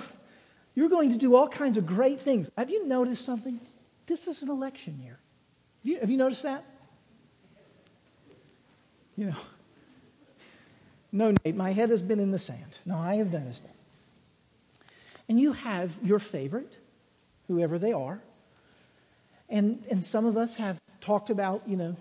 you're 0.74 0.88
going 0.88 1.10
to 1.12 1.18
do 1.18 1.34
all 1.36 1.48
kinds 1.48 1.76
of 1.76 1.86
great 1.86 2.20
things. 2.20 2.50
Have 2.58 2.70
you 2.70 2.86
noticed 2.86 3.24
something? 3.24 3.60
This 4.06 4.26
is 4.26 4.42
an 4.42 4.50
election 4.50 5.00
year. 5.02 5.18
Have 5.82 5.92
you, 5.92 6.00
have 6.00 6.10
you 6.10 6.16
noticed 6.16 6.42
that? 6.42 6.64
You 9.16 9.26
know, 9.26 9.36
no, 11.12 11.32
Nate, 11.44 11.54
my 11.54 11.72
head 11.72 11.90
has 11.90 12.02
been 12.02 12.18
in 12.18 12.32
the 12.32 12.38
sand. 12.38 12.80
No, 12.84 12.98
I 12.98 13.14
have 13.16 13.32
noticed 13.32 13.62
that. 13.62 13.74
And 15.28 15.40
you 15.40 15.52
have 15.52 15.96
your 16.02 16.18
favorite, 16.18 16.78
whoever 17.46 17.78
they 17.78 17.92
are. 17.92 18.20
And, 19.48 19.86
and 19.88 20.04
some 20.04 20.26
of 20.26 20.36
us 20.36 20.56
have 20.56 20.80
talked 21.00 21.30
about, 21.30 21.62
you 21.68 21.76
know, 21.76 21.96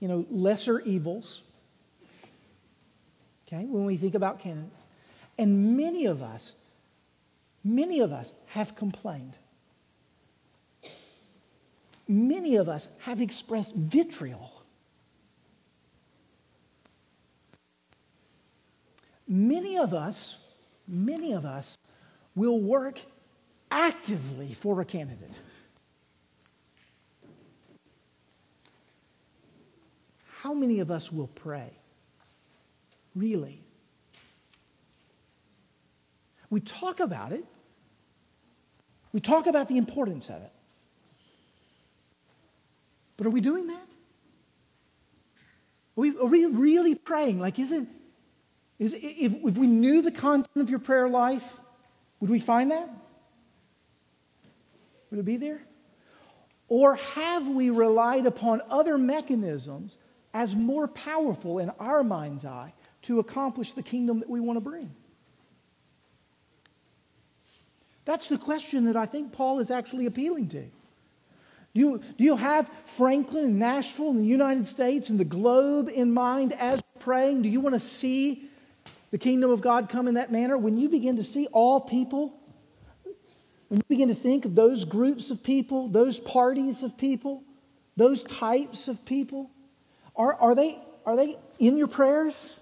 you 0.00 0.08
know, 0.08 0.26
lesser 0.28 0.80
evils, 0.80 1.42
okay, 3.46 3.64
when 3.64 3.84
we 3.84 3.96
think 3.96 4.16
about 4.16 4.40
candidates. 4.40 4.86
And 5.38 5.76
many 5.76 6.06
of 6.06 6.20
us, 6.20 6.54
many 7.64 8.00
of 8.00 8.12
us 8.12 8.32
have 8.46 8.76
complained. 8.76 9.38
Many 12.08 12.56
of 12.56 12.68
us 12.68 12.88
have 13.00 13.20
expressed 13.20 13.74
vitriol. 13.74 14.50
Many 19.26 19.78
of 19.78 19.94
us, 19.94 20.38
many 20.86 21.32
of 21.32 21.46
us 21.46 21.78
will 22.34 22.60
work 22.60 23.00
actively 23.70 24.52
for 24.52 24.80
a 24.80 24.84
candidate. 24.84 25.38
how 30.42 30.52
many 30.52 30.80
of 30.80 30.90
us 30.90 31.12
will 31.12 31.28
pray? 31.28 31.70
Really? 33.14 33.61
We 36.52 36.60
talk 36.60 37.00
about 37.00 37.32
it. 37.32 37.46
We 39.14 39.20
talk 39.20 39.46
about 39.46 39.70
the 39.70 39.78
importance 39.78 40.28
of 40.28 40.42
it. 40.42 40.52
But 43.16 43.26
are 43.26 43.30
we 43.30 43.40
doing 43.40 43.68
that? 43.68 43.86
Are 45.96 46.00
we, 46.02 46.10
are 46.10 46.26
we 46.26 46.44
really 46.44 46.94
praying? 46.94 47.40
Like, 47.40 47.58
isn't, 47.58 47.88
is, 48.78 48.92
if, 48.92 49.32
if 49.32 49.56
we 49.56 49.66
knew 49.66 50.02
the 50.02 50.12
content 50.12 50.56
of 50.56 50.68
your 50.68 50.78
prayer 50.78 51.08
life, 51.08 51.56
would 52.20 52.28
we 52.28 52.38
find 52.38 52.70
that? 52.70 52.90
Would 55.10 55.20
it 55.20 55.24
be 55.24 55.38
there? 55.38 55.62
Or 56.68 56.96
have 56.96 57.48
we 57.48 57.70
relied 57.70 58.26
upon 58.26 58.60
other 58.68 58.98
mechanisms 58.98 59.96
as 60.34 60.54
more 60.54 60.86
powerful 60.86 61.58
in 61.60 61.70
our 61.78 62.04
mind's 62.04 62.44
eye 62.44 62.74
to 63.02 63.20
accomplish 63.20 63.72
the 63.72 63.82
kingdom 63.82 64.18
that 64.18 64.28
we 64.28 64.38
want 64.38 64.58
to 64.58 64.60
bring? 64.60 64.94
That's 68.04 68.28
the 68.28 68.38
question 68.38 68.86
that 68.86 68.96
I 68.96 69.06
think 69.06 69.32
Paul 69.32 69.60
is 69.60 69.70
actually 69.70 70.06
appealing 70.06 70.48
to. 70.48 70.62
Do 71.74 71.80
you, 71.80 72.02
do 72.18 72.24
you 72.24 72.36
have 72.36 72.68
Franklin 72.84 73.44
and 73.44 73.58
Nashville 73.58 74.10
and 74.10 74.20
the 74.20 74.24
United 74.24 74.66
States 74.66 75.08
and 75.08 75.18
the 75.18 75.24
globe 75.24 75.88
in 75.88 76.12
mind 76.12 76.52
as 76.52 76.82
praying? 76.98 77.42
Do 77.42 77.48
you 77.48 77.60
want 77.60 77.74
to 77.74 77.80
see 77.80 78.48
the 79.10 79.18
kingdom 79.18 79.50
of 79.50 79.62
God 79.62 79.88
come 79.88 80.06
in 80.06 80.14
that 80.14 80.30
manner? 80.30 80.58
When 80.58 80.78
you 80.78 80.88
begin 80.88 81.16
to 81.16 81.24
see 81.24 81.46
all 81.46 81.80
people, 81.80 82.38
when 83.68 83.78
you 83.78 83.84
begin 83.88 84.08
to 84.08 84.14
think 84.14 84.44
of 84.44 84.54
those 84.54 84.84
groups 84.84 85.30
of 85.30 85.42
people, 85.42 85.88
those 85.88 86.20
parties 86.20 86.82
of 86.82 86.98
people, 86.98 87.42
those 87.96 88.22
types 88.22 88.88
of 88.88 89.06
people, 89.06 89.50
are, 90.14 90.34
are, 90.34 90.54
they, 90.54 90.78
are 91.06 91.16
they 91.16 91.38
in 91.58 91.78
your 91.78 91.88
prayers? 91.88 92.60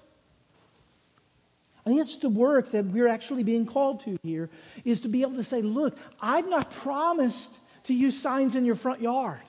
Think 1.91 2.03
it's 2.03 2.19
the 2.19 2.31
work 2.31 2.71
that 2.71 2.85
we're 2.85 3.09
actually 3.09 3.43
being 3.43 3.67
called 3.67 3.99
to 4.03 4.17
here 4.23 4.49
is 4.85 5.01
to 5.01 5.09
be 5.09 5.23
able 5.23 5.35
to 5.35 5.43
say, 5.43 5.61
look, 5.61 5.99
I've 6.23 6.49
not 6.49 6.71
promised 6.71 7.53
to 7.85 7.95
use 7.95 8.17
signs 8.17 8.55
in 8.55 8.65
your 8.65 8.77
front 8.77 9.01
yard. 9.01 9.41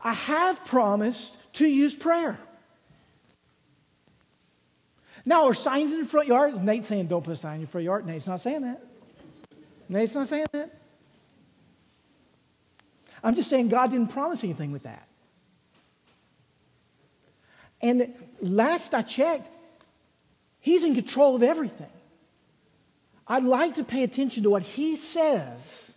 I 0.00 0.12
have 0.12 0.64
promised 0.64 1.36
to 1.54 1.66
use 1.66 1.96
prayer. 1.96 2.38
Now, 5.24 5.48
are 5.48 5.54
signs 5.54 5.92
in 5.92 5.98
the 5.98 6.06
front 6.06 6.28
yard? 6.28 6.62
Nate's 6.62 6.86
saying, 6.86 7.08
don't 7.08 7.24
put 7.24 7.32
a 7.32 7.36
sign 7.36 7.54
in 7.54 7.60
your 7.62 7.68
front 7.68 7.86
yard. 7.86 8.06
Nate's 8.06 8.28
not 8.28 8.38
saying 8.38 8.60
that. 8.60 8.80
Nate's 9.88 10.14
not 10.14 10.28
saying 10.28 10.46
that. 10.52 10.78
I'm 13.24 13.34
just 13.34 13.50
saying 13.50 13.68
God 13.68 13.90
didn't 13.90 14.12
promise 14.12 14.44
anything 14.44 14.70
with 14.70 14.84
that. 14.84 15.08
And 17.82 18.14
last 18.40 18.94
I 18.94 19.02
checked, 19.02 19.50
he's 20.60 20.84
in 20.84 20.94
control 20.94 21.34
of 21.36 21.42
everything. 21.42 21.90
I'd 23.26 23.44
like 23.44 23.74
to 23.74 23.84
pay 23.84 24.02
attention 24.02 24.42
to 24.42 24.50
what 24.50 24.62
he 24.62 24.96
says 24.96 25.94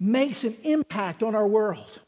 makes 0.00 0.44
an 0.44 0.54
impact 0.64 1.22
on 1.22 1.34
our 1.34 1.46
world. 1.46 2.00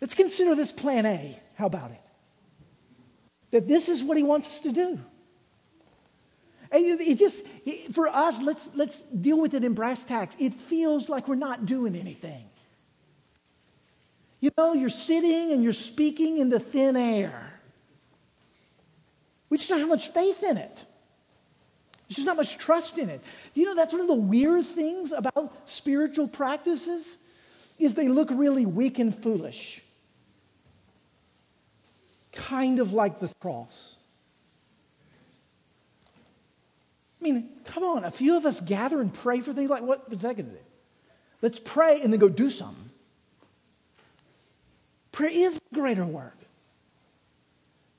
Let's 0.00 0.14
consider 0.14 0.54
this 0.54 0.72
plan 0.72 1.06
A. 1.06 1.38
How 1.54 1.66
about 1.66 1.92
it? 1.92 2.00
That 3.52 3.68
this 3.68 3.88
is 3.88 4.02
what 4.02 4.16
he 4.16 4.22
wants 4.22 4.48
us 4.48 4.60
to 4.62 4.72
do. 4.72 4.98
It 6.72 7.16
just, 7.16 7.46
for 7.92 8.08
us, 8.08 8.42
let's, 8.42 8.74
let's 8.74 9.02
deal 9.02 9.38
with 9.38 9.54
it 9.54 9.62
in 9.62 9.74
brass 9.74 10.02
tacks. 10.02 10.34
It 10.38 10.54
feels 10.54 11.08
like 11.08 11.28
we're 11.28 11.34
not 11.34 11.66
doing 11.66 11.94
anything. 11.94 12.44
You 14.40 14.50
know, 14.56 14.72
you're 14.72 14.88
sitting 14.88 15.52
and 15.52 15.62
you're 15.62 15.74
speaking 15.74 16.38
into 16.38 16.58
thin 16.58 16.96
air. 16.96 17.51
We 19.52 19.58
just 19.58 19.68
don't 19.68 19.80
have 19.80 19.88
much 19.90 20.08
faith 20.08 20.42
in 20.42 20.56
it. 20.56 20.86
There's 22.08 22.16
just 22.16 22.26
not 22.26 22.38
much 22.38 22.56
trust 22.56 22.96
in 22.96 23.10
it. 23.10 23.20
You 23.52 23.66
know, 23.66 23.74
that's 23.74 23.92
one 23.92 24.00
of 24.00 24.08
the 24.08 24.14
weird 24.14 24.64
things 24.64 25.12
about 25.12 25.68
spiritual 25.68 26.26
practices 26.26 27.18
is 27.78 27.92
they 27.92 28.08
look 28.08 28.30
really 28.30 28.64
weak 28.64 28.98
and 28.98 29.14
foolish. 29.14 29.82
Kind 32.32 32.80
of 32.80 32.94
like 32.94 33.18
the 33.18 33.28
cross. 33.40 33.96
I 37.20 37.24
mean, 37.24 37.50
come 37.66 37.84
on, 37.84 38.04
a 38.04 38.10
few 38.10 38.38
of 38.38 38.46
us 38.46 38.58
gather 38.62 39.02
and 39.02 39.12
pray 39.12 39.40
for 39.40 39.52
things 39.52 39.68
like 39.68 39.82
what 39.82 40.04
is 40.10 40.20
that 40.20 40.34
going 40.34 40.48
to 40.48 40.56
do? 40.56 40.64
Let's 41.42 41.60
pray 41.60 42.00
and 42.00 42.10
then 42.10 42.20
go 42.20 42.30
do 42.30 42.48
something. 42.48 42.88
Prayer 45.12 45.28
is 45.30 45.60
greater 45.74 46.06
work. 46.06 46.41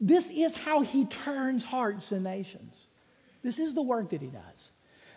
This 0.03 0.29
is 0.29 0.53
how 0.53 0.81
he 0.81 1.05
turns 1.05 1.63
hearts 1.63 2.11
and 2.11 2.25
nations. 2.25 2.87
This 3.41 3.57
is 3.57 3.73
the 3.73 3.81
work 3.81 4.09
that 4.09 4.21
he 4.21 4.27
does. 4.27 4.71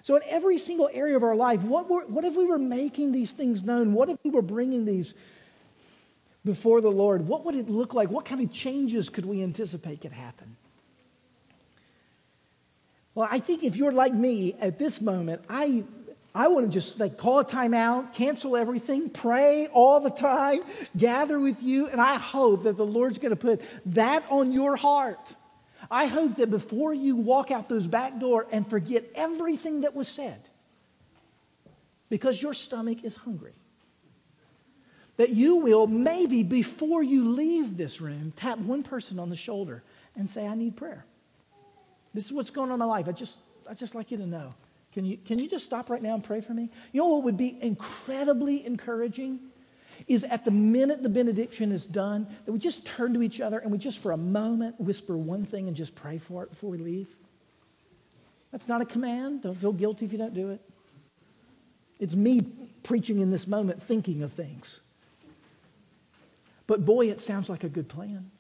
So, 0.05 0.15
in 0.15 0.23
every 0.29 0.59
single 0.59 0.89
area 0.93 1.17
of 1.17 1.25
our 1.25 1.35
life, 1.35 1.65
what, 1.65 1.91
were, 1.91 2.07
what 2.07 2.25
if 2.25 2.37
we 2.37 2.47
were 2.47 2.57
making 2.57 3.11
these 3.11 3.33
things 3.33 3.65
known? 3.65 3.95
What 3.95 4.11
if 4.11 4.19
we 4.23 4.31
were 4.31 4.43
bringing 4.43 4.85
these 4.85 5.17
before 6.45 6.81
the 6.81 6.91
Lord? 6.91 7.27
What 7.27 7.45
would 7.45 7.57
it 7.57 7.69
look 7.69 7.95
like? 7.95 8.11
What 8.11 8.25
kind 8.25 8.41
of 8.41 8.53
changes 8.53 9.09
could 9.09 9.27
we 9.27 9.43
anticipate 9.43 10.03
could 10.03 10.13
happen? 10.13 10.57
Well, 13.17 13.29
I 13.29 13.41
think 13.41 13.65
if 13.65 13.75
you're 13.75 13.91
like 13.91 14.15
me 14.15 14.55
at 14.61 14.79
this 14.79 15.01
moment, 15.01 15.43
I, 15.49 15.83
I 16.37 16.49
want 16.49 16.67
to 16.67 16.73
just 16.73 17.01
like 17.01 17.17
call 17.17 17.39
a 17.39 17.45
timeout, 17.47 18.13
cancel 18.13 18.59
everything, 18.59 19.09
pray 19.09 19.69
all 19.73 20.01
the 20.01 20.11
time, 20.11 20.61
gather 20.95 21.41
with 21.41 21.63
you, 21.63 21.89
and 21.89 21.99
I 21.99 22.17
hope 22.17 22.65
that 22.65 22.77
the 22.77 22.85
Lord's 22.85 23.19
going 23.19 23.31
to 23.31 23.37
put 23.37 23.63
that 23.87 24.23
on 24.31 24.53
your 24.53 24.77
heart. 24.77 25.35
I 25.91 26.05
hope 26.07 26.35
that 26.35 26.51
before 26.51 26.93
you 26.93 27.17
walk 27.17 27.51
out 27.51 27.71
those 27.71 27.87
back 27.87 28.19
door 28.21 28.47
and 28.53 28.69
forget 28.69 29.07
everything 29.15 29.81
that 29.81 29.95
was 29.95 30.09
said, 30.09 30.39
because 32.11 32.43
your 32.43 32.53
stomach 32.53 33.03
is 33.03 33.17
hungry, 33.17 33.55
that 35.17 35.31
you 35.31 35.57
will 35.57 35.87
maybe 35.87 36.43
before 36.43 37.03
you 37.03 37.31
leave 37.31 37.79
this 37.79 37.99
room 38.03 38.35
tap 38.37 38.59
one 38.59 38.83
person 38.83 39.19
on 39.19 39.31
the 39.31 39.37
shoulder 39.37 39.83
and 40.15 40.29
say, 40.29 40.47
I 40.47 40.55
need 40.55 40.77
prayer. 40.77 41.07
This 42.13 42.27
is 42.27 42.35
what's 42.35 42.51
going 42.51 42.69
on 42.69 42.75
in 42.75 42.79
my 42.81 42.85
life. 42.85 43.09
I 43.09 43.13
just, 43.13 43.39
I 43.67 43.73
just 43.73 43.95
like 43.95 44.11
you 44.11 44.19
to 44.19 44.27
know. 44.27 44.53
Can 44.97 45.05
you, 45.05 45.19
can 45.19 45.39
you 45.39 45.47
just 45.47 45.67
stop 45.67 45.91
right 45.91 46.01
now 46.01 46.15
and 46.15 46.25
pray 46.25 46.41
for 46.41 46.55
me? 46.55 46.71
You 46.91 47.03
know 47.03 47.09
what 47.09 47.25
would 47.25 47.37
be 47.37 47.59
incredibly 47.61 48.65
encouraging? 48.65 49.41
Is 50.09 50.25
at 50.25 50.47
the 50.47 50.51
minute 50.51 51.03
the 51.03 51.11
benediction 51.11 51.71
is 51.71 51.85
done, 51.85 52.27
that 52.47 52.53
we 52.53 52.59
just 52.59 52.87
turn 52.87 53.13
to 53.13 53.23
each 53.23 53.39
other 53.39 53.59
and 53.59 53.71
we 53.71 53.77
just 53.77 53.99
for 53.99 54.13
a 54.13 54.17
moment 54.17 54.81
whisper 54.81 55.15
one 55.15 55.45
thing 55.45 55.69
and 55.69 55.77
just 55.77 55.95
pray 55.95 56.17
for 56.17 56.45
it 56.45 56.49
before 56.49 56.71
we 56.71 56.79
leave. 56.79 57.15
That's 58.53 58.69
not 58.69 58.81
a 58.81 58.87
command. 58.87 59.43
Don't 59.43 59.61
feel 59.61 59.75
guilty 59.75 60.07
if 60.07 60.13
you 60.13 60.19
don't 60.19 60.33
do 60.33 60.49
it. 60.49 60.63
It's 62.01 62.17
me 62.17 62.47
preaching 62.83 63.21
in 63.21 63.31
this 63.31 63.47
moment, 63.47 63.83
thinking 63.83 64.23
of 64.23 64.33
things. 64.33 64.81
But 66.67 66.87
boy, 66.87 67.11
it 67.11 67.21
sounds 67.21 67.51
like 67.51 67.65
a 67.65 67.69
good 67.69 67.91
plan. 67.91 68.31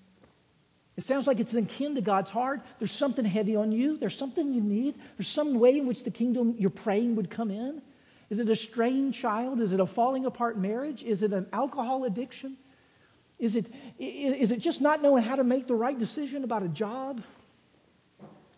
It 0.96 1.04
sounds 1.04 1.26
like 1.26 1.40
it's 1.40 1.52
akin 1.52 1.94
to 1.94 2.00
God's 2.00 2.30
heart. 2.30 2.62
There's 2.78 2.92
something 2.92 3.24
heavy 3.24 3.54
on 3.54 3.70
you. 3.70 3.98
There's 3.98 4.16
something 4.16 4.52
you 4.52 4.62
need. 4.62 4.94
There's 5.16 5.28
some 5.28 5.58
way 5.58 5.78
in 5.78 5.86
which 5.86 6.04
the 6.04 6.10
kingdom 6.10 6.54
you're 6.58 6.70
praying 6.70 7.16
would 7.16 7.30
come 7.30 7.50
in. 7.50 7.82
Is 8.30 8.40
it 8.40 8.48
a 8.48 8.56
strained 8.56 9.14
child? 9.14 9.60
Is 9.60 9.72
it 9.72 9.80
a 9.80 9.86
falling 9.86 10.24
apart 10.24 10.58
marriage? 10.58 11.02
Is 11.02 11.22
it 11.22 11.32
an 11.32 11.46
alcohol 11.52 12.04
addiction? 12.04 12.56
Is 13.38 13.56
it, 13.56 13.66
is 13.98 14.50
it 14.50 14.60
just 14.60 14.80
not 14.80 15.02
knowing 15.02 15.22
how 15.22 15.36
to 15.36 15.44
make 15.44 15.66
the 15.66 15.74
right 15.74 15.98
decision 15.98 16.42
about 16.42 16.62
a 16.62 16.68
job? 16.68 17.22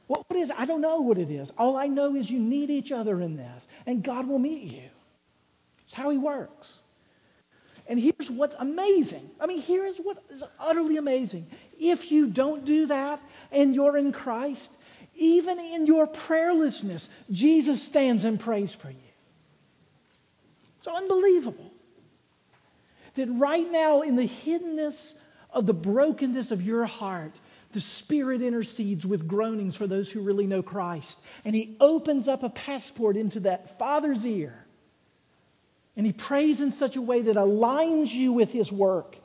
What, 0.07 0.25
what 0.29 0.39
is 0.39 0.51
it? 0.51 0.57
I 0.59 0.65
don't 0.65 0.81
know 0.81 1.01
what 1.01 1.19
it 1.19 1.31
is. 1.31 1.53
All 1.59 1.77
I 1.77 1.87
know 1.87 2.15
is 2.15 2.31
you 2.31 2.39
need 2.39 2.71
each 2.71 2.93
other 2.93 3.21
in 3.21 3.37
this, 3.37 3.67
and 3.85 4.03
God 4.03 4.29
will 4.29 4.39
meet 4.39 4.73
you. 4.73 4.89
It's 5.87 5.95
how 5.95 6.09
He 6.11 6.19
works. 6.19 6.79
And 7.89 7.99
here's 7.99 8.31
what's 8.31 8.55
amazing. 8.59 9.29
I 9.41 9.47
mean, 9.47 9.61
here 9.61 9.85
is 9.85 9.99
what 9.99 10.23
is 10.31 10.45
utterly 10.61 10.99
amazing. 10.99 11.47
If 11.79 12.11
you 12.11 12.29
don't 12.29 12.65
do 12.65 12.87
that 12.87 13.21
and 13.51 13.75
you're 13.75 13.97
in 13.97 14.13
Christ, 14.13 14.73
even 15.15 15.59
in 15.59 15.87
your 15.87 16.07
prayerlessness, 16.07 17.09
Jesus 17.31 17.83
stands 17.83 18.25
and 18.25 18.39
prays 18.39 18.73
for 18.75 18.91
you. 18.91 18.97
It's 20.79 20.87
unbelievable 20.87 21.73
that 23.15 23.29
right 23.29 23.69
now, 23.71 24.03
in 24.03 24.17
the 24.17 24.29
hiddenness 24.29 25.19
of 25.51 25.67
the 25.67 25.75
brokenness 25.75 26.51
of 26.53 26.63
your 26.63 26.85
heart, 26.87 27.41
the 27.73 27.81
Spirit 27.81 28.43
intercedes 28.43 29.05
with 29.05 29.27
groanings 29.27 29.75
for 29.75 29.87
those 29.87 30.11
who 30.11 30.21
really 30.21 30.47
know 30.47 30.63
Christ. 30.63 31.21
And 31.45 31.55
He 31.55 31.77
opens 31.81 32.29
up 32.29 32.43
a 32.43 32.49
passport 32.49 33.17
into 33.17 33.41
that 33.41 33.79
Father's 33.79 34.25
ear 34.25 34.65
and 35.99 36.07
he 36.07 36.13
prays 36.13 36.61
in 36.61 36.71
such 36.71 36.95
a 36.95 37.03
way 37.03 37.23
that 37.23 37.35
aligns 37.35 38.15
you 38.15 38.33
with 38.33 38.53
his 38.53 38.71
work. 38.71 39.17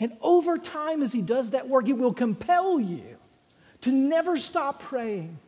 And 0.00 0.16
over 0.20 0.58
time, 0.58 1.02
as 1.02 1.12
he 1.12 1.22
does 1.22 1.50
that 1.50 1.68
work, 1.68 1.88
it 1.88 1.94
will 1.94 2.14
compel 2.14 2.78
you 2.78 3.16
to 3.80 3.92
never 3.92 4.36
stop 4.36 4.80
praying 4.82 5.38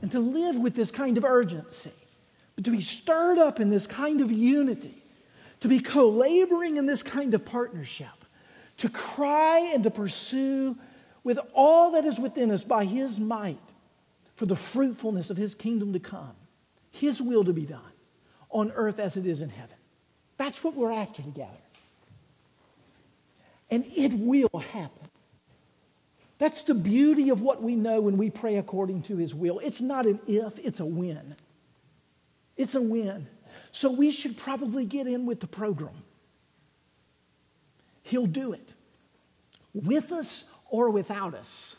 and 0.00 0.10
to 0.12 0.20
live 0.20 0.58
with 0.58 0.74
this 0.74 0.90
kind 0.90 1.16
of 1.16 1.24
urgency, 1.24 1.92
but 2.54 2.64
to 2.64 2.70
be 2.70 2.80
stirred 2.80 3.38
up 3.38 3.60
in 3.60 3.70
this 3.70 3.86
kind 3.86 4.20
of 4.20 4.30
unity, 4.30 5.02
to 5.60 5.68
be 5.68 5.80
co 5.80 6.08
laboring 6.08 6.76
in 6.76 6.86
this 6.86 7.02
kind 7.02 7.34
of 7.34 7.44
partnership, 7.44 8.06
to 8.78 8.88
cry 8.88 9.70
and 9.74 9.84
to 9.84 9.90
pursue 9.90 10.76
with 11.24 11.38
all 11.54 11.92
that 11.92 12.04
is 12.04 12.18
within 12.18 12.50
us 12.50 12.64
by 12.64 12.84
his 12.84 13.20
might 13.20 13.58
for 14.34 14.46
the 14.46 14.56
fruitfulness 14.56 15.30
of 15.30 15.36
his 15.36 15.54
kingdom 15.54 15.92
to 15.92 16.00
come, 16.00 16.34
his 16.90 17.22
will 17.22 17.44
to 17.44 17.52
be 17.52 17.64
done 17.64 17.80
on 18.50 18.72
earth 18.72 18.98
as 18.98 19.16
it 19.16 19.24
is 19.24 19.40
in 19.40 19.48
heaven. 19.48 19.76
That's 20.36 20.64
what 20.64 20.74
we're 20.74 20.92
after 20.92 21.22
together. 21.22 21.61
And 23.72 23.86
it 23.96 24.12
will 24.12 24.60
happen. 24.72 25.08
That's 26.36 26.62
the 26.62 26.74
beauty 26.74 27.30
of 27.30 27.40
what 27.40 27.62
we 27.62 27.74
know 27.74 28.02
when 28.02 28.18
we 28.18 28.28
pray 28.28 28.56
according 28.56 29.02
to 29.04 29.16
his 29.16 29.34
will. 29.34 29.60
It's 29.60 29.80
not 29.80 30.04
an 30.04 30.20
if, 30.28 30.58
it's 30.58 30.80
a 30.80 30.84
when. 30.84 31.36
It's 32.56 32.74
a 32.74 32.82
win. 32.82 33.28
So 33.70 33.90
we 33.90 34.10
should 34.10 34.36
probably 34.36 34.84
get 34.84 35.06
in 35.06 35.24
with 35.24 35.40
the 35.40 35.46
program. 35.46 36.04
He'll 38.02 38.26
do 38.26 38.52
it 38.52 38.74
with 39.72 40.12
us 40.12 40.54
or 40.68 40.90
without 40.90 41.32
us, 41.32 41.76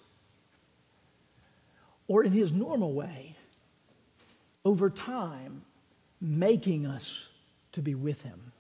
or 2.08 2.24
in 2.24 2.32
his 2.32 2.52
normal 2.52 2.94
way. 2.94 3.36
Over 4.66 4.90
time, 4.90 5.64
making 6.22 6.86
us 6.86 7.30
to 7.74 7.82
be 7.82 7.96
with 7.96 8.22
Him, 8.22 8.53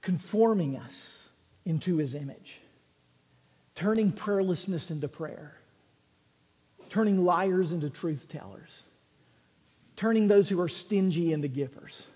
conforming 0.00 0.76
us 0.76 1.30
into 1.64 1.96
His 1.98 2.14
image, 2.14 2.60
turning 3.74 4.12
prayerlessness 4.12 4.90
into 4.90 5.08
prayer, 5.08 5.56
turning 6.90 7.24
liars 7.24 7.72
into 7.72 7.90
truth 7.90 8.28
tellers, 8.28 8.86
turning 9.96 10.28
those 10.28 10.48
who 10.48 10.60
are 10.60 10.68
stingy 10.68 11.32
into 11.32 11.48
givers. 11.48 12.08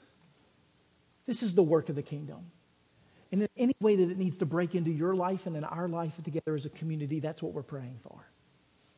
This 1.26 1.42
is 1.42 1.54
the 1.54 1.62
work 1.62 1.88
of 1.88 1.96
the 1.96 2.02
kingdom. 2.02 2.50
And 3.32 3.42
in 3.42 3.48
any 3.56 3.74
way 3.80 3.96
that 3.96 4.10
it 4.10 4.18
needs 4.18 4.38
to 4.38 4.46
break 4.46 4.74
into 4.74 4.90
your 4.90 5.14
life 5.14 5.46
and 5.46 5.56
in 5.56 5.64
our 5.64 5.88
life 5.88 6.22
together 6.22 6.54
as 6.54 6.66
a 6.66 6.70
community, 6.70 7.20
that's 7.20 7.42
what 7.42 7.52
we're 7.52 7.62
praying 7.62 7.98
for. 8.02 8.26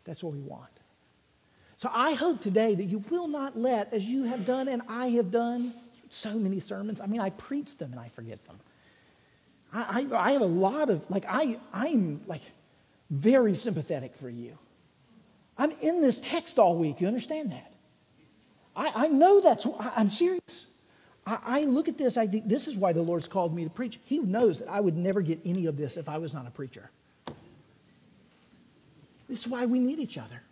That's 0.04 0.22
what 0.22 0.32
we 0.34 0.40
want. 0.40 0.70
So 1.76 1.90
I 1.92 2.14
hope 2.14 2.40
today 2.40 2.74
that 2.74 2.84
you 2.84 3.04
will 3.10 3.28
not 3.28 3.56
let, 3.56 3.92
as 3.92 4.04
you 4.04 4.24
have 4.24 4.46
done 4.46 4.68
and 4.68 4.82
I 4.88 5.08
have 5.08 5.30
done, 5.30 5.72
so 6.08 6.38
many 6.38 6.60
sermons. 6.60 7.00
I 7.00 7.06
mean, 7.06 7.20
I 7.20 7.30
preach 7.30 7.76
them 7.78 7.92
and 7.92 8.00
I 8.00 8.08
forget 8.08 8.44
them. 8.46 8.58
I, 9.76 10.06
I, 10.12 10.32
have 10.32 10.42
a 10.42 10.46
lot 10.46 10.88
of, 10.88 11.08
like, 11.10 11.26
I, 11.28 11.58
I'm 11.72 12.22
like 12.26 12.42
very 13.10 13.54
sympathetic 13.54 14.14
for 14.14 14.30
you. 14.30 14.58
I'm 15.58 15.70
in 15.82 16.00
this 16.00 16.20
text 16.20 16.58
all 16.58 16.76
week. 16.76 17.00
You 17.00 17.08
understand 17.08 17.52
that? 17.52 17.72
I, 18.74 18.92
I 18.94 19.08
know 19.08 19.40
that's, 19.40 19.66
I, 19.66 19.92
I'm 19.96 20.10
serious. 20.10 20.66
I, 21.26 21.38
I 21.44 21.60
look 21.62 21.88
at 21.88 21.98
this, 21.98 22.16
I 22.16 22.26
think 22.26 22.48
this 22.48 22.66
is 22.68 22.76
why 22.76 22.92
the 22.92 23.02
Lord's 23.02 23.28
called 23.28 23.54
me 23.54 23.64
to 23.64 23.70
preach. 23.70 23.98
He 24.04 24.18
knows 24.18 24.60
that 24.60 24.68
I 24.68 24.80
would 24.80 24.96
never 24.96 25.20
get 25.20 25.40
any 25.44 25.66
of 25.66 25.76
this 25.76 25.96
if 25.96 26.08
I 26.08 26.18
was 26.18 26.32
not 26.32 26.46
a 26.46 26.50
preacher. 26.50 26.90
This 29.28 29.44
is 29.44 29.48
why 29.48 29.66
we 29.66 29.78
need 29.80 29.98
each 29.98 30.16
other. 30.16 30.42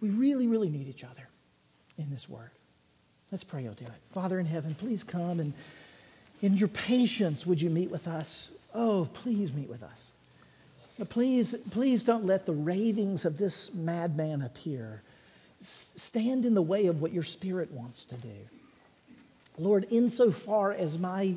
We 0.00 0.10
really, 0.10 0.48
really 0.48 0.68
need 0.68 0.88
each 0.88 1.04
other 1.04 1.28
in 1.96 2.10
this 2.10 2.28
work. 2.28 2.52
Let's 3.30 3.44
pray 3.44 3.62
you'll 3.62 3.74
do 3.74 3.84
it. 3.84 3.92
Father 4.12 4.38
in 4.38 4.46
heaven, 4.46 4.74
please 4.74 5.04
come 5.04 5.40
and 5.40 5.52
in 6.42 6.56
your 6.56 6.68
patience 6.68 7.46
would 7.46 7.60
you 7.60 7.70
meet 7.70 7.90
with 7.90 8.06
us? 8.06 8.50
Oh, 8.74 9.08
please 9.12 9.52
meet 9.52 9.68
with 9.68 9.82
us. 9.82 10.12
Please, 11.08 11.54
please 11.70 12.02
don't 12.02 12.24
let 12.24 12.46
the 12.46 12.52
ravings 12.52 13.24
of 13.24 13.38
this 13.38 13.72
madman 13.72 14.42
appear. 14.42 15.02
S- 15.60 15.92
stand 15.96 16.44
in 16.44 16.54
the 16.54 16.62
way 16.62 16.86
of 16.86 17.00
what 17.00 17.12
your 17.12 17.22
spirit 17.22 17.70
wants 17.70 18.02
to 18.04 18.16
do. 18.16 18.34
Lord, 19.58 19.86
insofar 19.90 20.72
as 20.72 20.98
my 20.98 21.36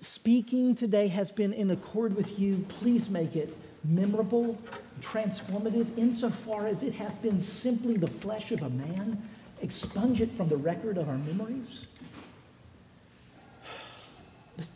speaking 0.00 0.74
today 0.74 1.08
has 1.08 1.30
been 1.30 1.52
in 1.52 1.70
accord 1.70 2.16
with 2.16 2.38
you, 2.38 2.64
please 2.68 3.08
make 3.08 3.36
it 3.36 3.56
memorable, 3.84 4.58
transformative, 5.00 5.96
insofar 5.96 6.66
as 6.66 6.82
it 6.82 6.94
has 6.94 7.14
been 7.16 7.40
simply 7.40 7.96
the 7.96 8.08
flesh 8.08 8.52
of 8.52 8.62
a 8.62 8.70
man. 8.70 9.28
Expunge 9.60 10.20
it 10.20 10.30
from 10.30 10.48
the 10.48 10.56
record 10.56 10.98
of 10.98 11.08
our 11.08 11.18
memories. 11.18 11.86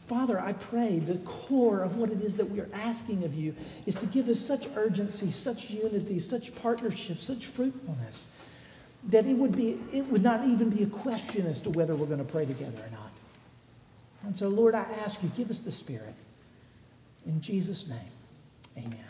Father, 0.06 0.40
I 0.40 0.52
pray 0.52 0.98
the 0.98 1.18
core 1.18 1.82
of 1.82 1.96
what 1.96 2.10
it 2.10 2.20
is 2.20 2.36
that 2.36 2.50
we 2.50 2.60
are 2.60 2.68
asking 2.72 3.24
of 3.24 3.34
you 3.34 3.54
is 3.86 3.94
to 3.96 4.06
give 4.06 4.28
us 4.28 4.40
such 4.40 4.66
urgency, 4.76 5.30
such 5.30 5.70
unity, 5.70 6.18
such 6.18 6.54
partnership, 6.54 7.18
such 7.18 7.46
fruitfulness 7.46 8.24
that 9.08 9.26
it 9.26 9.34
would 9.34 9.54
be 9.54 9.78
it 9.92 10.06
would 10.06 10.22
not 10.22 10.46
even 10.46 10.70
be 10.70 10.82
a 10.82 10.86
question 10.86 11.46
as 11.46 11.60
to 11.60 11.70
whether 11.70 11.94
we're 11.94 12.06
going 12.06 12.18
to 12.18 12.24
pray 12.24 12.44
together 12.44 12.78
or 12.78 12.90
not. 12.90 13.10
And 14.22 14.36
so, 14.36 14.48
Lord, 14.48 14.74
I 14.74 14.82
ask 15.04 15.22
you, 15.22 15.30
give 15.36 15.50
us 15.50 15.60
the 15.60 15.70
Spirit. 15.70 16.14
In 17.26 17.40
Jesus' 17.40 17.88
name, 17.88 17.98
amen. 18.76 19.04